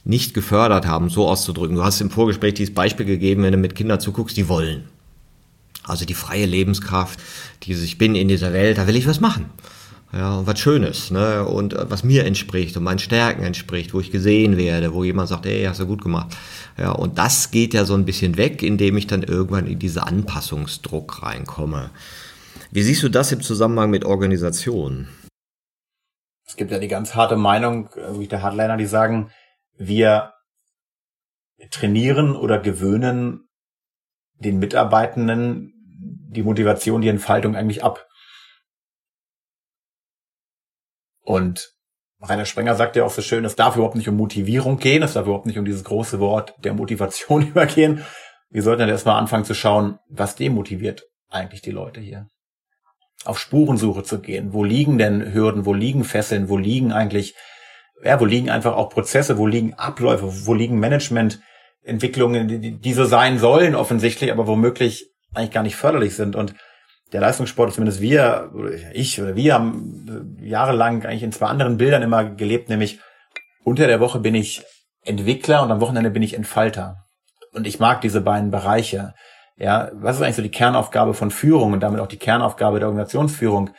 nicht 0.05 0.35
gefördert 0.35 0.87
haben, 0.87 1.11
so 1.11 1.29
auszudrücken. 1.29 1.77
Du 1.77 1.85
hast 1.85 2.01
im 2.01 2.11
Vorgespräch 2.11 2.55
dieses 2.55 2.75
Beispiel 2.75 3.07
gegeben, 3.07 3.43
wenn 3.43 3.53
du 3.53 3.59
mit 3.59 3.75
Kindern 3.75 4.01
zuguckst, 4.01 4.37
die 4.37 4.49
wollen. 4.49 4.85
Also 5.85 6.05
die 6.05 6.15
freie 6.15 6.47
Lebenskraft, 6.47 7.19
dieses 7.63 7.85
Ich 7.85 7.99
bin 7.99 8.15
in 8.15 8.29
dieser 8.29 8.53
Welt, 8.53 8.79
da 8.79 8.87
will 8.87 8.97
ich 8.97 9.07
was 9.07 9.21
machen. 9.21 9.47
Ja, 10.13 10.39
und 10.39 10.47
was 10.47 10.59
Schönes, 10.59 11.13
ne? 11.13 11.45
Und 11.45 11.73
äh, 11.73 11.89
was 11.89 12.03
mir 12.03 12.25
entspricht 12.25 12.77
und 12.77 12.83
meinen 12.83 12.99
Stärken 12.99 13.45
entspricht, 13.45 13.95
wo 13.95 14.01
ich 14.01 14.11
gesehen 14.11 14.57
werde, 14.57 14.93
wo 14.93 15.05
jemand 15.05 15.29
sagt, 15.29 15.47
ey, 15.47 15.65
hast 15.65 15.79
du 15.79 15.87
gut 15.87 16.03
gemacht. 16.03 16.37
Ja, 16.77 16.91
und 16.91 17.17
das 17.17 17.53
geht 17.53 17.75
ja 17.75 17.85
so 17.85 17.95
ein 17.95 18.05
bisschen 18.05 18.37
weg, 18.37 18.63
indem 18.65 18.97
ich 18.97 19.07
dann 19.07 19.23
irgendwann 19.23 19.67
in 19.67 19.79
diese 19.79 20.03
Anpassungsdruck 20.05 21.23
reinkomme. 21.23 21.91
Wie 22.73 22.83
siehst 22.83 23.05
du 23.05 23.09
das 23.09 23.31
im 23.31 23.41
Zusammenhang 23.41 23.91
mit 23.91 24.05
Organisationen? 24.05 25.09
Es 26.47 26.57
gibt 26.57 26.73
ja 26.73 26.81
die 26.81 26.89
ganz 26.89 27.15
harte 27.15 27.37
Meinung, 27.37 27.89
wie 28.19 28.27
der 28.27 28.43
Hardliner, 28.43 28.77
die 28.77 28.87
sagen, 28.87 29.31
wir 29.81 30.35
trainieren 31.71 32.37
oder 32.37 32.59
gewöhnen 32.59 33.49
den 34.35 34.59
Mitarbeitenden 34.59 35.73
die 36.29 36.43
Motivation, 36.43 37.01
die 37.01 37.09
Entfaltung 37.09 37.57
eigentlich 37.57 37.83
ab. 37.83 38.07
Und 41.23 41.73
Rainer 42.21 42.45
Sprenger 42.45 42.75
sagt 42.75 42.97
ja 42.97 43.05
auch 43.05 43.11
so 43.11 43.23
schön, 43.23 43.47
es 43.47 43.57
darf 43.57 43.77
überhaupt 43.77 43.97
nicht 43.97 44.09
um 44.09 44.17
Motivierung 44.17 44.77
gehen, 44.77 45.03
es 45.03 45.15
darf 45.15 45.25
überhaupt 45.25 45.47
nicht 45.47 45.59
um 45.59 45.65
dieses 45.65 45.85
große 45.85 46.21
Wort 46.21 46.55
der 46.63 46.75
Motivation 46.75 47.43
übergehen. 47.49 48.05
Wir 48.51 48.63
sollten 48.63 48.81
dann 48.81 48.89
erstmal 48.91 49.19
anfangen 49.19 49.47
zu 49.47 49.55
schauen, 49.55 49.99
was 50.09 50.37
demotiviert 50.37 51.05
eigentlich 51.31 51.63
die 51.63 51.71
Leute 51.71 52.01
hier. 52.01 52.29
Auf 53.25 53.39
Spurensuche 53.39 54.03
zu 54.03 54.21
gehen. 54.21 54.53
Wo 54.53 54.63
liegen 54.63 54.99
denn 54.99 55.33
Hürden? 55.33 55.65
Wo 55.65 55.73
liegen 55.73 56.05
Fesseln? 56.05 56.51
Wo 56.51 56.59
liegen 56.59 56.93
eigentlich, 56.93 57.35
ja, 58.03 58.21
wo 58.21 58.25
liegen 58.25 58.51
einfach 58.51 58.75
auch 58.75 58.91
Prozesse? 58.91 59.39
Wo 59.39 59.47
liegen 59.47 59.75
Abläufe? 59.75 60.47
Wo 60.47 60.55
liegen 60.55 60.79
Managemententwicklungen, 60.79 62.49
die, 62.49 62.73
die 62.79 62.93
so 62.93 63.05
sein 63.05 63.39
sollen 63.39 63.75
offensichtlich, 63.75 64.33
aber 64.33 64.47
womöglich 64.47 65.11
eigentlich 65.35 65.53
gar 65.53 65.63
nicht 65.63 65.77
förderlich 65.77 66.15
sind. 66.15 66.37
Und 66.37 66.55
der 67.13 67.21
Leistungssport, 67.21 67.73
zumindest 67.73 68.01
wir, 68.01 68.51
ich 68.93 69.21
oder 69.21 69.37
wir 69.37 69.55
haben 69.55 70.39
äh, 70.41 70.49
jahrelang 70.49 71.05
eigentlich 71.05 71.23
in 71.23 71.33
zwei 71.33 71.47
anderen 71.47 71.77
Bildern 71.77 72.03
immer 72.03 72.25
gelebt, 72.25 72.69
nämlich 72.69 73.01
unter 73.65 73.87
der 73.87 74.01
Woche 74.01 74.21
bin 74.21 74.35
ich 74.35 74.63
Entwickler 75.03 75.63
und 75.63 75.71
am 75.71 75.81
Wochenende 75.81 76.11
bin 76.11 76.23
ich 76.23 76.35
Entfalter. 76.35 77.05
Und 77.53 77.67
ich 77.67 77.81
mag 77.81 78.01
diese 78.01 78.21
beiden 78.21 78.51
Bereiche. 78.51 79.15
Ja, 79.57 79.91
was 79.93 80.17
ist 80.17 80.23
eigentlich 80.23 80.37
so 80.37 80.43
die 80.43 80.51
Kernaufgabe 80.51 81.15
von 81.15 81.31
Führung 81.31 81.73
und 81.73 81.81
damit 81.81 82.01
auch 82.01 82.07
die 82.07 82.17
Kernaufgabe 82.17 82.79
der 82.79 82.89
Organisationsführung? 82.89 83.71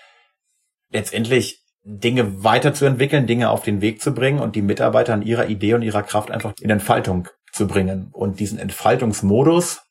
Letztendlich 0.91 1.60
Dinge 1.83 2.43
weiterzuentwickeln, 2.43 3.25
Dinge 3.25 3.49
auf 3.49 3.63
den 3.63 3.81
Weg 3.81 4.01
zu 4.01 4.13
bringen 4.13 4.39
und 4.39 4.55
die 4.55 4.61
Mitarbeiter 4.61 5.13
an 5.13 5.23
ihrer 5.23 5.47
Idee 5.47 5.73
und 5.73 5.81
ihrer 5.81 6.03
Kraft 6.03 6.29
einfach 6.29 6.53
in 6.59 6.69
Entfaltung 6.69 7.27
zu 7.51 7.67
bringen. 7.67 8.09
Und 8.11 8.39
diesen 8.39 8.59
Entfaltungsmodus, 8.59 9.81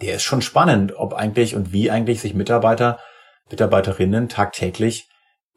der 0.00 0.16
ist 0.16 0.22
schon 0.22 0.42
spannend, 0.42 0.94
ob 0.96 1.14
eigentlich 1.14 1.56
und 1.56 1.72
wie 1.72 1.90
eigentlich 1.90 2.20
sich 2.20 2.34
Mitarbeiter, 2.34 2.98
Mitarbeiterinnen 3.50 4.28
tagtäglich 4.28 5.08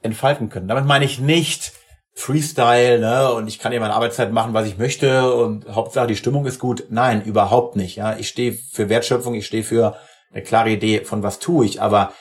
entfalten 0.01 0.49
können. 0.49 0.67
Damit 0.67 0.85
meine 0.85 1.05
ich 1.05 1.19
nicht 1.19 1.73
Freestyle, 2.15 2.99
ne, 2.99 3.31
und 3.33 3.47
ich 3.47 3.57
kann 3.57 3.71
hier 3.71 3.81
meine 3.81 3.93
Arbeitszeit 3.93 4.31
machen, 4.31 4.53
was 4.53 4.67
ich 4.67 4.77
möchte 4.77 5.33
und 5.33 5.67
Hauptsache 5.67 6.07
die 6.07 6.15
Stimmung 6.15 6.45
ist 6.45 6.59
gut. 6.59 6.85
Nein, 6.89 7.23
überhaupt 7.23 7.75
nicht, 7.75 7.95
ja. 7.95 8.17
Ich 8.17 8.27
stehe 8.27 8.53
für 8.53 8.89
Wertschöpfung, 8.89 9.33
ich 9.33 9.47
stehe 9.47 9.63
für 9.63 9.97
eine 10.31 10.43
klare 10.43 10.71
Idee 10.71 11.05
von 11.05 11.23
was 11.23 11.39
tue 11.39 11.65
ich, 11.65 11.81
aber 11.81 12.13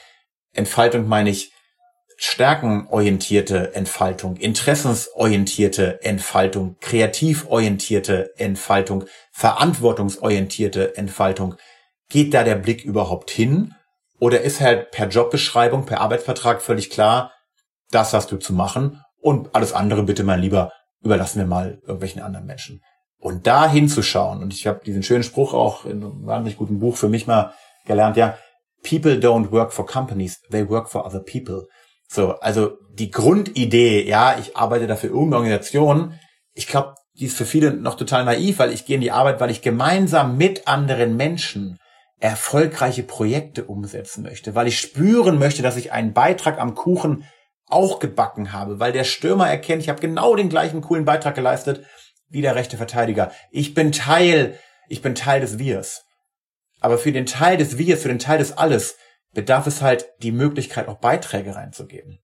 Entfaltung 0.53 1.07
meine 1.07 1.29
ich 1.29 1.52
stärkenorientierte 2.25 3.75
Entfaltung, 3.75 4.37
interessensorientierte 4.37 6.01
Entfaltung, 6.03 6.77
kreativorientierte 6.79 8.31
Entfaltung, 8.37 9.03
verantwortungsorientierte 9.33 10.95
Entfaltung. 10.95 11.55
Geht 12.09 12.33
da 12.33 12.45
der 12.45 12.55
Blick 12.55 12.85
überhaupt 12.85 13.29
hin? 13.29 13.75
Oder 14.19 14.39
ist 14.39 14.61
halt 14.61 14.91
per 14.91 15.09
Jobbeschreibung, 15.09 15.85
per 15.85 15.99
Arbeitsvertrag 15.99 16.61
völlig 16.61 16.89
klar, 16.89 17.33
das 17.91 18.13
hast 18.13 18.31
du 18.31 18.37
zu 18.37 18.53
machen 18.53 19.01
und 19.19 19.53
alles 19.53 19.73
andere 19.73 20.03
bitte 20.03 20.23
mal 20.23 20.39
lieber 20.39 20.71
überlassen 21.01 21.39
wir 21.39 21.45
mal 21.45 21.79
irgendwelchen 21.81 22.21
anderen 22.21 22.45
Menschen. 22.45 22.81
Und 23.19 23.47
da 23.47 23.69
hinzuschauen, 23.69 24.41
und 24.41 24.53
ich 24.53 24.65
habe 24.65 24.79
diesen 24.85 25.03
schönen 25.03 25.23
Spruch 25.23 25.53
auch 25.53 25.83
in 25.83 26.01
einem 26.01 26.25
wahnsinnig 26.25 26.57
guten 26.57 26.79
Buch 26.79 26.95
für 26.95 27.09
mich 27.09 27.27
mal 27.27 27.53
gelernt, 27.85 28.15
ja, 28.15 28.37
People 28.81 29.15
don't 29.15 29.51
work 29.51 29.73
for 29.73 29.85
companies, 29.85 30.39
they 30.51 30.67
work 30.69 30.89
for 30.89 31.05
other 31.05 31.19
people. 31.19 31.67
So, 32.13 32.33
also 32.41 32.77
die 32.91 33.09
Grundidee, 33.09 34.07
ja, 34.07 34.37
ich 34.39 34.55
arbeite 34.55 34.85
dafür 34.85 35.09
irgendeine 35.09 35.37
Organisation, 35.37 36.19
ich 36.53 36.67
glaube, 36.67 36.93
die 37.15 37.25
ist 37.25 37.35
für 37.35 37.45
viele 37.45 37.73
noch 37.73 37.95
total 37.95 38.23
naiv, 38.23 38.59
weil 38.59 38.71
ich 38.71 38.85
gehe 38.85 38.95
in 38.95 39.01
die 39.01 39.11
Arbeit, 39.11 39.39
weil 39.39 39.49
ich 39.49 39.63
gemeinsam 39.63 40.37
mit 40.37 40.67
anderen 40.67 41.17
Menschen 41.17 41.79
erfolgreiche 42.19 43.01
Projekte 43.01 43.63
umsetzen 43.63 44.21
möchte, 44.21 44.53
weil 44.53 44.67
ich 44.67 44.79
spüren 44.79 45.39
möchte, 45.39 45.63
dass 45.63 45.75
ich 45.75 45.91
einen 45.91 46.13
Beitrag 46.13 46.59
am 46.59 46.75
Kuchen 46.75 47.25
auch 47.65 47.97
gebacken 47.97 48.53
habe, 48.53 48.79
weil 48.79 48.91
der 48.91 49.05
Stürmer 49.05 49.49
erkennt, 49.49 49.81
ich 49.81 49.89
habe 49.89 49.99
genau 49.99 50.35
den 50.35 50.49
gleichen 50.49 50.81
coolen 50.81 51.05
Beitrag 51.05 51.33
geleistet 51.33 51.83
wie 52.29 52.41
der 52.41 52.53
rechte 52.53 52.77
Verteidiger. 52.77 53.31
Ich 53.49 53.73
bin 53.73 53.91
Teil, 53.91 54.59
ich 54.87 55.01
bin 55.01 55.15
Teil 55.15 55.41
des 55.41 55.57
Wirs. 55.57 56.03
Aber 56.79 56.99
für 56.99 57.11
den 57.11 57.25
Teil 57.25 57.57
des 57.57 57.79
Wirs, 57.79 58.03
für 58.03 58.09
den 58.09 58.19
Teil 58.19 58.37
des 58.37 58.55
Alles 58.55 58.97
bedarf 59.33 59.67
es 59.67 59.81
halt 59.81 60.07
die 60.21 60.31
Möglichkeit, 60.31 60.87
auch 60.87 60.99
Beiträge 60.99 61.55
reinzugeben. 61.55 62.19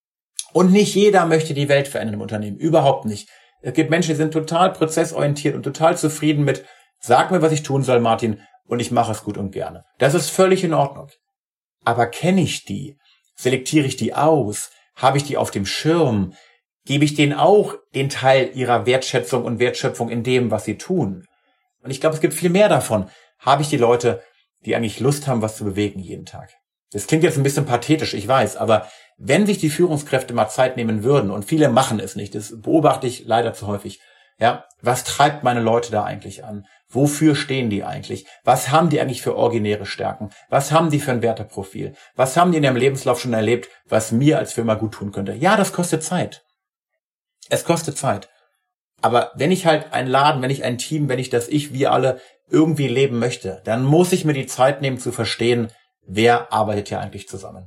Und 0.53 0.71
nicht 0.71 0.95
jeder 0.95 1.25
möchte 1.25 1.53
die 1.53 1.69
Welt 1.69 1.87
verändern 1.87 2.15
im 2.15 2.21
Unternehmen. 2.21 2.57
Überhaupt 2.57 3.05
nicht. 3.05 3.29
Es 3.61 3.73
gibt 3.73 3.89
Menschen, 3.89 4.11
die 4.11 4.15
sind 4.15 4.31
total 4.31 4.71
prozessorientiert 4.71 5.55
und 5.55 5.63
total 5.63 5.97
zufrieden 5.97 6.43
mit, 6.43 6.65
sag 6.99 7.31
mir, 7.31 7.41
was 7.41 7.51
ich 7.51 7.63
tun 7.63 7.83
soll, 7.83 7.99
Martin, 7.99 8.41
und 8.65 8.79
ich 8.79 8.91
mache 8.91 9.11
es 9.11 9.23
gut 9.23 9.37
und 9.37 9.51
gerne. 9.51 9.83
Das 9.97 10.13
ist 10.13 10.29
völlig 10.29 10.63
in 10.63 10.73
Ordnung. 10.73 11.09
Aber 11.83 12.07
kenne 12.07 12.41
ich 12.41 12.65
die? 12.65 12.97
Selektiere 13.35 13.85
ich 13.85 13.95
die 13.95 14.13
aus? 14.13 14.71
Habe 14.95 15.17
ich 15.17 15.23
die 15.23 15.37
auf 15.37 15.51
dem 15.51 15.65
Schirm? 15.65 16.33
Gebe 16.85 17.05
ich 17.05 17.15
denen 17.15 17.33
auch 17.33 17.75
den 17.95 18.09
Teil 18.09 18.51
ihrer 18.53 18.85
Wertschätzung 18.85 19.43
und 19.43 19.59
Wertschöpfung 19.59 20.09
in 20.09 20.23
dem, 20.23 20.51
was 20.51 20.65
sie 20.65 20.77
tun? 20.77 21.25
Und 21.81 21.91
ich 21.91 22.01
glaube, 22.01 22.15
es 22.15 22.21
gibt 22.21 22.33
viel 22.33 22.49
mehr 22.49 22.69
davon. 22.69 23.09
Habe 23.39 23.61
ich 23.61 23.69
die 23.69 23.77
Leute, 23.77 24.21
die 24.65 24.75
eigentlich 24.75 24.99
Lust 24.99 25.27
haben, 25.27 25.41
was 25.41 25.57
zu 25.57 25.63
bewegen 25.63 25.99
jeden 25.99 26.25
Tag? 26.25 26.58
Das 26.91 27.07
klingt 27.07 27.23
jetzt 27.23 27.37
ein 27.37 27.43
bisschen 27.43 27.65
pathetisch, 27.65 28.13
ich 28.13 28.27
weiß, 28.27 28.57
aber 28.57 28.87
wenn 29.17 29.45
sich 29.45 29.57
die 29.57 29.69
Führungskräfte 29.69 30.33
mal 30.33 30.49
Zeit 30.49 30.77
nehmen 30.77 31.03
würden, 31.03 31.29
und 31.29 31.45
viele 31.45 31.69
machen 31.69 31.99
es 31.99 32.15
nicht, 32.15 32.35
das 32.35 32.61
beobachte 32.61 33.05
ich 33.05 33.25
leider 33.25 33.53
zu 33.53 33.67
häufig, 33.67 33.99
ja, 34.39 34.65
was 34.81 35.03
treibt 35.03 35.43
meine 35.43 35.59
Leute 35.59 35.91
da 35.91 36.05
eigentlich 36.05 36.45
an? 36.45 36.65
Wofür 36.87 37.35
stehen 37.35 37.69
die 37.69 37.83
eigentlich? 37.83 38.25
Was 38.45 38.69
haben 38.71 38.89
die 38.89 39.01
eigentlich 39.01 39.21
für 39.21 39.35
originäre 39.35 39.85
Stärken? 39.85 40.29
Was 40.49 40.71
haben 40.71 40.89
die 40.89 41.01
für 41.01 41.11
ein 41.11 41.21
Werteprofil? 41.21 41.93
Was 42.15 42.37
haben 42.37 42.51
die 42.51 42.57
in 42.57 42.63
ihrem 42.63 42.77
Lebenslauf 42.77 43.19
schon 43.19 43.33
erlebt, 43.33 43.67
was 43.85 44.13
mir 44.13 44.39
als 44.39 44.53
Firma 44.53 44.75
gut 44.75 44.93
tun 44.93 45.11
könnte? 45.11 45.33
Ja, 45.33 45.57
das 45.57 45.73
kostet 45.73 46.03
Zeit. 46.03 46.43
Es 47.49 47.65
kostet 47.65 47.97
Zeit. 47.97 48.29
Aber 49.01 49.31
wenn 49.35 49.51
ich 49.51 49.65
halt 49.65 49.91
einen 49.91 50.09
Laden, 50.09 50.41
wenn 50.41 50.49
ich 50.49 50.63
ein 50.63 50.77
Team, 50.77 51.09
wenn 51.09 51.19
ich 51.19 51.29
das 51.29 51.49
ich, 51.49 51.73
wir 51.73 51.91
alle 51.91 52.21
irgendwie 52.49 52.87
leben 52.87 53.19
möchte, 53.19 53.61
dann 53.65 53.83
muss 53.83 54.13
ich 54.13 54.25
mir 54.25 54.33
die 54.33 54.47
Zeit 54.47 54.81
nehmen 54.81 54.99
zu 54.99 55.11
verstehen, 55.11 55.71
wer 56.05 56.51
arbeitet 56.51 56.89
hier 56.89 56.99
eigentlich 56.99 57.27
zusammen. 57.27 57.65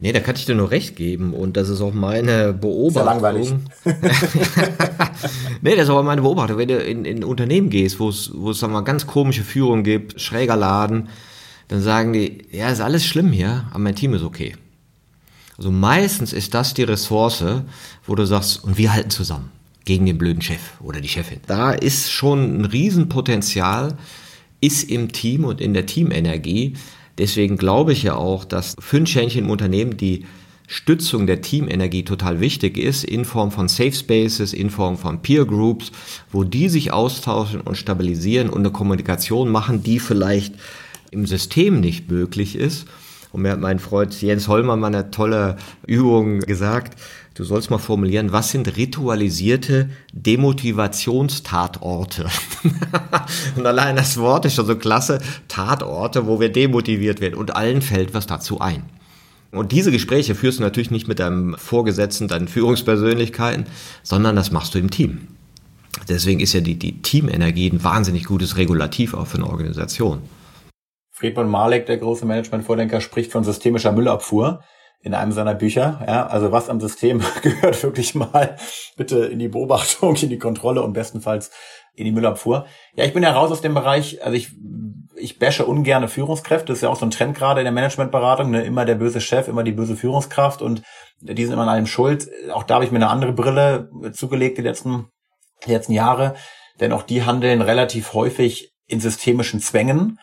Nee, 0.00 0.12
da 0.12 0.20
kann 0.20 0.36
ich 0.36 0.46
dir 0.46 0.54
nur 0.54 0.70
recht 0.70 0.94
geben 0.94 1.34
und 1.34 1.56
das 1.56 1.68
ist 1.68 1.80
auch 1.80 1.92
meine 1.92 2.52
Beobachtung. 2.52 3.04
Ja 3.04 3.12
langweilig. 3.12 3.52
nee, 5.60 5.74
das 5.74 5.84
ist 5.84 5.90
aber 5.90 6.04
meine 6.04 6.22
Beobachtung. 6.22 6.56
Wenn 6.56 6.68
du 6.68 6.78
in, 6.78 7.04
in 7.04 7.24
Unternehmen 7.24 7.68
gehst, 7.68 7.98
wo 7.98 8.08
es, 8.08 8.30
wo 8.32 8.52
es 8.52 8.60
sagen 8.60 8.72
wir, 8.72 8.82
ganz 8.82 9.08
komische 9.08 9.42
Führung 9.42 9.82
gibt, 9.82 10.20
schräger 10.20 10.54
Laden, 10.54 11.08
dann 11.66 11.82
sagen 11.82 12.12
die, 12.12 12.46
ja, 12.52 12.68
ist 12.70 12.80
alles 12.80 13.04
schlimm 13.04 13.32
hier, 13.32 13.66
aber 13.70 13.80
mein 13.80 13.96
Team 13.96 14.14
ist 14.14 14.22
okay. 14.22 14.54
Also 15.56 15.72
meistens 15.72 16.32
ist 16.32 16.54
das 16.54 16.74
die 16.74 16.84
Ressource, 16.84 17.44
wo 18.06 18.14
du 18.14 18.24
sagst, 18.24 18.62
und 18.62 18.78
wir 18.78 18.92
halten 18.92 19.10
zusammen 19.10 19.50
gegen 19.84 20.06
den 20.06 20.16
blöden 20.16 20.42
Chef 20.42 20.80
oder 20.80 21.00
die 21.00 21.08
Chefin. 21.08 21.40
Da 21.48 21.72
ist 21.72 22.12
schon 22.12 22.60
ein 22.60 22.64
Riesenpotenzial, 22.66 23.98
ist 24.60 24.88
im 24.88 25.10
Team 25.10 25.44
und 25.44 25.60
in 25.60 25.74
der 25.74 25.86
Teamenergie, 25.86 26.76
Deswegen 27.18 27.56
glaube 27.56 27.92
ich 27.92 28.04
ja 28.04 28.14
auch, 28.14 28.44
dass 28.44 28.76
für 28.78 28.98
ein 28.98 29.06
Schähnchen 29.06 29.44
im 29.44 29.50
Unternehmen 29.50 29.96
die 29.96 30.24
Stützung 30.70 31.26
der 31.26 31.40
Teamenergie 31.40 32.04
total 32.04 32.40
wichtig 32.40 32.76
ist, 32.76 33.02
in 33.02 33.24
Form 33.24 33.50
von 33.50 33.68
Safe 33.68 33.92
Spaces, 33.92 34.52
in 34.52 34.68
Form 34.68 34.98
von 34.98 35.22
Peer 35.22 35.46
Groups, 35.46 35.90
wo 36.30 36.44
die 36.44 36.68
sich 36.68 36.92
austauschen 36.92 37.62
und 37.62 37.76
stabilisieren 37.76 38.50
und 38.50 38.58
eine 38.58 38.70
Kommunikation 38.70 39.48
machen, 39.48 39.82
die 39.82 39.98
vielleicht 39.98 40.54
im 41.10 41.26
System 41.26 41.80
nicht 41.80 42.10
möglich 42.10 42.54
ist. 42.54 42.86
Und 43.32 43.42
mir 43.42 43.52
hat 43.52 43.60
mein 43.60 43.78
Freund 43.78 44.20
Jens 44.20 44.46
Hollmann 44.46 44.80
mal 44.80 44.88
eine 44.88 45.10
tolle 45.10 45.56
Übung 45.86 46.40
gesagt. 46.40 47.00
Du 47.38 47.44
sollst 47.44 47.70
mal 47.70 47.78
formulieren, 47.78 48.32
was 48.32 48.50
sind 48.50 48.76
ritualisierte 48.76 49.88
Demotivationstatorte? 50.12 52.26
und 53.56 53.64
allein 53.64 53.94
das 53.94 54.18
Wort 54.18 54.44
ist 54.44 54.56
schon 54.56 54.66
so 54.66 54.74
klasse, 54.74 55.20
Tatorte, 55.46 56.26
wo 56.26 56.40
wir 56.40 56.48
demotiviert 56.48 57.20
werden 57.20 57.36
und 57.36 57.54
allen 57.54 57.80
fällt 57.80 58.12
was 58.12 58.26
dazu 58.26 58.60
ein. 58.60 58.82
Und 59.52 59.70
diese 59.70 59.92
Gespräche 59.92 60.34
führst 60.34 60.58
du 60.58 60.64
natürlich 60.64 60.90
nicht 60.90 61.06
mit 61.06 61.20
deinem 61.20 61.54
Vorgesetzten, 61.56 62.26
deinen 62.26 62.48
Führungspersönlichkeiten, 62.48 63.66
sondern 64.02 64.34
das 64.34 64.50
machst 64.50 64.74
du 64.74 64.80
im 64.80 64.90
Team. 64.90 65.28
Deswegen 66.08 66.40
ist 66.40 66.54
ja 66.54 66.60
die, 66.60 66.74
die 66.74 67.02
Teamenergie 67.02 67.70
ein 67.70 67.84
wahnsinnig 67.84 68.24
gutes 68.24 68.56
Regulativ 68.56 69.14
auch 69.14 69.28
für 69.28 69.38
eine 69.38 69.46
Organisation. 69.46 70.22
Friedmann 71.12 71.48
Malek, 71.48 71.86
der 71.86 71.98
große 71.98 72.26
Management-Vordenker, 72.26 73.00
spricht 73.00 73.30
von 73.30 73.44
systemischer 73.44 73.92
Müllabfuhr 73.92 74.58
in 75.00 75.14
einem 75.14 75.32
seiner 75.32 75.54
Bücher. 75.54 76.02
Ja, 76.06 76.26
also 76.26 76.52
was 76.52 76.68
am 76.68 76.80
System 76.80 77.22
gehört 77.42 77.82
wirklich 77.82 78.14
mal 78.14 78.56
bitte 78.96 79.26
in 79.26 79.38
die 79.38 79.48
Beobachtung, 79.48 80.16
in 80.16 80.28
die 80.28 80.38
Kontrolle 80.38 80.82
und 80.82 80.92
bestenfalls 80.92 81.50
in 81.94 82.04
die 82.04 82.12
Müllabfuhr. 82.12 82.66
Ja, 82.94 83.04
ich 83.04 83.12
bin 83.12 83.22
ja 83.22 83.32
raus 83.32 83.50
aus 83.50 83.60
dem 83.60 83.74
Bereich, 83.74 84.22
also 84.24 84.36
ich, 84.36 84.50
ich 85.16 85.38
bashe 85.38 85.66
ungerne 85.66 86.08
Führungskräfte, 86.08 86.66
das 86.66 86.78
ist 86.78 86.82
ja 86.82 86.88
auch 86.88 86.98
so 86.98 87.06
ein 87.06 87.10
Trend 87.10 87.36
gerade 87.36 87.60
in 87.60 87.64
der 87.64 87.72
Managementberatung, 87.72 88.50
ne? 88.50 88.62
immer 88.64 88.84
der 88.84 88.94
böse 88.94 89.20
Chef, 89.20 89.48
immer 89.48 89.64
die 89.64 89.72
böse 89.72 89.96
Führungskraft 89.96 90.62
und 90.62 90.82
die 91.20 91.44
sind 91.44 91.54
immer 91.54 91.62
an 91.62 91.68
allem 91.68 91.86
schuld. 91.86 92.28
Auch 92.52 92.62
da 92.62 92.74
habe 92.74 92.84
ich 92.84 92.92
mir 92.92 92.98
eine 92.98 93.08
andere 93.08 93.32
Brille 93.32 93.90
zugelegt 94.12 94.58
die 94.58 94.62
letzten, 94.62 95.08
die 95.66 95.72
letzten 95.72 95.92
Jahre, 95.92 96.34
denn 96.80 96.92
auch 96.92 97.02
die 97.02 97.24
handeln 97.24 97.62
relativ 97.62 98.14
häufig 98.14 98.72
in 98.86 99.00
systemischen 99.00 99.60
Zwängen 99.60 100.20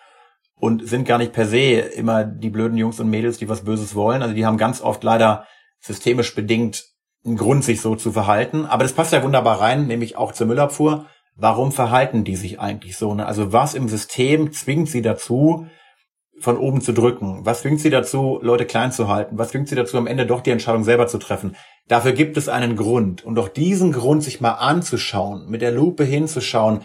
und 0.60 0.88
sind 0.88 1.06
gar 1.06 1.18
nicht 1.18 1.34
per 1.34 1.46
se 1.46 1.80
immer 1.80 2.24
die 2.24 2.50
blöden 2.50 2.78
Jungs 2.78 3.00
und 3.00 3.10
Mädels, 3.10 3.38
die 3.38 3.50
was 3.50 3.66
Böses 3.66 3.96
wollen. 3.96 4.22
Also 4.22 4.34
die 4.34 4.46
haben 4.46 4.58
ganz 4.58 4.82
oft 4.82 5.04
leider 5.04 5.46
systemisch 5.80 6.34
bedingt 6.34 6.84
einen 7.26 7.38
Grund, 7.38 7.64
sich 7.64 7.82
so 7.82 7.96
zu 7.96 8.12
verhalten. 8.12 8.66
Aber 8.66 8.84
das 8.84 8.94
passt 8.94 9.14
ja 9.14 9.24
wunderbar 9.24 9.60
rein, 9.60 9.88
nämlich 9.88 10.16
auch 10.16 10.32
zur 10.32 10.48
Müllabfuhr. 10.48 11.06
Warum 11.36 11.72
verhalten 11.72 12.24
die 12.24 12.36
sich 12.36 12.60
eigentlich 12.60 12.98
so? 12.98 13.14
Ne? 13.14 13.26
Also 13.26 13.52
was 13.52 13.74
im 13.74 13.90
System 13.90 14.52
zwingt 14.54 14.90
sie 14.90 15.02
dazu, 15.02 15.68
von 16.40 16.58
oben 16.58 16.82
zu 16.82 16.94
drücken? 16.94 17.46
Was 17.46 17.62
zwingt 17.62 17.80
sie 17.80 17.90
dazu, 17.90 18.40
Leute 18.42 18.66
klein 18.66 18.92
zu 18.92 19.08
halten? 19.08 19.38
Was 19.38 19.50
zwingt 19.50 19.68
sie 19.68 19.76
dazu, 19.76 19.98
am 19.98 20.08
Ende 20.08 20.26
doch 20.26 20.42
die 20.42 20.52
Entscheidung 20.52 20.84
selber 20.84 21.08
zu 21.08 21.18
treffen? 21.18 21.56
Dafür 21.88 22.14
gibt 22.14 22.38
es 22.38 22.50
einen 22.50 22.76
Grund. 22.76 23.24
Und 23.24 23.36
doch 23.36 23.50
diesen 23.50 23.92
Grund 23.92 24.24
sich 24.24 24.42
mal 24.42 24.54
anzuschauen, 24.54 25.50
mit 25.50 25.62
der 25.62 25.72
Lupe 25.72 26.04
hinzuschauen 26.04 26.82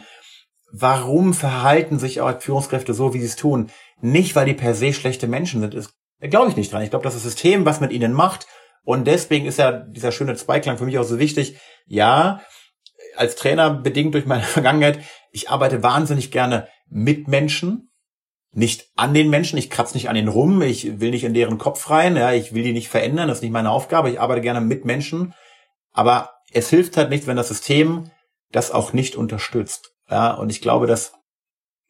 warum 0.73 1.35
verhalten 1.35 1.99
sich 1.99 2.21
auch 2.21 2.41
Führungskräfte 2.41 2.95
so, 2.95 3.15
wie 3.15 3.21
sie 3.21 3.27
es 3.27 3.37
tun? 3.37 3.71
Nicht, 4.01 4.37
weil 4.37 4.47
die 4.47 4.55
per 4.55 4.75
se 4.75 4.93
schlechte 4.93 5.27
Menschen 5.27 5.61
sind. 5.61 5.75
Ist, 5.75 5.93
glaube 6.21 6.51
ich 6.51 6.57
nicht 6.57 6.73
dran. 6.73 6.83
Ich 6.83 6.91
glaube, 6.91 7.05
das 7.05 7.15
ist 7.15 7.25
das 7.25 7.33
System, 7.33 7.65
was 7.65 7.81
mit 7.81 7.93
ihnen 7.93 8.13
macht. 8.13 8.47
Und 8.83 9.07
deswegen 9.07 9.47
ist 9.47 9.59
ja 9.59 9.73
dieser 9.73 10.13
schöne 10.13 10.35
Zweiklang 10.37 10.79
für 10.79 10.87
mich 10.87 10.99
auch 10.99 11.05
so 11.05 11.19
wichtig. 11.19 11.59
Ja, 11.87 12.41
als 13.17 13.37
Trainer 13.37 13.71
bedingt 13.71 14.15
durch 14.15 14.27
meine 14.27 14.43
Vergangenheit, 14.45 15.01
ich 15.33 15.51
arbeite 15.51 15.83
wahnsinnig 15.83 16.31
gerne 16.31 16.69
mit 16.89 17.29
Menschen, 17.29 17.91
nicht 18.53 18.89
an 18.97 19.15
den 19.15 19.31
Menschen. 19.31 19.59
Ich 19.59 19.71
kratze 19.71 19.95
nicht 19.95 20.09
an 20.09 20.17
den 20.17 20.29
rum. 20.29 20.61
Ich 20.63 21.01
will 21.01 21.11
nicht 21.11 21.25
in 21.25 21.35
deren 21.35 21.59
Kopf 21.59 21.89
rein. 21.89 22.17
Ja, 22.17 22.33
ich 22.33 22.53
will 22.53 22.65
die 22.65 22.73
nicht 22.73 22.89
verändern. 22.89 23.29
Das 23.29 23.39
ist 23.39 23.43
nicht 23.43 23.53
meine 23.53 23.71
Aufgabe. 23.71 24.11
Ich 24.11 24.21
arbeite 24.21 24.41
gerne 24.41 24.61
mit 24.61 24.85
Menschen. 24.85 25.35
Aber 25.93 26.33
es 26.53 26.69
hilft 26.69 26.97
halt 26.97 27.11
nichts, 27.11 27.27
wenn 27.27 27.37
das 27.37 27.49
System 27.49 28.11
das 28.51 28.73
auch 28.73 28.93
nicht 28.93 29.15
unterstützt. 29.15 29.93
Ja, 30.11 30.33
und 30.33 30.51
ich 30.51 30.61
glaube, 30.61 30.87
dass, 30.87 31.13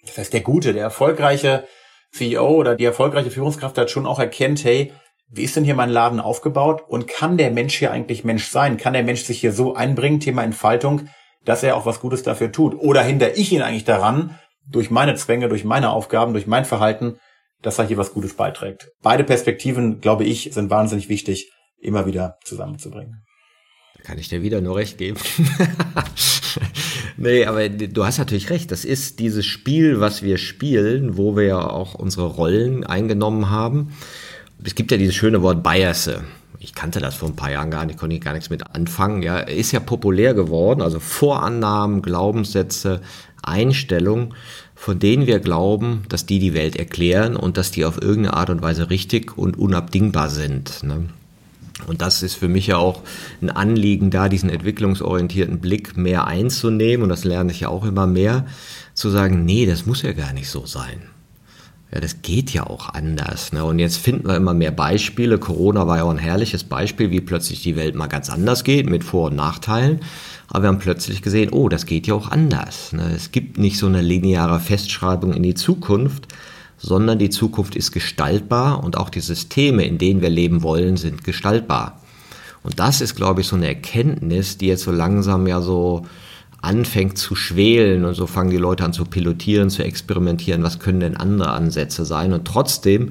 das 0.05 0.19
heißt, 0.19 0.33
der 0.33 0.41
gute, 0.41 0.73
der 0.73 0.83
erfolgreiche 0.83 1.67
CEO 2.13 2.49
oder 2.49 2.77
die 2.77 2.85
erfolgreiche 2.85 3.31
Führungskraft 3.31 3.79
hat 3.79 3.91
schon 3.91 4.07
auch 4.07 4.19
erkennt, 4.19 4.65
hey, 4.65 4.93
wie 5.33 5.45
ist 5.45 5.55
denn 5.55 5.65
hier 5.65 5.77
mein 5.77 5.91
Laden 5.91 6.19
aufgebaut 6.19 6.83
und 6.89 7.07
kann 7.07 7.37
der 7.37 7.53
Mensch 7.53 7.77
hier 7.77 7.93
eigentlich 7.93 8.25
Mensch 8.25 8.49
sein? 8.49 8.77
Kann 8.77 8.95
der 8.95 9.05
Mensch 9.05 9.23
sich 9.23 9.41
hier 9.41 9.53
so 9.53 9.75
einbringen, 9.75 10.19
Thema 10.19 10.43
Entfaltung, 10.43 11.09
dass 11.45 11.63
er 11.63 11.77
auch 11.77 11.87
was 11.87 12.01
Gutes 12.01 12.25
dafür 12.25 12.51
tut? 12.51 12.75
Oder 12.75 13.03
hindere 13.03 13.31
ich 13.31 13.53
ihn 13.53 13.63
eigentlich 13.63 13.85
daran, 13.85 14.39
durch 14.69 14.91
meine 14.91 15.15
Zwänge, 15.15 15.49
durch 15.49 15.65
meine 15.65 15.91
Aufgaben, 15.91 16.33
durch 16.33 16.47
mein 16.47 16.65
Verhalten, 16.65 17.19
dass 17.63 17.79
er 17.79 17.87
hier 17.87 17.97
was 17.97 18.13
Gutes 18.13 18.35
beiträgt? 18.35 18.91
Beide 19.03 19.23
Perspektiven, 19.23 20.01
glaube 20.01 20.25
ich, 20.25 20.51
sind 20.53 20.71
wahnsinnig 20.71 21.09
wichtig, 21.09 21.53
immer 21.81 22.07
wieder 22.07 22.39
zusammenzubringen. 22.45 23.25
Da 23.97 24.03
kann 24.03 24.19
ich 24.19 24.29
dir 24.29 24.43
wieder 24.43 24.61
nur 24.61 24.77
recht 24.77 24.99
geben. 24.99 25.19
nee, 27.17 27.45
aber 27.45 27.69
du 27.69 28.05
hast 28.05 28.19
natürlich 28.19 28.51
recht. 28.51 28.71
Das 28.71 28.85
ist 28.85 29.19
dieses 29.19 29.47
Spiel, 29.47 30.01
was 30.01 30.23
wir 30.23 30.39
spielen, 30.39 31.17
wo 31.17 31.37
wir 31.37 31.45
ja 31.45 31.71
auch 31.71 31.95
unsere 31.95 32.27
Rollen 32.27 32.85
eingenommen 32.85 33.51
haben. 33.51 33.93
Es 34.63 34.75
gibt 34.75 34.91
ja 34.91 34.97
dieses 34.97 35.15
schöne 35.15 35.43
Wort 35.43 35.63
Bias. 35.63 36.11
Ich 36.59 36.75
kannte 36.75 37.01
das 37.01 37.15
vor 37.15 37.29
ein 37.29 37.37
paar 37.37 37.51
Jahren 37.51 37.71
gar 37.71 37.87
nicht, 37.87 37.99
konnte 37.99 38.17
ich 38.17 38.23
gar 38.23 38.35
nichts 38.35 38.51
mit 38.51 38.75
anfangen. 38.75 39.23
Ja, 39.23 39.39
ist 39.39 39.73
ja 39.73 39.81
populär 39.81 40.35
geworden. 40.35 40.83
Also 40.83 41.01
Vorannahmen, 41.01 42.03
Glaubenssätze, 42.03 43.01
Einstellungen 43.43 44.35
von 44.81 44.99
denen 44.99 45.27
wir 45.27 45.41
glauben, 45.41 46.05
dass 46.09 46.25
die 46.25 46.39
die 46.39 46.55
Welt 46.55 46.75
erklären 46.75 47.37
und 47.37 47.59
dass 47.59 47.71
die 47.71 47.85
auf 47.85 48.01
irgendeine 48.01 48.33
Art 48.39 48.49
und 48.49 48.63
Weise 48.63 48.89
richtig 48.89 49.37
und 49.37 49.59
unabdingbar 49.59 50.31
sind. 50.31 50.83
Ne? 50.83 51.11
Und 51.87 52.03
das 52.03 52.23
ist 52.23 52.35
für 52.35 52.49
mich 52.49 52.67
ja 52.67 52.77
auch 52.77 53.03
ein 53.41 53.51
Anliegen, 53.51 54.11
da 54.11 54.29
diesen 54.29 54.51
entwicklungsorientierten 54.51 55.61
Blick 55.61 55.97
mehr 55.97 56.27
einzunehmen. 56.27 57.05
Und 57.05 57.09
das 57.09 57.25
lerne 57.25 57.53
ich 57.53 57.61
ja 57.61 57.69
auch 57.69 57.85
immer 57.85 58.07
mehr, 58.07 58.47
zu 58.95 59.11
sagen, 59.11 59.45
nee, 59.45 59.67
das 59.67 59.87
muss 59.87 60.03
ja 60.03 60.13
gar 60.13 60.33
nicht 60.33 60.49
so 60.49 60.67
sein. 60.67 61.03
Ja, 61.93 62.01
das 62.01 62.23
geht 62.23 62.53
ja 62.53 62.67
auch 62.67 62.91
anders. 62.91 63.53
Ne? 63.53 63.65
Und 63.65 63.81
jetzt 63.81 63.97
finden 63.97 64.29
wir 64.29 64.37
immer 64.37 64.55
mehr 64.55 64.71
Beispiele. 64.71 65.39
Corona 65.39 65.89
war 65.89 65.97
ja 65.97 66.03
auch 66.05 66.11
ein 66.11 66.19
herrliches 66.19 66.63
Beispiel, 66.63 67.11
wie 67.11 67.21
plötzlich 67.21 67.63
die 67.63 67.75
Welt 67.75 67.97
mal 67.97 68.07
ganz 68.07 68.31
anders 68.31 68.63
geht, 68.63 68.89
mit 68.89 69.03
Vor- 69.03 69.31
und 69.31 69.37
Nachteilen. 69.37 70.01
Aber 70.49 70.65
wir 70.65 70.69
haben 70.69 70.79
plötzlich 70.79 71.23
gesehen, 71.23 71.51
oh, 71.51 71.69
das 71.69 71.87
geht 71.87 72.07
ja 72.07 72.15
auch 72.15 72.31
anders. 72.31 72.93
Ne? 72.93 73.13
Es 73.15 73.33
gibt 73.33 73.59
nicht 73.59 73.79
so 73.79 73.87
eine 73.87 74.03
lineare 74.03 74.61
Festschreibung 74.61 75.33
in 75.33 75.43
die 75.43 75.55
Zukunft, 75.55 76.29
sondern 76.81 77.19
die 77.19 77.31
Zukunft 77.31 77.77
ist 77.77 77.93
gestaltbar 77.93 78.83
und 78.83 78.97
auch 78.97 79.11
die 79.11 79.21
Systeme, 79.21 79.85
in 79.85 79.99
denen 79.99 80.23
wir 80.23 80.31
leben 80.31 80.63
wollen, 80.63 80.97
sind 80.97 81.25
gestaltbar. 81.25 82.01
Und 82.63 82.81
das 82.81 83.01
ist, 83.01 83.15
glaube 83.15 83.43
ich, 83.43 83.47
so 83.47 83.57
eine 83.57 83.69
Erkenntnis, 83.69 84.59
die 84.59 84.67
jetzt 84.67 84.85
so 84.85 84.91
langsam 84.91 85.47
ja 85.47 85.61
so 85.61 86.07
anfängt 86.63 87.17
zu 87.17 87.35
schwelen 87.35 88.05
und 88.05 88.15
so 88.15 88.27
fangen 88.27 88.51
die 88.51 88.59
Leute 88.59 88.85
an 88.85 88.93
zu 88.93 89.05
pilotieren, 89.05 89.71
zu 89.71 89.83
experimentieren, 89.83 90.63
was 90.63 90.79
können 90.79 91.01
denn 91.01 91.17
andere 91.17 91.53
Ansätze 91.53 92.05
sein 92.05 92.33
und 92.33 92.45
trotzdem 92.47 93.09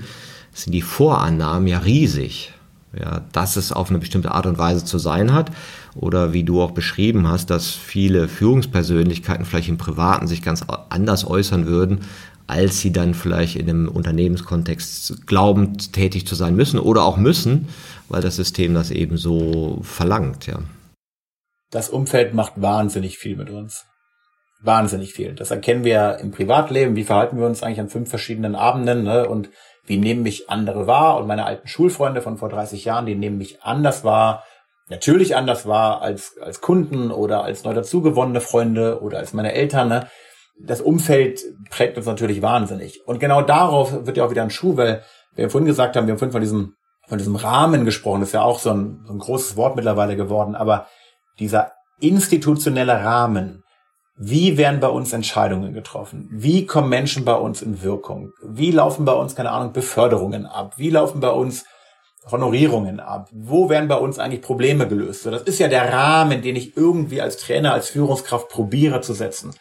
sind 0.54 0.74
die 0.74 0.84
Vorannahmen 0.84 1.68
ja 1.68 1.80
riesig, 1.80 2.54
ja, 3.00 3.22
dass 3.32 3.56
es 3.56 3.72
auf 3.72 3.90
eine 3.90 4.00
bestimmte 4.00 4.32
Art 4.32 4.46
und 4.46 4.58
Weise 4.58 4.86
zu 4.86 5.00
sein 5.00 5.34
hat 5.34 5.52
oder 5.96 6.34
wie 6.34 6.44
du 6.44 6.62
auch 6.62 6.72
beschrieben 6.72 7.28
hast, 7.28 7.50
dass 7.50 7.70
viele 7.70 8.28
Führungspersönlichkeiten 8.28 9.46
vielleicht 9.46 9.70
im 9.70 9.78
Privaten 9.78 10.28
sich 10.28 10.42
ganz 10.44 10.64
anders 10.90 11.26
äußern 11.26 11.66
würden, 11.66 12.02
als 12.50 12.80
sie 12.80 12.92
dann 12.92 13.14
vielleicht 13.14 13.56
in 13.56 13.70
einem 13.70 13.88
Unternehmenskontext 13.88 15.28
glauben, 15.28 15.78
tätig 15.78 16.28
zu 16.28 16.36
sein 16.36 16.56
müssen 16.56 16.80
oder 16.80 17.04
auch 17.04 17.18
müssen, 17.18 17.70
weil 18.10 18.22
das 18.22 18.36
System 18.36 18.74
das 18.74 18.92
eben 18.92 19.18
so 19.18 19.80
verlangt, 19.84 20.48
ja 20.48 20.60
das 21.72 21.90
Umfeld 21.90 22.34
macht 22.34 22.54
wahnsinnig 22.56 23.18
viel 23.18 23.36
mit 23.36 23.50
uns. 23.50 23.86
Wahnsinnig 24.62 25.14
viel. 25.14 25.34
Das 25.34 25.52
erkennen 25.52 25.84
wir 25.84 26.18
im 26.20 26.32
Privatleben. 26.32 26.96
Wie 26.96 27.04
verhalten 27.04 27.40
wir 27.40 27.46
uns 27.46 27.64
eigentlich 27.64 27.80
an 27.80 27.90
fünf 27.90 28.10
verschiedenen 28.10 28.56
Abenden? 28.56 29.04
Ne? 29.04 29.28
Und 29.28 29.50
wie 29.86 29.98
nehmen 29.98 30.24
mich 30.24 30.50
andere 30.50 30.86
wahr? 30.86 31.18
Und 31.18 31.28
meine 31.28 31.46
alten 31.46 31.68
Schulfreunde 31.68 32.22
von 32.22 32.38
vor 32.38 32.50
30 32.50 32.84
Jahren, 32.86 33.06
die 33.06 33.16
nehmen 33.16 33.38
mich 33.38 33.64
anders 33.64 34.04
wahr. 34.04 34.44
Natürlich 34.90 35.36
anders 35.36 35.66
wahr 35.68 36.02
als, 36.02 36.38
als 36.42 36.62
Kunden 36.62 37.12
oder 37.12 37.44
als 37.44 37.64
neu 37.64 37.74
dazugewonnene 37.74 38.42
Freunde 38.42 39.02
oder 39.02 39.20
als 39.20 39.34
meine 39.34 39.54
Eltern. 39.54 39.88
Ne? 39.88 40.08
Das 40.62 40.82
Umfeld 40.82 41.42
prägt 41.70 41.98
uns 41.98 42.06
natürlich 42.06 42.42
wahnsinnig. 42.42 43.02
Und 43.06 43.20
genau 43.20 43.42
darauf 43.42 44.06
wird 44.06 44.18
ja 44.18 44.26
auch 44.26 44.32
wieder 44.32 44.44
ein 44.44 44.50
Schuh, 44.50 44.78
weil 44.78 45.04
wir 45.34 45.50
vorhin 45.50 45.68
gesagt 45.68 45.96
haben, 45.96 46.08
wir 46.08 46.14
haben 46.14 46.20
vorhin 46.20 46.34
von 46.34 46.42
diesem, 46.42 46.74
von 47.08 47.18
diesem 47.18 47.36
Rahmen 47.36 47.86
gesprochen. 47.86 48.20
Das 48.20 48.30
ist 48.30 48.34
ja 48.34 48.42
auch 48.42 48.60
so 48.60 48.72
ein, 48.72 49.04
so 49.06 49.14
ein 49.14 49.20
großes 49.20 49.56
Wort 49.56 49.76
mittlerweile 49.76 50.16
geworden. 50.16 50.56
Aber 50.56 50.88
dieser 51.40 51.72
institutionelle 52.00 53.04
Rahmen, 53.04 53.64
wie 54.22 54.58
werden 54.58 54.82
bei 54.82 54.90
uns 54.90 55.14
Entscheidungen 55.14 55.74
getroffen? 55.74 56.28
Wie 56.30 56.66
kommen 56.66 56.90
Menschen 56.90 57.24
bei 57.24 57.36
uns 57.36 57.62
in 57.62 57.82
Wirkung? 57.82 58.34
Wie 58.44 58.72
laufen 58.72 59.06
bei 59.06 59.14
uns, 59.14 59.34
keine 59.34 59.52
Ahnung, 59.52 59.72
Beförderungen 59.72 60.46
ab? 60.46 60.74
Wie 60.76 60.90
laufen 60.90 61.22
bei 61.22 61.30
uns 61.30 61.64
Honorierungen 62.30 63.00
ab? 63.00 63.30
Wo 63.32 63.70
werden 63.70 63.88
bei 63.88 63.96
uns 63.96 64.20
eigentlich 64.20 64.42
Probleme 64.42 64.90
gelöst? 64.90 65.24
So, 65.24 65.32
das 65.32 65.44
ist 65.44 65.60
ja 65.60 65.70
der 65.70 65.94
Rahmen, 65.94 66.42
den 66.42 66.58
ich 66.58 66.76
irgendwie 66.76 67.22
als 67.22 67.38
Trainer, 67.38 67.72
als 67.72 67.88
Führungskraft 67.88 68.50
probiere 68.50 69.00
zu 69.00 69.14
setzen. 69.14 69.54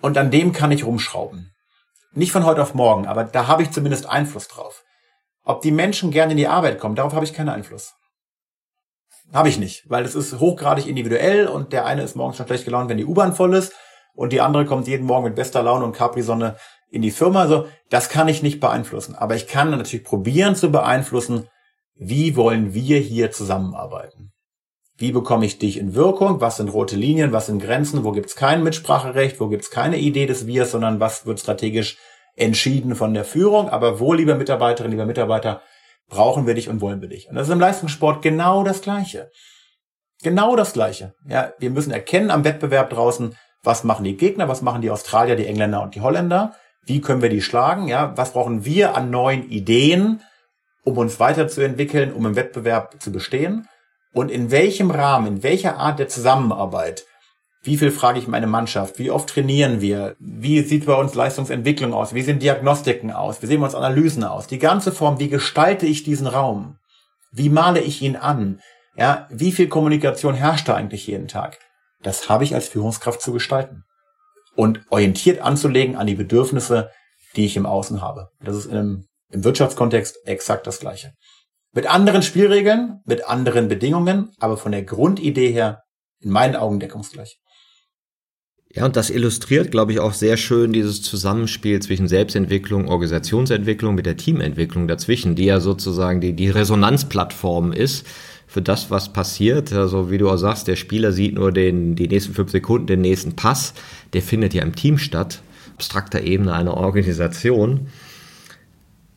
Und 0.00 0.18
an 0.18 0.30
dem 0.30 0.52
kann 0.52 0.72
ich 0.72 0.84
rumschrauben. 0.84 1.52
Nicht 2.12 2.32
von 2.32 2.44
heute 2.44 2.62
auf 2.62 2.74
morgen, 2.74 3.06
aber 3.06 3.24
da 3.24 3.46
habe 3.46 3.62
ich 3.62 3.70
zumindest 3.70 4.06
Einfluss 4.06 4.48
drauf. 4.48 4.84
Ob 5.44 5.62
die 5.62 5.70
Menschen 5.70 6.10
gerne 6.10 6.32
in 6.32 6.38
die 6.38 6.48
Arbeit 6.48 6.78
kommen, 6.78 6.96
darauf 6.96 7.14
habe 7.14 7.24
ich 7.24 7.32
keinen 7.32 7.50
Einfluss. 7.50 7.94
Habe 9.32 9.48
ich 9.48 9.58
nicht, 9.58 9.88
weil 9.88 10.04
es 10.04 10.14
ist 10.14 10.38
hochgradig 10.38 10.86
individuell 10.86 11.46
und 11.46 11.72
der 11.72 11.86
eine 11.86 12.02
ist 12.02 12.16
morgens 12.16 12.36
schon 12.36 12.46
schlecht 12.46 12.64
gelaunt, 12.64 12.88
wenn 12.88 12.96
die 12.96 13.04
U-Bahn 13.04 13.34
voll 13.34 13.54
ist 13.54 13.74
und 14.14 14.32
die 14.32 14.40
andere 14.40 14.64
kommt 14.66 14.88
jeden 14.88 15.06
Morgen 15.06 15.24
mit 15.24 15.34
bester 15.34 15.62
Laune 15.62 15.84
und 15.84 15.94
Capri-Sonne 15.94 16.56
in 16.90 17.02
die 17.02 17.10
Firma. 17.10 17.42
Also 17.42 17.68
das 17.90 18.08
kann 18.08 18.28
ich 18.28 18.42
nicht 18.42 18.60
beeinflussen. 18.60 19.14
Aber 19.14 19.36
ich 19.36 19.46
kann 19.46 19.70
natürlich 19.70 20.04
probieren 20.04 20.56
zu 20.56 20.70
beeinflussen, 20.70 21.48
wie 21.94 22.36
wollen 22.36 22.72
wir 22.74 22.98
hier 22.98 23.30
zusammenarbeiten. 23.30 24.32
Wie 24.98 25.12
bekomme 25.12 25.44
ich 25.44 25.58
dich 25.58 25.78
in 25.78 25.94
Wirkung? 25.94 26.40
Was 26.40 26.56
sind 26.56 26.68
rote 26.68 26.96
Linien? 26.96 27.32
Was 27.32 27.46
sind 27.46 27.62
Grenzen? 27.62 28.02
Wo 28.02 28.12
gibt 28.12 28.30
es 28.30 28.36
kein 28.36 28.62
Mitspracherecht? 28.62 29.40
Wo 29.40 29.48
gibt 29.48 29.64
es 29.64 29.70
keine 29.70 29.98
Idee 29.98 30.24
des 30.24 30.46
Wirs, 30.46 30.70
sondern 30.70 31.00
was 31.00 31.26
wird 31.26 31.38
strategisch 31.38 31.98
entschieden 32.34 32.94
von 32.94 33.12
der 33.12 33.24
Führung? 33.24 33.68
Aber 33.68 34.00
wo, 34.00 34.14
liebe 34.14 34.34
Mitarbeiterinnen, 34.34 34.92
lieber 34.92 35.06
Mitarbeiter, 35.06 35.60
brauchen 36.08 36.46
wir 36.46 36.54
dich 36.54 36.70
und 36.70 36.80
wollen 36.80 37.02
wir 37.02 37.08
dich. 37.08 37.28
Und 37.28 37.34
das 37.34 37.48
ist 37.48 37.52
im 37.52 37.60
Leistungssport 37.60 38.22
genau 38.22 38.64
das 38.64 38.80
Gleiche. 38.80 39.30
Genau 40.22 40.56
das 40.56 40.72
Gleiche. 40.72 41.12
Ja, 41.28 41.52
wir 41.58 41.70
müssen 41.70 41.90
erkennen 41.90 42.30
am 42.30 42.44
Wettbewerb 42.44 42.88
draußen, 42.88 43.36
was 43.62 43.84
machen 43.84 44.04
die 44.04 44.16
Gegner, 44.16 44.48
was 44.48 44.62
machen 44.62 44.80
die 44.80 44.90
Australier, 44.90 45.36
die 45.36 45.46
Engländer 45.46 45.82
und 45.82 45.94
die 45.94 46.00
Holländer, 46.00 46.54
wie 46.84 47.02
können 47.02 47.20
wir 47.20 47.28
die 47.28 47.42
schlagen, 47.42 47.88
ja, 47.88 48.16
was 48.16 48.32
brauchen 48.32 48.64
wir 48.64 48.96
an 48.96 49.10
neuen 49.10 49.50
Ideen, 49.50 50.22
um 50.84 50.96
uns 50.96 51.20
weiterzuentwickeln, 51.20 52.14
um 52.14 52.24
im 52.24 52.36
Wettbewerb 52.36 53.02
zu 53.02 53.12
bestehen 53.12 53.68
und 54.16 54.30
in 54.30 54.50
welchem 54.50 54.90
Rahmen, 54.90 55.26
in 55.26 55.42
welcher 55.42 55.76
Art 55.76 55.98
der 55.98 56.08
Zusammenarbeit 56.08 57.04
wie 57.62 57.76
viel 57.76 57.90
frage 57.90 58.20
ich 58.20 58.28
meine 58.28 58.46
Mannschaft? 58.46 58.98
Wie 59.00 59.10
oft 59.10 59.28
trainieren 59.28 59.80
wir? 59.80 60.14
Wie 60.20 60.62
sieht 60.62 60.86
bei 60.86 60.94
uns 60.94 61.14
Leistungsentwicklung 61.14 61.92
aus? 61.92 62.14
Wie 62.14 62.22
sehen 62.22 62.38
Diagnostiken 62.38 63.10
aus? 63.10 63.42
Wie 63.42 63.46
sehen 63.46 63.60
wir 63.60 63.64
uns 63.64 63.74
Analysen 63.74 64.22
aus? 64.22 64.46
Die 64.46 64.60
ganze 64.60 64.92
Form, 64.92 65.18
wie 65.18 65.28
gestalte 65.28 65.84
ich 65.84 66.04
diesen 66.04 66.28
Raum? 66.28 66.78
Wie 67.32 67.48
male 67.48 67.80
ich 67.80 68.02
ihn 68.02 68.14
an? 68.14 68.60
Ja, 68.96 69.26
wie 69.30 69.50
viel 69.50 69.66
Kommunikation 69.66 70.34
herrscht 70.34 70.68
da 70.68 70.76
eigentlich 70.76 71.08
jeden 71.08 71.26
Tag? 71.26 71.58
Das 72.04 72.28
habe 72.28 72.44
ich 72.44 72.54
als 72.54 72.68
Führungskraft 72.68 73.20
zu 73.20 73.32
gestalten. 73.32 73.82
Und 74.54 74.80
orientiert 74.88 75.42
anzulegen 75.42 75.96
an 75.96 76.06
die 76.06 76.14
Bedürfnisse, 76.14 76.90
die 77.34 77.46
ich 77.46 77.56
im 77.56 77.66
Außen 77.66 78.00
habe. 78.00 78.28
Das 78.40 78.54
ist 78.54 78.66
im, 78.66 79.08
im 79.30 79.42
Wirtschaftskontext 79.42 80.18
exakt 80.24 80.68
das 80.68 80.78
Gleiche. 80.78 81.14
Mit 81.76 81.86
anderen 81.86 82.22
Spielregeln, 82.22 83.00
mit 83.04 83.28
anderen 83.28 83.68
Bedingungen, 83.68 84.30
aber 84.38 84.56
von 84.56 84.72
der 84.72 84.82
Grundidee 84.82 85.52
her 85.52 85.82
in 86.20 86.30
meinen 86.30 86.56
Augen 86.56 86.80
deckungsgleich. 86.80 87.38
Ja, 88.72 88.86
und 88.86 88.96
das 88.96 89.10
illustriert, 89.10 89.72
glaube 89.72 89.92
ich, 89.92 90.00
auch 90.00 90.14
sehr 90.14 90.38
schön 90.38 90.72
dieses 90.72 91.02
Zusammenspiel 91.02 91.80
zwischen 91.80 92.08
Selbstentwicklung, 92.08 92.88
Organisationsentwicklung 92.88 93.94
mit 93.94 94.06
der 94.06 94.16
Teamentwicklung 94.16 94.88
dazwischen, 94.88 95.34
die 95.34 95.44
ja 95.44 95.60
sozusagen 95.60 96.22
die, 96.22 96.32
die 96.32 96.48
Resonanzplattform 96.48 97.74
ist 97.74 98.06
für 98.46 98.62
das, 98.62 98.90
was 98.90 99.12
passiert. 99.12 99.74
Also 99.74 100.10
wie 100.10 100.16
du 100.16 100.30
auch 100.30 100.38
sagst, 100.38 100.68
der 100.68 100.76
Spieler 100.76 101.12
sieht 101.12 101.34
nur 101.34 101.52
den, 101.52 101.94
die 101.94 102.08
nächsten 102.08 102.32
fünf 102.32 102.52
Sekunden, 102.52 102.86
den 102.86 103.02
nächsten 103.02 103.36
Pass. 103.36 103.74
Der 104.14 104.22
findet 104.22 104.54
ja 104.54 104.62
im 104.62 104.74
Team 104.74 104.96
statt, 104.96 105.42
abstrakter 105.74 106.22
Ebene 106.22 106.54
einer 106.54 106.74
Organisation. 106.74 107.88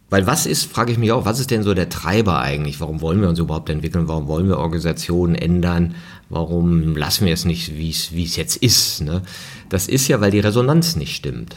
Weil 0.09 0.25
was 0.25 0.45
ist, 0.45 0.65
frage 0.65 0.91
ich 0.91 0.97
mich 0.97 1.11
auch, 1.11 1.25
was 1.25 1.39
ist 1.39 1.51
denn 1.51 1.63
so 1.63 1.73
der 1.73 1.89
Treiber 1.89 2.39
eigentlich? 2.39 2.79
Warum 2.79 3.01
wollen 3.01 3.21
wir 3.21 3.29
uns 3.29 3.37
überhaupt 3.37 3.69
entwickeln? 3.69 4.07
Warum 4.07 4.27
wollen 4.27 4.47
wir 4.47 4.57
Organisationen 4.57 5.35
ändern? 5.35 5.95
Warum 6.29 6.95
lassen 6.95 7.27
wir 7.27 7.33
es 7.33 7.45
nicht, 7.45 7.77
wie 7.77 7.89
es, 7.89 8.35
jetzt 8.35 8.57
ist? 8.57 9.01
Ne? 9.01 9.21
Das 9.69 9.87
ist 9.87 10.07
ja, 10.07 10.19
weil 10.19 10.31
die 10.31 10.39
Resonanz 10.39 10.95
nicht 10.95 11.15
stimmt. 11.15 11.55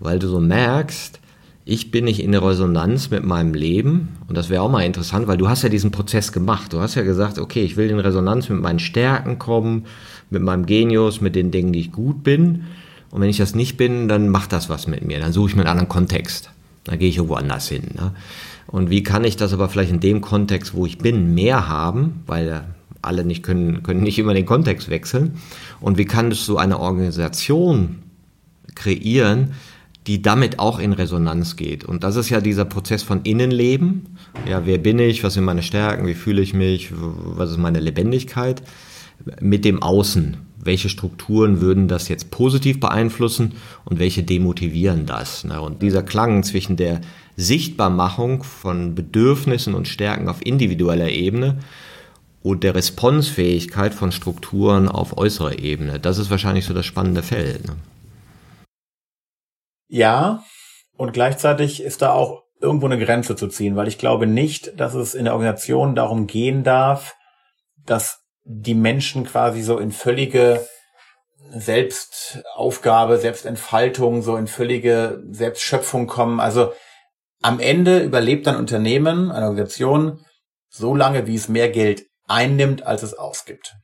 Weil 0.00 0.18
du 0.18 0.26
so 0.26 0.40
merkst, 0.40 1.20
ich 1.64 1.90
bin 1.90 2.04
nicht 2.04 2.20
in 2.20 2.32
der 2.32 2.44
Resonanz 2.44 3.10
mit 3.10 3.24
meinem 3.24 3.54
Leben. 3.54 4.16
Und 4.26 4.36
das 4.36 4.50
wäre 4.50 4.62
auch 4.62 4.70
mal 4.70 4.84
interessant, 4.84 5.28
weil 5.28 5.38
du 5.38 5.48
hast 5.48 5.62
ja 5.62 5.68
diesen 5.68 5.92
Prozess 5.92 6.32
gemacht. 6.32 6.72
Du 6.72 6.80
hast 6.80 6.96
ja 6.96 7.02
gesagt, 7.02 7.38
okay, 7.38 7.62
ich 7.62 7.76
will 7.76 7.88
in 7.88 8.00
Resonanz 8.00 8.48
mit 8.48 8.60
meinen 8.60 8.78
Stärken 8.80 9.38
kommen, 9.38 9.86
mit 10.28 10.42
meinem 10.42 10.66
Genius, 10.66 11.20
mit 11.20 11.36
den 11.36 11.52
Dingen, 11.52 11.72
die 11.72 11.80
ich 11.80 11.92
gut 11.92 12.24
bin. 12.24 12.64
Und 13.10 13.20
wenn 13.20 13.30
ich 13.30 13.38
das 13.38 13.54
nicht 13.54 13.76
bin, 13.76 14.08
dann 14.08 14.28
macht 14.28 14.52
das 14.52 14.68
was 14.68 14.88
mit 14.88 15.04
mir. 15.04 15.20
Dann 15.20 15.32
suche 15.32 15.50
ich 15.50 15.56
mir 15.56 15.62
einen 15.62 15.70
anderen 15.70 15.88
Kontext. 15.88 16.50
Da 16.86 16.96
gehe 16.96 17.08
ich 17.08 17.16
irgendwo 17.16 17.34
anders 17.34 17.68
hin. 17.68 17.90
Ne? 17.94 18.12
Und 18.66 18.90
wie 18.90 19.02
kann 19.02 19.24
ich 19.24 19.36
das 19.36 19.52
aber 19.52 19.68
vielleicht 19.68 19.90
in 19.90 20.00
dem 20.00 20.20
Kontext, 20.20 20.74
wo 20.74 20.86
ich 20.86 20.98
bin, 20.98 21.34
mehr 21.34 21.68
haben, 21.68 22.22
weil 22.26 22.64
alle 23.02 23.24
nicht 23.24 23.42
können, 23.42 23.82
können 23.82 24.02
nicht 24.02 24.18
immer 24.18 24.34
den 24.34 24.46
Kontext 24.46 24.88
wechseln. 24.88 25.38
Und 25.80 25.98
wie 25.98 26.04
kann 26.04 26.30
ich 26.30 26.40
so 26.40 26.56
eine 26.58 26.80
Organisation 26.80 27.98
kreieren, 28.74 29.52
die 30.06 30.22
damit 30.22 30.60
auch 30.60 30.78
in 30.78 30.92
Resonanz 30.92 31.56
geht. 31.56 31.84
Und 31.84 32.04
das 32.04 32.14
ist 32.14 32.30
ja 32.30 32.40
dieser 32.40 32.64
Prozess 32.64 33.02
von 33.02 33.22
Innenleben. 33.22 34.18
Ja, 34.48 34.64
wer 34.64 34.78
bin 34.78 35.00
ich? 35.00 35.24
Was 35.24 35.34
sind 35.34 35.44
meine 35.44 35.62
Stärken? 35.62 36.06
Wie 36.06 36.14
fühle 36.14 36.42
ich 36.42 36.54
mich? 36.54 36.92
Was 36.94 37.50
ist 37.50 37.58
meine 37.58 37.80
Lebendigkeit? 37.80 38.62
Mit 39.40 39.64
dem 39.64 39.82
Außen 39.82 40.36
welche 40.66 40.88
Strukturen 40.88 41.60
würden 41.60 41.88
das 41.88 42.08
jetzt 42.08 42.30
positiv 42.30 42.80
beeinflussen 42.80 43.54
und 43.84 43.98
welche 43.98 44.22
demotivieren 44.22 45.06
das. 45.06 45.44
Ne? 45.44 45.60
Und 45.60 45.82
dieser 45.82 46.02
Klang 46.02 46.42
zwischen 46.42 46.76
der 46.76 47.00
Sichtbarmachung 47.36 48.42
von 48.42 48.94
Bedürfnissen 48.94 49.74
und 49.74 49.88
Stärken 49.88 50.28
auf 50.28 50.44
individueller 50.44 51.08
Ebene 51.08 51.58
und 52.42 52.64
der 52.64 52.74
Responsfähigkeit 52.74 53.94
von 53.94 54.12
Strukturen 54.12 54.88
auf 54.88 55.16
äußerer 55.16 55.58
Ebene, 55.58 55.98
das 55.98 56.18
ist 56.18 56.30
wahrscheinlich 56.30 56.64
so 56.64 56.74
das 56.74 56.86
spannende 56.86 57.22
Feld. 57.22 57.66
Ne? 57.66 57.76
Ja, 59.88 60.44
und 60.96 61.12
gleichzeitig 61.12 61.82
ist 61.82 62.02
da 62.02 62.12
auch 62.12 62.42
irgendwo 62.60 62.86
eine 62.86 62.98
Grenze 62.98 63.36
zu 63.36 63.48
ziehen, 63.48 63.76
weil 63.76 63.88
ich 63.88 63.98
glaube 63.98 64.26
nicht, 64.26 64.78
dass 64.80 64.94
es 64.94 65.14
in 65.14 65.24
der 65.24 65.34
Organisation 65.34 65.94
darum 65.94 66.26
gehen 66.26 66.64
darf, 66.64 67.14
dass 67.84 68.25
die 68.46 68.74
Menschen 68.74 69.24
quasi 69.24 69.62
so 69.62 69.78
in 69.78 69.90
völlige 69.90 70.66
Selbstaufgabe, 71.50 73.18
Selbstentfaltung, 73.18 74.22
so 74.22 74.36
in 74.36 74.46
völlige 74.46 75.22
Selbstschöpfung 75.30 76.06
kommen. 76.06 76.40
Also 76.40 76.72
am 77.42 77.60
Ende 77.60 78.00
überlebt 78.00 78.46
ein 78.48 78.56
Unternehmen, 78.56 79.30
eine 79.30 79.46
Organisation, 79.46 80.24
so 80.68 80.94
lange, 80.94 81.26
wie 81.26 81.34
es 81.34 81.48
mehr 81.48 81.70
Geld 81.70 82.06
einnimmt, 82.26 82.86
als 82.86 83.02
es 83.02 83.14
ausgibt. 83.14 83.74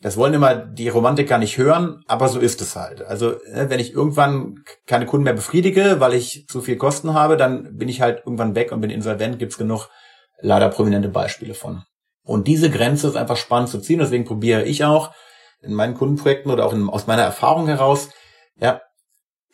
Das 0.00 0.16
wollen 0.16 0.34
immer 0.34 0.54
die 0.54 0.88
Romantiker 0.88 1.38
nicht 1.38 1.56
hören, 1.58 2.02
aber 2.06 2.28
so 2.28 2.38
ist 2.38 2.60
es 2.60 2.76
halt. 2.76 3.02
Also 3.02 3.30
ne, 3.50 3.70
wenn 3.70 3.80
ich 3.80 3.92
irgendwann 3.92 4.62
keine 4.86 5.06
Kunden 5.06 5.24
mehr 5.24 5.32
befriedige, 5.32 6.00
weil 6.00 6.14
ich 6.14 6.46
zu 6.48 6.60
viel 6.60 6.76
Kosten 6.76 7.14
habe, 7.14 7.36
dann 7.36 7.76
bin 7.76 7.88
ich 7.88 8.00
halt 8.02 8.18
irgendwann 8.18 8.54
weg 8.54 8.72
und 8.72 8.80
bin 8.80 8.90
insolvent. 8.90 9.38
Gibt's 9.38 9.58
genug 9.58 9.88
leider 10.40 10.68
prominente 10.68 11.08
Beispiele 11.08 11.54
von. 11.54 11.84
Und 12.26 12.48
diese 12.48 12.70
Grenze 12.70 13.06
ist 13.06 13.16
einfach 13.16 13.36
spannend 13.36 13.70
zu 13.70 13.80
ziehen. 13.80 14.00
Deswegen 14.00 14.24
probiere 14.24 14.64
ich 14.64 14.84
auch 14.84 15.12
in 15.62 15.72
meinen 15.72 15.94
Kundenprojekten 15.94 16.50
oder 16.50 16.66
auch 16.66 16.72
in, 16.72 16.90
aus 16.90 17.06
meiner 17.06 17.22
Erfahrung 17.22 17.68
heraus, 17.68 18.10
ja, 18.60 18.82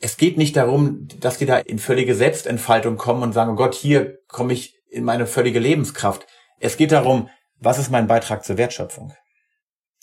es 0.00 0.16
geht 0.16 0.36
nicht 0.36 0.56
darum, 0.56 1.06
dass 1.20 1.38
die 1.38 1.46
da 1.46 1.58
in 1.58 1.78
völlige 1.78 2.14
Selbstentfaltung 2.14 2.96
kommen 2.96 3.22
und 3.22 3.32
sagen, 3.32 3.52
oh 3.52 3.56
Gott, 3.56 3.74
hier 3.74 4.18
komme 4.26 4.52
ich 4.52 4.74
in 4.90 5.04
meine 5.04 5.26
völlige 5.26 5.60
Lebenskraft. 5.60 6.26
Es 6.58 6.76
geht 6.76 6.90
darum, 6.90 7.28
was 7.60 7.78
ist 7.78 7.90
mein 7.90 8.08
Beitrag 8.08 8.44
zur 8.44 8.56
Wertschöpfung? 8.56 9.14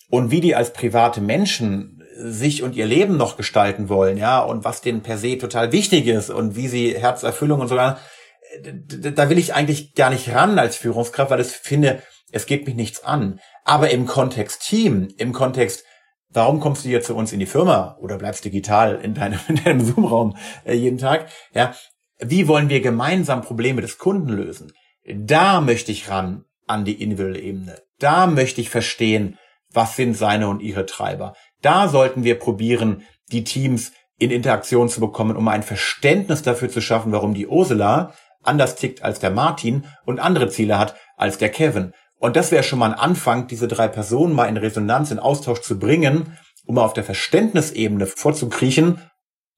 Und 0.09 0.31
wie 0.31 0.39
die 0.39 0.55
als 0.55 0.71
private 0.71 1.21
Menschen 1.21 2.01
sich 2.15 2.63
und 2.63 2.75
ihr 2.75 2.85
Leben 2.85 3.17
noch 3.17 3.35
gestalten 3.35 3.89
wollen, 3.89 4.17
ja, 4.17 4.39
und 4.39 4.63
was 4.63 4.81
denen 4.81 5.01
per 5.01 5.17
se 5.17 5.37
total 5.37 5.71
wichtig 5.71 6.07
ist 6.07 6.29
und 6.29 6.55
wie 6.55 6.67
sie 6.67 6.97
Herzerfüllung 6.97 7.59
und 7.59 7.67
so, 7.67 7.75
da 7.75 9.29
will 9.29 9.37
ich 9.37 9.53
eigentlich 9.53 9.95
gar 9.95 10.09
nicht 10.09 10.33
ran 10.33 10.57
als 10.59 10.75
Führungskraft, 10.75 11.31
weil 11.31 11.41
ich 11.41 11.47
finde, 11.47 12.01
es 12.31 12.45
geht 12.45 12.65
mich 12.65 12.75
nichts 12.75 13.03
an. 13.03 13.39
Aber 13.63 13.89
im 13.89 14.05
Kontext 14.05 14.67
Team, 14.67 15.09
im 15.17 15.33
Kontext, 15.33 15.83
warum 16.29 16.59
kommst 16.59 16.85
du 16.85 16.89
hier 16.89 17.01
zu 17.01 17.15
uns 17.15 17.33
in 17.33 17.39
die 17.39 17.45
Firma 17.45 17.97
oder 18.01 18.17
bleibst 18.17 18.45
digital 18.45 18.99
in 19.01 19.13
deinem, 19.13 19.39
in 19.47 19.63
deinem 19.63 19.81
Zoom-Raum 19.81 20.35
äh, 20.65 20.73
jeden 20.73 20.97
Tag? 20.97 21.29
Ja, 21.53 21.73
wie 22.19 22.47
wollen 22.47 22.69
wir 22.69 22.81
gemeinsam 22.81 23.41
Probleme 23.41 23.81
des 23.81 23.97
Kunden 23.97 24.29
lösen? 24.29 24.73
Da 25.05 25.61
möchte 25.61 25.91
ich 25.91 26.09
ran 26.09 26.45
an 26.67 26.85
die 26.85 27.01
individuelle 27.01 27.39
Ebene. 27.39 27.81
Da 27.99 28.27
möchte 28.27 28.61
ich 28.61 28.69
verstehen, 28.69 29.37
was 29.71 29.95
sind 29.95 30.15
seine 30.15 30.47
und 30.47 30.61
ihre 30.61 30.85
Treiber. 30.85 31.33
Da 31.61 31.87
sollten 31.87 32.23
wir 32.23 32.37
probieren, 32.37 33.03
die 33.31 33.43
Teams 33.43 33.91
in 34.17 34.31
Interaktion 34.31 34.89
zu 34.89 34.99
bekommen, 34.99 35.37
um 35.37 35.47
ein 35.47 35.63
Verständnis 35.63 36.41
dafür 36.41 36.69
zu 36.69 36.81
schaffen, 36.81 37.11
warum 37.11 37.33
die 37.33 37.47
Ursula 37.47 38.13
anders 38.43 38.75
tickt 38.75 39.03
als 39.03 39.19
der 39.19 39.31
Martin 39.31 39.85
und 40.05 40.19
andere 40.19 40.49
Ziele 40.49 40.77
hat 40.77 40.95
als 41.17 41.37
der 41.37 41.49
Kevin. 41.49 41.93
Und 42.19 42.35
das 42.35 42.51
wäre 42.51 42.63
schon 42.63 42.79
mal 42.79 42.91
ein 42.91 42.99
Anfang, 42.99 43.47
diese 43.47 43.67
drei 43.67 43.87
Personen 43.87 44.35
mal 44.35 44.49
in 44.49 44.57
Resonanz, 44.57 45.09
in 45.09 45.19
Austausch 45.19 45.61
zu 45.61 45.79
bringen, 45.79 46.37
um 46.65 46.75
mal 46.75 46.83
auf 46.83 46.93
der 46.93 47.05
Verständnisebene 47.05 48.05
vorzukriechen. 48.05 49.01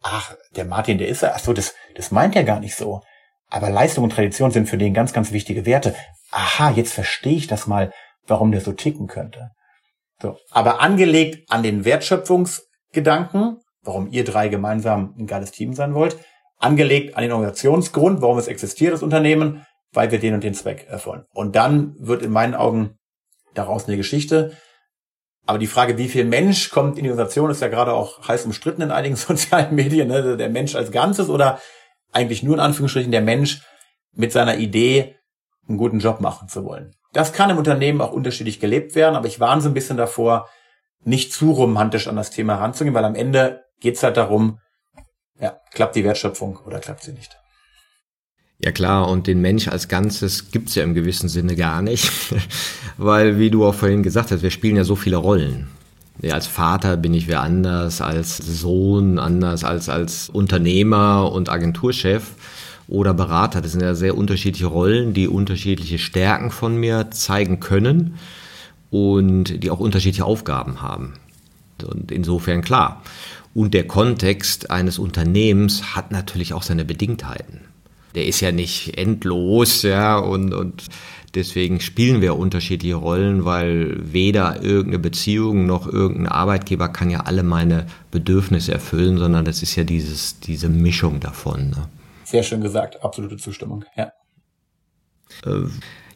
Ach, 0.01 0.35
der 0.55 0.65
Martin, 0.65 0.97
der 0.97 1.07
ist 1.07 1.23
ja, 1.23 1.33
ach 1.35 1.39
so, 1.39 1.53
das, 1.53 1.73
das 1.95 2.11
meint 2.11 2.35
er 2.35 2.43
gar 2.43 2.59
nicht 2.59 2.75
so. 2.75 3.01
Aber 3.49 3.69
Leistung 3.69 4.05
und 4.05 4.11
Tradition 4.11 4.51
sind 4.51 4.69
für 4.69 4.77
den 4.77 4.93
ganz, 4.93 5.11
ganz 5.11 5.31
wichtige 5.31 5.65
Werte. 5.65 5.95
Aha, 6.31 6.71
jetzt 6.71 6.93
verstehe 6.93 7.35
ich 7.35 7.47
das 7.47 7.67
mal, 7.67 7.91
warum 8.27 8.51
der 8.51 8.61
so 8.61 8.71
ticken 8.71 9.07
könnte. 9.07 9.49
So. 10.21 10.37
Aber 10.51 10.81
angelegt 10.81 11.51
an 11.51 11.63
den 11.63 11.83
Wertschöpfungsgedanken, 11.83 13.57
warum 13.83 14.07
ihr 14.11 14.23
drei 14.23 14.47
gemeinsam 14.47 15.15
ein 15.17 15.27
geiles 15.27 15.51
Team 15.51 15.73
sein 15.73 15.95
wollt, 15.95 16.17
angelegt 16.59 17.17
an 17.17 17.23
den 17.23 17.31
Organisationsgrund, 17.31 18.21
warum 18.21 18.37
es 18.37 18.47
existiert, 18.47 18.93
das 18.93 19.03
Unternehmen, 19.03 19.65
weil 19.93 20.11
wir 20.11 20.19
den 20.19 20.33
und 20.33 20.43
den 20.43 20.53
Zweck 20.53 20.87
erfüllen. 20.89 21.25
Und 21.33 21.55
dann 21.55 21.95
wird 21.99 22.21
in 22.21 22.31
meinen 22.31 22.55
Augen 22.55 22.97
daraus 23.53 23.87
eine 23.87 23.97
Geschichte. 23.97 24.55
Aber 25.45 25.57
die 25.57 25.67
Frage, 25.67 25.97
wie 25.97 26.07
viel 26.07 26.25
Mensch 26.25 26.69
kommt 26.69 26.97
in 26.97 27.03
die 27.03 27.09
Organisation, 27.09 27.49
ist 27.49 27.61
ja 27.61 27.67
gerade 27.67 27.93
auch 27.93 28.27
heiß 28.27 28.45
umstritten 28.45 28.81
in 28.81 28.91
einigen 28.91 29.15
sozialen 29.17 29.75
Medien. 29.75 30.07
Ne? 30.07 30.37
Der 30.37 30.49
Mensch 30.49 30.75
als 30.75 30.91
Ganzes 30.91 31.29
oder 31.29 31.59
eigentlich 32.11 32.43
nur 32.43 32.55
in 32.55 32.59
Anführungsstrichen 32.59 33.11
der 33.11 33.21
Mensch 33.21 33.61
mit 34.13 34.31
seiner 34.31 34.57
Idee, 34.57 35.15
einen 35.67 35.77
guten 35.77 35.99
Job 35.99 36.21
machen 36.21 36.49
zu 36.49 36.65
wollen. 36.65 36.93
Das 37.13 37.33
kann 37.33 37.49
im 37.49 37.57
Unternehmen 37.57 38.01
auch 38.01 38.11
unterschiedlich 38.11 38.59
gelebt 38.59 38.95
werden, 38.95 39.15
aber 39.15 39.27
ich 39.27 39.39
warne 39.39 39.61
so 39.61 39.69
ein 39.69 39.73
bisschen 39.73 39.97
davor, 39.97 40.49
nicht 41.03 41.33
zu 41.33 41.51
romantisch 41.51 42.07
an 42.07 42.15
das 42.15 42.29
Thema 42.29 42.57
heranzugehen, 42.57 42.93
weil 42.93 43.05
am 43.05 43.15
Ende 43.15 43.63
geht's 43.79 44.03
halt 44.03 44.17
darum, 44.17 44.59
ja, 45.39 45.59
klappt 45.71 45.95
die 45.95 46.03
Wertschöpfung 46.03 46.57
oder 46.65 46.79
klappt 46.79 47.03
sie 47.03 47.13
nicht. 47.13 47.40
Ja 48.63 48.71
klar, 48.71 49.09
und 49.09 49.25
den 49.25 49.41
Mensch 49.41 49.67
als 49.67 49.87
Ganzes 49.87 50.51
gibt's 50.51 50.75
ja 50.75 50.83
im 50.83 50.93
gewissen 50.93 51.29
Sinne 51.29 51.55
gar 51.55 51.81
nicht, 51.81 52.11
weil, 52.97 53.39
wie 53.39 53.49
du 53.49 53.65
auch 53.65 53.73
vorhin 53.73 54.03
gesagt 54.03 54.31
hast, 54.31 54.43
wir 54.43 54.51
spielen 54.51 54.75
ja 54.75 54.83
so 54.83 54.95
viele 54.95 55.17
Rollen. 55.17 55.67
Ja, 56.21 56.35
als 56.35 56.45
Vater 56.45 56.97
bin 56.97 57.15
ich 57.15 57.27
wer 57.27 57.41
anders, 57.41 58.01
als 58.01 58.37
Sohn 58.37 59.17
anders, 59.17 59.63
als 59.63 59.89
als 59.89 60.29
Unternehmer 60.29 61.31
und 61.31 61.49
Agenturchef 61.49 62.35
oder 62.87 63.15
Berater. 63.15 63.61
Das 63.61 63.71
sind 63.71 63.81
ja 63.81 63.95
sehr 63.95 64.15
unterschiedliche 64.15 64.67
Rollen, 64.67 65.13
die 65.13 65.27
unterschiedliche 65.27 65.97
Stärken 65.97 66.51
von 66.51 66.77
mir 66.77 67.09
zeigen 67.09 67.59
können 67.59 68.19
und 68.91 69.63
die 69.63 69.71
auch 69.71 69.79
unterschiedliche 69.79 70.25
Aufgaben 70.25 70.83
haben. 70.83 71.13
Und 71.83 72.11
insofern 72.11 72.61
klar. 72.61 73.01
Und 73.55 73.73
der 73.73 73.87
Kontext 73.87 74.69
eines 74.69 74.99
Unternehmens 74.99 75.95
hat 75.95 76.11
natürlich 76.11 76.53
auch 76.53 76.61
seine 76.61 76.85
Bedingtheiten 76.85 77.70
der 78.15 78.25
ist 78.25 78.41
ja 78.41 78.51
nicht 78.51 78.97
endlos, 78.97 79.83
ja, 79.83 80.17
und, 80.17 80.53
und 80.53 80.83
deswegen 81.35 81.79
spielen 81.79 82.21
wir 82.21 82.37
unterschiedliche 82.37 82.95
Rollen, 82.95 83.45
weil 83.45 83.97
weder 84.01 84.61
irgendeine 84.61 84.99
Beziehung 84.99 85.65
noch 85.65 85.87
irgendein 85.87 86.27
Arbeitgeber 86.27 86.89
kann 86.89 87.09
ja 87.09 87.21
alle 87.21 87.43
meine 87.43 87.87
Bedürfnisse 88.11 88.73
erfüllen, 88.73 89.17
sondern 89.17 89.45
das 89.45 89.61
ist 89.61 89.75
ja 89.75 89.83
dieses, 89.83 90.39
diese 90.39 90.69
Mischung 90.69 91.19
davon. 91.19 91.69
Ne? 91.69 91.87
Sehr 92.23 92.43
schön 92.43 92.61
gesagt, 92.61 93.03
absolute 93.03 93.37
Zustimmung, 93.37 93.85
ja. 93.95 94.11
Äh, 95.45 95.67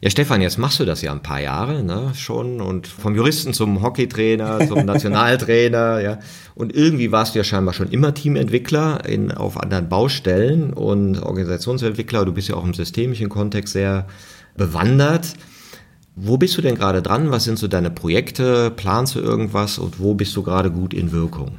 ja, 0.02 0.10
Stefan, 0.10 0.42
jetzt 0.42 0.58
machst 0.58 0.78
du 0.78 0.84
das 0.84 1.00
ja 1.00 1.12
ein 1.12 1.22
paar 1.22 1.40
Jahre 1.40 1.82
ne, 1.82 2.12
schon 2.14 2.60
und 2.60 2.86
vom 2.86 3.14
Juristen 3.14 3.54
zum 3.54 3.82
Hockeytrainer, 3.82 4.66
zum 4.68 4.84
Nationaltrainer, 4.84 6.00
ja. 6.00 6.18
Und 6.54 6.74
irgendwie 6.74 7.12
warst 7.12 7.34
du 7.34 7.38
ja 7.38 7.44
scheinbar 7.44 7.72
schon 7.72 7.88
immer 7.88 8.12
Teamentwickler 8.12 9.06
in, 9.06 9.32
auf 9.32 9.58
anderen 9.58 9.88
Baustellen 9.88 10.72
und 10.72 11.22
Organisationsentwickler. 11.22 12.24
Du 12.24 12.32
bist 12.32 12.48
ja 12.48 12.56
auch 12.56 12.64
im 12.64 12.74
systemischen 12.74 13.28
Kontext 13.28 13.72
sehr 13.72 14.06
bewandert. 14.56 15.34
Wo 16.14 16.36
bist 16.38 16.56
du 16.56 16.62
denn 16.62 16.74
gerade 16.74 17.02
dran? 17.02 17.30
Was 17.30 17.44
sind 17.44 17.58
so 17.58 17.68
deine 17.68 17.90
Projekte? 17.90 18.70
Planst 18.70 19.14
du 19.14 19.20
irgendwas 19.20 19.78
und 19.78 20.00
wo 20.00 20.14
bist 20.14 20.34
du 20.36 20.42
gerade 20.42 20.70
gut 20.70 20.94
in 20.94 21.12
Wirkung? 21.12 21.58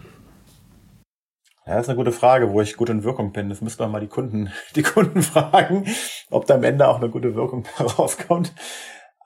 Ja, 1.68 1.76
das 1.76 1.84
ist 1.86 1.89
eine 1.89 1.97
gute 1.97 2.13
Frage, 2.13 2.53
wo 2.53 2.61
ich 2.61 2.78
gut 2.78 2.89
in 2.89 3.03
Wirkung 3.03 3.34
bin. 3.34 3.49
Das 3.49 3.59
müssen 3.59 3.80
wir 3.80 3.88
mal 3.88 3.99
die 3.99 4.07
Kunden, 4.07 4.51
die 4.76 4.84
Kunden 4.84 5.22
fragen, 5.22 5.86
ob 6.30 6.45
da 6.45 6.55
am 6.55 6.63
Ende 6.63 6.88
auch 6.88 6.97
eine 6.97 7.09
gute 7.09 7.36
Wirkung 7.36 7.65
rauskommt. 7.80 8.53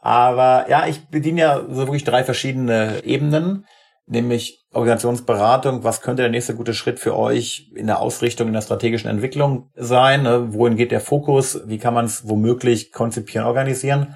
Aber 0.01 0.65
ja, 0.67 0.87
ich 0.87 1.07
bediene 1.09 1.41
ja 1.41 1.61
so 1.69 1.81
wirklich 1.81 2.03
drei 2.03 2.23
verschiedene 2.23 3.03
Ebenen, 3.03 3.67
nämlich 4.07 4.65
Organisationsberatung. 4.73 5.83
Was 5.83 6.01
könnte 6.01 6.23
der 6.23 6.31
nächste 6.31 6.55
gute 6.55 6.73
Schritt 6.73 6.99
für 6.99 7.15
euch 7.15 7.71
in 7.75 7.85
der 7.85 7.99
Ausrichtung, 7.99 8.47
in 8.47 8.53
der 8.53 8.61
strategischen 8.61 9.11
Entwicklung 9.11 9.69
sein? 9.75 10.23
Ne? 10.23 10.51
Wohin 10.55 10.77
geht 10.77 10.91
der 10.91 11.01
Fokus? 11.01 11.61
Wie 11.67 11.77
kann 11.77 11.93
man 11.93 12.05
es 12.05 12.27
womöglich 12.27 12.91
konzipieren, 12.91 13.45
organisieren? 13.45 14.15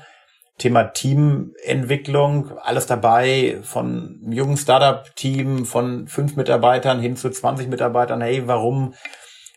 Thema 0.58 0.86
Teamentwicklung, 0.86 2.58
alles 2.60 2.86
dabei, 2.86 3.60
von 3.64 4.22
jungen 4.30 4.56
Startup-Team 4.56 5.66
von 5.66 6.08
fünf 6.08 6.38
Mitarbeitern 6.38 7.00
hin 7.00 7.18
zu 7.18 7.30
20 7.30 7.68
Mitarbeitern. 7.68 8.22
Hey, 8.22 8.48
warum? 8.48 8.94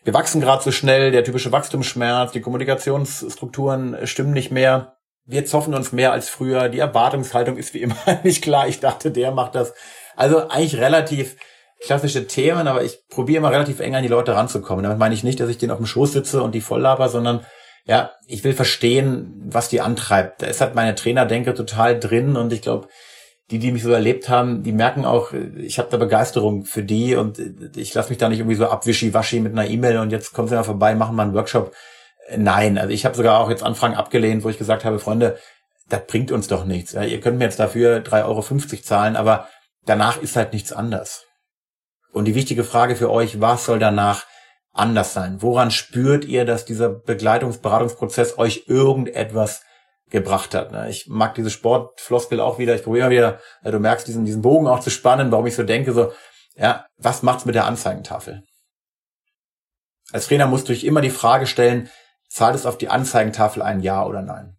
Wir 0.03 0.13
wachsen 0.13 0.41
gerade 0.41 0.63
so 0.63 0.71
schnell, 0.71 1.11
der 1.11 1.23
typische 1.23 1.51
Wachstumsschmerz, 1.51 2.33
die 2.33 2.41
Kommunikationsstrukturen 2.41 4.05
stimmen 4.07 4.33
nicht 4.33 4.51
mehr. 4.51 4.97
Wir 5.25 5.45
zoffen 5.45 5.73
uns 5.73 5.91
mehr 5.91 6.11
als 6.11 6.27
früher. 6.27 6.69
Die 6.69 6.79
Erwartungshaltung 6.79 7.57
ist 7.57 7.73
wie 7.73 7.81
immer 7.81 7.95
nicht 8.23 8.41
klar. 8.41 8.67
Ich 8.67 8.79
dachte, 8.79 9.11
der 9.11 9.31
macht 9.31 9.55
das. 9.55 9.73
Also 10.15 10.49
eigentlich 10.49 10.77
relativ 10.77 11.37
klassische 11.81 12.27
Themen, 12.27 12.67
aber 12.67 12.83
ich 12.83 13.07
probiere 13.07 13.37
immer 13.37 13.51
relativ 13.51 13.79
eng 13.79 13.95
an 13.95 14.03
die 14.03 14.09
Leute 14.09 14.35
ranzukommen. 14.35 14.83
Damit 14.83 14.99
meine 14.99 15.15
ich 15.15 15.23
nicht, 15.23 15.39
dass 15.39 15.49
ich 15.49 15.57
denen 15.57 15.71
auf 15.71 15.77
dem 15.77 15.85
Schoß 15.85 16.11
sitze 16.11 16.43
und 16.43 16.53
die 16.55 16.61
voll 16.61 16.81
laber, 16.81 17.07
sondern 17.07 17.45
ja, 17.89 18.11
ich 18.27 18.43
will 18.43 18.53
verstehen, 18.53 19.33
was 19.47 19.67
die 19.67 19.81
antreibt. 19.81 20.43
Da 20.43 20.45
ist 20.45 20.61
halt 20.61 20.75
meine 20.75 20.93
Trainerdenke 20.93 21.55
total 21.55 21.99
drin 21.99 22.35
und 22.37 22.53
ich 22.53 22.61
glaube, 22.61 22.87
die, 23.49 23.57
die 23.57 23.71
mich 23.71 23.81
so 23.81 23.91
erlebt 23.91 24.29
haben, 24.29 24.61
die 24.61 24.73
merken 24.73 25.05
auch, 25.05 25.33
ich 25.57 25.79
habe 25.79 25.89
da 25.89 25.97
Begeisterung 25.97 26.65
für 26.65 26.83
die 26.83 27.15
und 27.15 27.39
ich 27.75 27.95
lasse 27.95 28.09
mich 28.09 28.19
da 28.19 28.29
nicht 28.29 28.37
irgendwie 28.37 28.57
so 28.57 28.67
abwischi-waschi 28.67 29.39
mit 29.39 29.53
einer 29.53 29.67
E-Mail 29.67 29.97
und 29.97 30.11
jetzt 30.11 30.33
kommen 30.33 30.47
sie 30.47 30.53
mal 30.53 30.63
vorbei, 30.63 30.93
machen 30.93 31.15
mal 31.15 31.23
einen 31.23 31.33
Workshop. 31.33 31.73
Nein, 32.37 32.77
also 32.77 32.93
ich 32.93 33.05
habe 33.05 33.15
sogar 33.15 33.39
auch 33.39 33.49
jetzt 33.49 33.63
Anfragen 33.63 33.95
abgelehnt, 33.95 34.43
wo 34.43 34.49
ich 34.49 34.59
gesagt 34.59 34.85
habe, 34.85 34.99
Freunde, 34.99 35.39
das 35.87 36.05
bringt 36.05 36.31
uns 36.31 36.47
doch 36.47 36.65
nichts. 36.65 36.91
Ja, 36.91 37.01
ihr 37.01 37.19
könnt 37.19 37.39
mir 37.39 37.45
jetzt 37.45 37.59
dafür 37.59 38.03
3,50 38.03 38.25
Euro 38.25 38.81
zahlen, 38.83 39.15
aber 39.15 39.47
danach 39.87 40.21
ist 40.21 40.35
halt 40.35 40.53
nichts 40.53 40.71
anders. 40.71 41.25
Und 42.13 42.25
die 42.25 42.35
wichtige 42.35 42.63
Frage 42.63 42.95
für 42.95 43.09
euch, 43.09 43.41
was 43.41 43.65
soll 43.65 43.79
danach 43.79 44.27
anders 44.71 45.13
sein? 45.13 45.41
Woran 45.41 45.71
spürt 45.71 46.25
ihr, 46.25 46.45
dass 46.45 46.65
dieser 46.65 46.89
Begleitungsberatungsprozess 46.89 48.37
euch 48.37 48.65
irgendetwas 48.67 49.63
gebracht 50.09 50.53
hat? 50.55 50.71
Ich 50.89 51.07
mag 51.07 51.35
diese 51.35 51.49
Sportfloskel 51.49 52.39
auch 52.39 52.59
wieder. 52.59 52.75
Ich 52.75 52.83
probiere 52.83 53.07
immer 53.07 53.15
wieder, 53.15 53.39
du 53.63 53.79
merkst 53.79 54.07
diesen, 54.07 54.25
diesen 54.25 54.41
Bogen 54.41 54.67
auch 54.67 54.79
zu 54.79 54.89
spannen, 54.89 55.31
warum 55.31 55.47
ich 55.47 55.55
so 55.55 55.63
denke, 55.63 55.93
so, 55.93 56.11
ja, 56.55 56.85
was 56.97 57.23
macht's 57.23 57.45
mit 57.45 57.55
der 57.55 57.65
Anzeigentafel? 57.65 58.43
Als 60.11 60.27
Trainer 60.27 60.47
musst 60.47 60.67
du 60.67 60.73
dich 60.73 60.85
immer 60.85 61.01
die 61.01 61.09
Frage 61.09 61.45
stellen, 61.45 61.89
zahlt 62.27 62.55
es 62.55 62.65
auf 62.65 62.77
die 62.77 62.89
Anzeigentafel 62.89 63.61
ein 63.61 63.81
Ja 63.81 64.05
oder 64.05 64.21
Nein? 64.21 64.55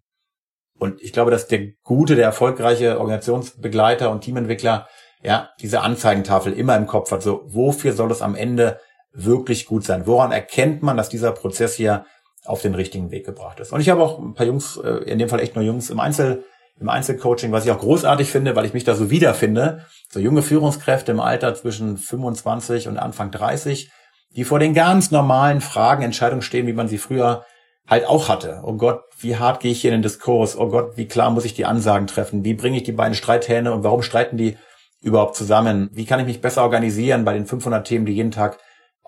Und 0.78 1.02
ich 1.02 1.12
glaube, 1.12 1.30
dass 1.30 1.46
der 1.46 1.72
gute, 1.82 2.16
der 2.16 2.24
erfolgreiche 2.24 2.98
Organisationsbegleiter 2.98 4.10
und 4.10 4.22
Teamentwickler 4.22 4.88
ja 5.22 5.50
diese 5.60 5.82
Anzeigentafel 5.82 6.54
immer 6.54 6.76
im 6.76 6.86
Kopf 6.86 7.12
hat. 7.12 7.22
So, 7.22 7.42
wofür 7.44 7.92
soll 7.92 8.10
es 8.10 8.22
am 8.22 8.34
Ende 8.34 8.80
wirklich 9.12 9.66
gut 9.66 9.84
sein? 9.84 10.06
Woran 10.06 10.32
erkennt 10.32 10.82
man, 10.82 10.96
dass 10.96 11.08
dieser 11.08 11.32
Prozess 11.32 11.74
hier 11.74 12.04
auf 12.44 12.62
den 12.62 12.74
richtigen 12.74 13.10
Weg 13.10 13.26
gebracht 13.26 13.60
ist? 13.60 13.72
Und 13.72 13.80
ich 13.80 13.88
habe 13.88 14.02
auch 14.02 14.18
ein 14.18 14.34
paar 14.34 14.46
Jungs, 14.46 14.76
äh, 14.76 15.04
in 15.04 15.18
dem 15.18 15.28
Fall 15.28 15.40
echt 15.40 15.54
nur 15.54 15.64
Jungs 15.64 15.90
im 15.90 16.00
Einzel, 16.00 16.44
im 16.80 16.88
Einzelcoaching, 16.88 17.52
was 17.52 17.66
ich 17.66 17.70
auch 17.70 17.78
großartig 17.78 18.30
finde, 18.30 18.56
weil 18.56 18.64
ich 18.64 18.72
mich 18.72 18.84
da 18.84 18.94
so 18.94 19.10
wiederfinde. 19.10 19.84
So 20.08 20.18
junge 20.18 20.42
Führungskräfte 20.42 21.12
im 21.12 21.20
Alter 21.20 21.54
zwischen 21.54 21.98
25 21.98 22.88
und 22.88 22.96
Anfang 22.96 23.30
30, 23.30 23.90
die 24.34 24.44
vor 24.44 24.58
den 24.58 24.72
ganz 24.72 25.10
normalen 25.10 25.60
Fragen, 25.60 26.02
Entscheidungen 26.02 26.42
stehen, 26.42 26.66
wie 26.66 26.72
man 26.72 26.88
sie 26.88 26.98
früher 26.98 27.44
halt 27.86 28.06
auch 28.06 28.28
hatte. 28.28 28.62
Oh 28.64 28.74
Gott, 28.74 29.02
wie 29.18 29.36
hart 29.36 29.60
gehe 29.60 29.72
ich 29.72 29.82
hier 29.82 29.90
in 29.90 29.98
den 29.98 30.02
Diskurs? 30.02 30.56
Oh 30.56 30.68
Gott, 30.68 30.96
wie 30.96 31.06
klar 31.06 31.30
muss 31.30 31.44
ich 31.44 31.54
die 31.54 31.66
Ansagen 31.66 32.06
treffen? 32.06 32.44
Wie 32.44 32.54
bringe 32.54 32.78
ich 32.78 32.84
die 32.84 32.92
beiden 32.92 33.14
Streithähne 33.14 33.72
und 33.72 33.84
warum 33.84 34.02
streiten 34.02 34.36
die 34.36 34.56
überhaupt 35.02 35.36
zusammen? 35.36 35.90
Wie 35.92 36.06
kann 36.06 36.20
ich 36.20 36.26
mich 36.26 36.40
besser 36.40 36.62
organisieren 36.62 37.24
bei 37.24 37.34
den 37.34 37.46
500 37.46 37.86
Themen, 37.86 38.06
die 38.06 38.14
jeden 38.14 38.30
Tag 38.30 38.58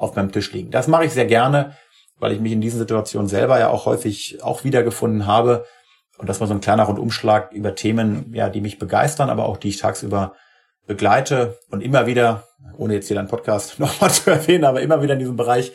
auf 0.03 0.17
meinem 0.17 0.33
Tisch 0.33 0.53
liegen? 0.53 0.71
Das 0.71 0.89
mache 0.89 1.05
ich 1.05 1.13
sehr 1.13 1.27
gerne, 1.27 1.77
weil 2.19 2.33
ich 2.33 2.41
mich 2.41 2.53
in 2.53 2.61
diesen 2.61 2.79
Situationen 2.79 3.29
selber 3.29 3.59
ja 3.59 3.69
auch 3.69 3.87
häufig 3.87 4.43
auch 4.43 4.65
wiedergefunden 4.65 5.27
habe. 5.27 5.65
Und 6.19 6.29
das 6.29 6.41
war 6.41 6.47
so 6.47 6.55
ein 6.55 6.61
kleiner 6.61 6.85
Rundumschlag 6.85 7.53
über 7.53 7.75
Themen, 7.75 8.33
ja, 8.35 8.49
die 8.49 8.61
mich 8.61 8.79
begeistern, 8.79 9.31
aber 9.31 9.47
auch 9.47 9.57
die 9.57 9.69
ich 9.69 9.79
tagsüber 9.79 10.35
begleite 10.87 11.59
und 11.71 11.81
immer 11.81 12.07
wieder, 12.07 12.45
ohne 12.77 12.95
jetzt 12.95 13.07
hier 13.07 13.17
deinen 13.17 13.29
Podcast 13.29 13.79
nochmal 13.79 14.11
zu 14.11 14.31
erwähnen, 14.31 14.65
aber 14.65 14.83
immer 14.83 15.03
wieder 15.03 15.15
in 15.15 15.21
diesem 15.21 15.37
Bereich 15.37 15.73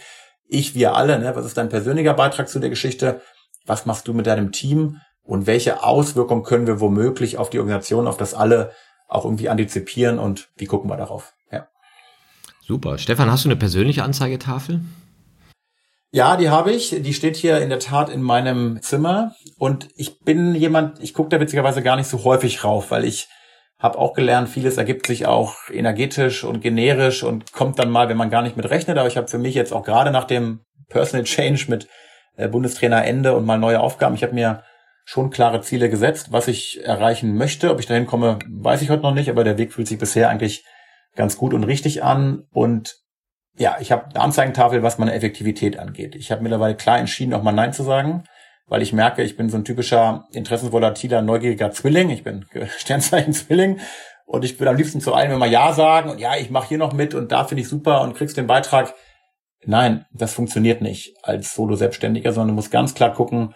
ich, 0.50 0.76
wir 0.76 0.96
alle, 0.96 1.20
ne? 1.20 1.36
was 1.36 1.46
ist 1.46 1.58
dein 1.58 1.70
persönlicher 1.70 2.14
Beitrag 2.14 2.48
zu 2.48 2.60
der 2.60 2.70
Geschichte? 2.70 3.22
Was 3.66 3.86
machst 3.86 4.08
du 4.08 4.14
mit 4.14 4.28
deinem 4.28 4.52
Team? 4.52 5.02
Und 5.24 5.46
welche 5.46 5.84
Auswirkungen 5.84 6.44
können 6.44 6.68
wir 6.68 6.80
womöglich 6.80 7.38
auf 7.38 7.50
die 7.50 7.60
Organisation, 7.60 8.08
auf 8.08 8.16
das 8.16 8.34
alle 8.34 8.72
auch 9.10 9.26
irgendwie 9.26 9.50
antizipieren 9.50 10.20
und 10.20 10.50
wie 10.56 10.66
gucken 10.66 10.90
wir 10.90 10.96
darauf? 10.96 11.34
Super. 12.68 12.98
Stefan, 12.98 13.32
hast 13.32 13.46
du 13.46 13.50
eine 13.50 13.56
persönliche 13.56 14.04
Anzeigetafel? 14.04 14.82
Ja, 16.12 16.36
die 16.36 16.50
habe 16.50 16.74
ich. 16.74 17.02
Die 17.02 17.14
steht 17.14 17.38
hier 17.38 17.62
in 17.62 17.70
der 17.70 17.80
Tat 17.80 18.10
in 18.10 18.22
meinem 18.22 18.82
Zimmer. 18.82 19.36
Und 19.58 19.88
ich 19.96 20.20
bin 20.20 20.54
jemand, 20.54 21.02
ich 21.02 21.14
gucke 21.14 21.30
da 21.30 21.40
witzigerweise 21.40 21.82
gar 21.82 21.96
nicht 21.96 22.08
so 22.08 22.26
häufig 22.26 22.66
rauf, 22.66 22.92
weil 22.92 23.06
ich 23.06 23.30
habe 23.80 23.98
auch 23.98 24.14
gelernt, 24.14 24.50
vieles 24.50 24.76
ergibt 24.78 25.08
sich 25.08 25.28
auch 25.28 25.56
energetisch 25.72 26.44
und 26.44 26.62
generisch 26.62 27.24
und 27.24 27.54
kommt 27.54 27.80
dann 27.80 27.90
mal, 27.90 28.10
wenn 28.10 28.18
man 28.18 28.30
gar 28.30 28.42
nicht 28.42 28.58
mit 28.58 28.70
rechnet. 28.70 28.98
Aber 28.98 29.08
ich 29.08 29.16
habe 29.16 29.30
für 29.30 29.38
mich 29.38 29.56
jetzt 29.56 29.72
auch 29.72 29.84
gerade 29.84 30.12
nach 30.12 30.26
dem 30.26 30.62
Personal 30.90 31.24
Change 31.24 31.66
mit 31.70 31.88
äh, 32.36 32.50
Bundestrainer 32.50 33.06
Ende 33.06 33.34
und 33.34 33.46
mal 33.46 33.60
neue 33.60 33.80
Aufgaben, 33.80 34.16
ich 34.16 34.24
habe 34.24 34.34
mir 34.34 34.64
schon 35.06 35.30
klare 35.30 35.62
Ziele 35.62 35.90
gesetzt, 35.90 36.32
was 36.32 36.50
ich 36.50 36.84
erreichen 36.84 37.38
möchte. 37.38 37.72
Ob 37.72 37.80
ich 37.80 37.86
dahin 37.86 38.08
komme, 38.08 38.40
weiß 38.50 38.82
ich 38.82 38.90
heute 38.90 39.04
noch 39.04 39.14
nicht, 39.14 39.30
aber 39.30 39.46
der 39.46 39.58
Weg 39.58 39.72
fühlt 39.72 39.88
sich 39.88 39.98
bisher 39.98 40.30
eigentlich 40.30 40.66
ganz 41.18 41.38
gut 41.38 41.54
und 41.54 41.66
richtig 41.66 42.04
an. 42.04 42.46
Und 42.52 42.96
ja, 43.58 43.78
ich 43.82 43.92
habe 43.92 44.06
eine 44.06 44.22
Anzeigentafel, 44.22 44.84
was 44.84 44.98
meine 44.98 45.14
Effektivität 45.14 45.78
angeht. 45.78 46.16
Ich 46.16 46.32
habe 46.32 46.42
mittlerweile 46.42 46.76
klar 46.76 46.98
entschieden, 46.98 47.34
auch 47.34 47.44
mal 47.44 47.52
Nein 47.52 47.74
zu 47.74 47.84
sagen 47.84 48.24
weil 48.68 48.82
ich 48.82 48.94
merke, 48.94 49.24
ich 49.24 49.38
bin 49.38 49.50
so 49.50 49.58
ein 49.58 49.66
typischer 49.66 50.28
interessensvolatiler, 50.32 51.22
neugieriger 51.22 51.72
Zwilling. 51.72 52.10
Ich 52.10 52.24
bin 52.24 52.46
Sternzeichen 52.78 53.34
Zwilling 53.34 53.80
und 54.26 54.44
ich 54.44 54.60
will 54.60 54.68
am 54.68 54.76
liebsten 54.76 55.02
zu 55.02 55.14
allem 55.14 55.32
immer 55.32 55.46
Ja 55.46 55.74
sagen 55.74 56.10
und 56.10 56.20
ja, 56.20 56.36
ich 56.36 56.50
mache 56.50 56.68
hier 56.68 56.78
noch 56.78 56.94
mit 56.94 57.16
und 57.16 57.32
da 57.32 57.46
finde 57.46 57.62
ich 57.62 57.70
super 57.70 58.02
und 58.02 58.16
kriegst 58.16 58.38
den 58.38 58.48
Beitrag. 58.48 58.94
Nein, 59.66 60.06
das 60.12 60.34
funktioniert 60.34 60.82
nicht 60.82 61.16
als 61.24 61.54
Solo-Selbstständiger, 61.56 62.32
sondern 62.32 62.50
du 62.50 62.54
musst 62.56 62.72
ganz 62.72 62.94
klar 62.94 63.12
gucken, 63.14 63.56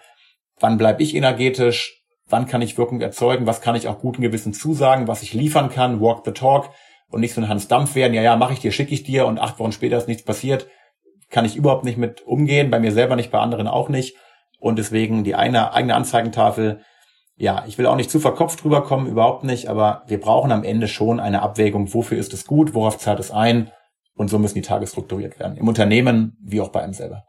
wann 0.58 0.78
bleib 0.78 1.00
ich 1.00 1.14
energetisch, 1.14 2.02
wann 2.26 2.46
kann 2.46 2.62
ich 2.62 2.76
Wirkung 2.76 3.00
erzeugen, 3.00 3.46
was 3.46 3.60
kann 3.60 3.76
ich 3.76 3.88
auch 3.88 4.00
guten 4.00 4.22
Gewissen 4.22 4.52
zusagen, 4.52 5.08
was 5.08 5.22
ich 5.22 5.32
liefern 5.32 5.70
kann, 5.70 6.00
walk 6.00 6.22
the 6.24 6.32
talk 6.32 6.70
und 7.12 7.20
nicht 7.20 7.34
so 7.34 7.40
ein 7.40 7.48
Hans 7.48 7.68
Dampf 7.68 7.94
werden, 7.94 8.14
ja, 8.14 8.22
ja, 8.22 8.36
mache 8.36 8.54
ich 8.54 8.60
dir, 8.60 8.72
schicke 8.72 8.94
ich 8.94 9.04
dir 9.04 9.26
und 9.26 9.38
acht 9.38 9.58
Wochen 9.58 9.72
später 9.72 9.98
ist 9.98 10.08
nichts 10.08 10.24
passiert, 10.24 10.66
kann 11.30 11.44
ich 11.44 11.56
überhaupt 11.56 11.84
nicht 11.84 11.98
mit 11.98 12.22
umgehen, 12.22 12.70
bei 12.70 12.80
mir 12.80 12.92
selber 12.92 13.16
nicht, 13.16 13.30
bei 13.30 13.38
anderen 13.38 13.68
auch 13.68 13.88
nicht 13.88 14.16
und 14.58 14.78
deswegen 14.78 15.24
die 15.24 15.34
eigene, 15.34 15.72
eigene 15.72 15.94
Anzeigentafel. 15.94 16.80
Ja, 17.36 17.64
ich 17.66 17.78
will 17.78 17.86
auch 17.86 17.96
nicht 17.96 18.10
zu 18.10 18.20
verkopft 18.20 18.62
drüber 18.62 18.82
kommen, 18.82 19.06
überhaupt 19.06 19.44
nicht, 19.44 19.68
aber 19.68 20.02
wir 20.06 20.20
brauchen 20.20 20.52
am 20.52 20.64
Ende 20.64 20.88
schon 20.88 21.20
eine 21.20 21.42
Abwägung, 21.42 21.92
wofür 21.92 22.18
ist 22.18 22.32
es 22.32 22.46
gut, 22.46 22.74
worauf 22.74 22.98
zahlt 22.98 23.20
es 23.20 23.30
ein 23.30 23.70
und 24.14 24.28
so 24.28 24.38
müssen 24.38 24.54
die 24.54 24.62
Tage 24.62 24.86
strukturiert 24.86 25.38
werden. 25.38 25.56
Im 25.56 25.68
Unternehmen 25.68 26.36
wie 26.42 26.60
auch 26.60 26.68
bei 26.68 26.82
einem 26.82 26.92
selber. 26.92 27.24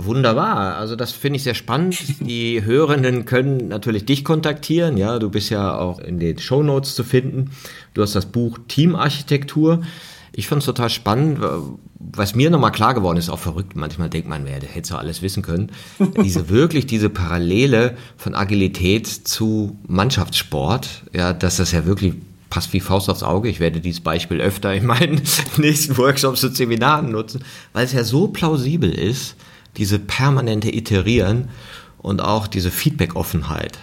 Wunderbar, 0.00 0.76
also 0.76 0.94
das 0.94 1.10
finde 1.10 1.38
ich 1.38 1.42
sehr 1.42 1.54
spannend. 1.54 1.98
Die 2.20 2.64
Hörenden 2.64 3.24
können 3.24 3.66
natürlich 3.66 4.04
dich 4.04 4.24
kontaktieren, 4.24 4.96
ja, 4.96 5.18
du 5.18 5.28
bist 5.28 5.50
ja 5.50 5.76
auch 5.76 5.98
in 5.98 6.20
den 6.20 6.38
Show 6.38 6.62
Notes 6.62 6.94
zu 6.94 7.02
finden. 7.02 7.50
Du 7.94 8.02
hast 8.02 8.14
das 8.14 8.26
Buch 8.26 8.58
Teamarchitektur. 8.68 9.82
Ich 10.32 10.46
fand 10.46 10.60
es 10.62 10.66
total 10.66 10.88
spannend, 10.88 11.40
was 11.98 12.36
mir 12.36 12.48
nochmal 12.48 12.70
klar 12.70 12.94
geworden 12.94 13.18
ist, 13.18 13.28
auch 13.28 13.40
verrückt, 13.40 13.74
manchmal 13.74 14.08
denkt 14.08 14.28
man, 14.28 14.44
wer 14.44 14.60
hätte 14.60 14.88
so 14.88 14.96
alles 14.96 15.20
wissen 15.20 15.42
können, 15.42 15.72
diese 16.22 16.48
wirklich, 16.48 16.86
diese 16.86 17.10
Parallele 17.10 17.96
von 18.16 18.36
Agilität 18.36 19.08
zu 19.08 19.76
Mannschaftssport, 19.88 21.02
ja, 21.12 21.32
dass 21.32 21.56
das 21.56 21.72
ja 21.72 21.86
wirklich 21.86 22.14
passt 22.50 22.72
wie 22.72 22.80
Faust 22.80 23.10
aufs 23.10 23.24
Auge. 23.24 23.48
Ich 23.48 23.58
werde 23.58 23.80
dieses 23.80 24.00
Beispiel 24.00 24.40
öfter 24.40 24.72
in 24.72 24.86
meinen 24.86 25.20
nächsten 25.56 25.96
Workshops 25.96 26.44
und 26.44 26.56
Seminaren 26.56 27.10
nutzen, 27.10 27.42
weil 27.72 27.84
es 27.84 27.92
ja 27.92 28.04
so 28.04 28.28
plausibel 28.28 28.92
ist, 28.92 29.34
diese 29.76 29.98
permanente 29.98 30.74
Iterieren 30.74 31.48
und 31.98 32.20
auch 32.20 32.46
diese 32.46 32.70
Feedback-Offenheit. 32.70 33.78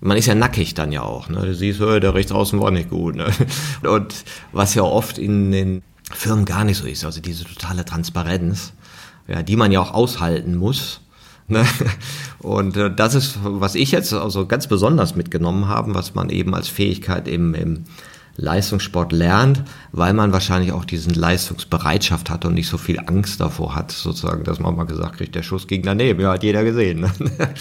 Man 0.00 0.16
ist 0.16 0.26
ja 0.26 0.34
nackig 0.34 0.74
dann 0.74 0.92
ja 0.92 1.02
auch. 1.02 1.28
Ne? 1.28 1.40
Du 1.40 1.54
siehst, 1.54 1.80
oh, 1.80 1.98
der 1.98 2.14
rechts 2.14 2.32
außen 2.32 2.60
war 2.60 2.70
nicht 2.70 2.90
gut. 2.90 3.16
Ne? 3.16 3.32
Und 3.82 4.14
was 4.52 4.74
ja 4.74 4.82
oft 4.82 5.18
in 5.18 5.50
den 5.50 5.82
Firmen 6.12 6.44
gar 6.44 6.64
nicht 6.64 6.78
so 6.78 6.86
ist. 6.86 7.04
Also 7.04 7.20
diese 7.20 7.44
totale 7.44 7.84
Transparenz, 7.84 8.72
ja, 9.26 9.42
die 9.42 9.56
man 9.56 9.72
ja 9.72 9.80
auch 9.80 9.92
aushalten 9.92 10.56
muss. 10.56 11.00
Ne? 11.48 11.66
Und 12.38 12.76
äh, 12.76 12.94
das 12.94 13.16
ist, 13.16 13.38
was 13.42 13.74
ich 13.74 13.90
jetzt 13.90 14.12
also 14.14 14.46
ganz 14.46 14.68
besonders 14.68 15.16
mitgenommen 15.16 15.66
habe, 15.66 15.94
was 15.94 16.14
man 16.14 16.30
eben 16.30 16.54
als 16.54 16.68
Fähigkeit 16.68 17.26
im, 17.26 17.54
im 17.54 17.84
Leistungssport 18.38 19.10
lernt, 19.12 19.64
weil 19.90 20.14
man 20.14 20.32
wahrscheinlich 20.32 20.72
auch 20.72 20.84
diesen 20.84 21.12
Leistungsbereitschaft 21.12 22.30
hat 22.30 22.44
und 22.44 22.54
nicht 22.54 22.68
so 22.68 22.78
viel 22.78 23.00
Angst 23.00 23.40
davor 23.40 23.74
hat, 23.74 23.90
sozusagen, 23.90 24.44
dass 24.44 24.60
man 24.60 24.76
mal 24.76 24.84
gesagt 24.84 25.16
kriegt, 25.16 25.34
der 25.34 25.42
Schuss 25.42 25.66
ging 25.66 25.82
daneben, 25.82 26.20
ja, 26.20 26.32
hat 26.32 26.44
jeder 26.44 26.64
gesehen. 26.64 27.00
Ne? 27.00 27.10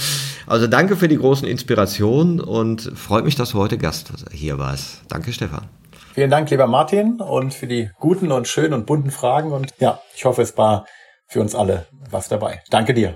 Also 0.49 0.65
danke 0.65 0.95
für 0.95 1.09
die 1.09 1.17
großen 1.17 1.45
Inspirationen 1.45 2.39
und 2.39 2.93
freut 2.95 3.25
mich, 3.25 3.35
dass 3.35 3.49
du 3.49 3.57
heute 3.57 3.77
Gast 3.77 4.13
hier 4.31 4.57
warst. 4.57 5.01
Danke, 5.09 5.33
Stefan. 5.33 5.67
Vielen 6.13 6.29
Dank, 6.29 6.49
lieber 6.49 6.67
Martin, 6.67 7.19
und 7.19 7.53
für 7.53 7.67
die 7.67 7.91
guten 7.99 8.31
und 8.31 8.47
schönen 8.47 8.73
und 8.73 8.85
bunten 8.85 9.11
Fragen. 9.11 9.51
Und 9.51 9.73
ja, 9.79 9.99
ich 10.15 10.23
hoffe, 10.23 10.41
es 10.41 10.57
war 10.57 10.85
für 11.27 11.41
uns 11.41 11.53
alle 11.53 11.85
was 12.09 12.29
dabei. 12.29 12.61
Danke 12.69 12.93
dir. 12.93 13.15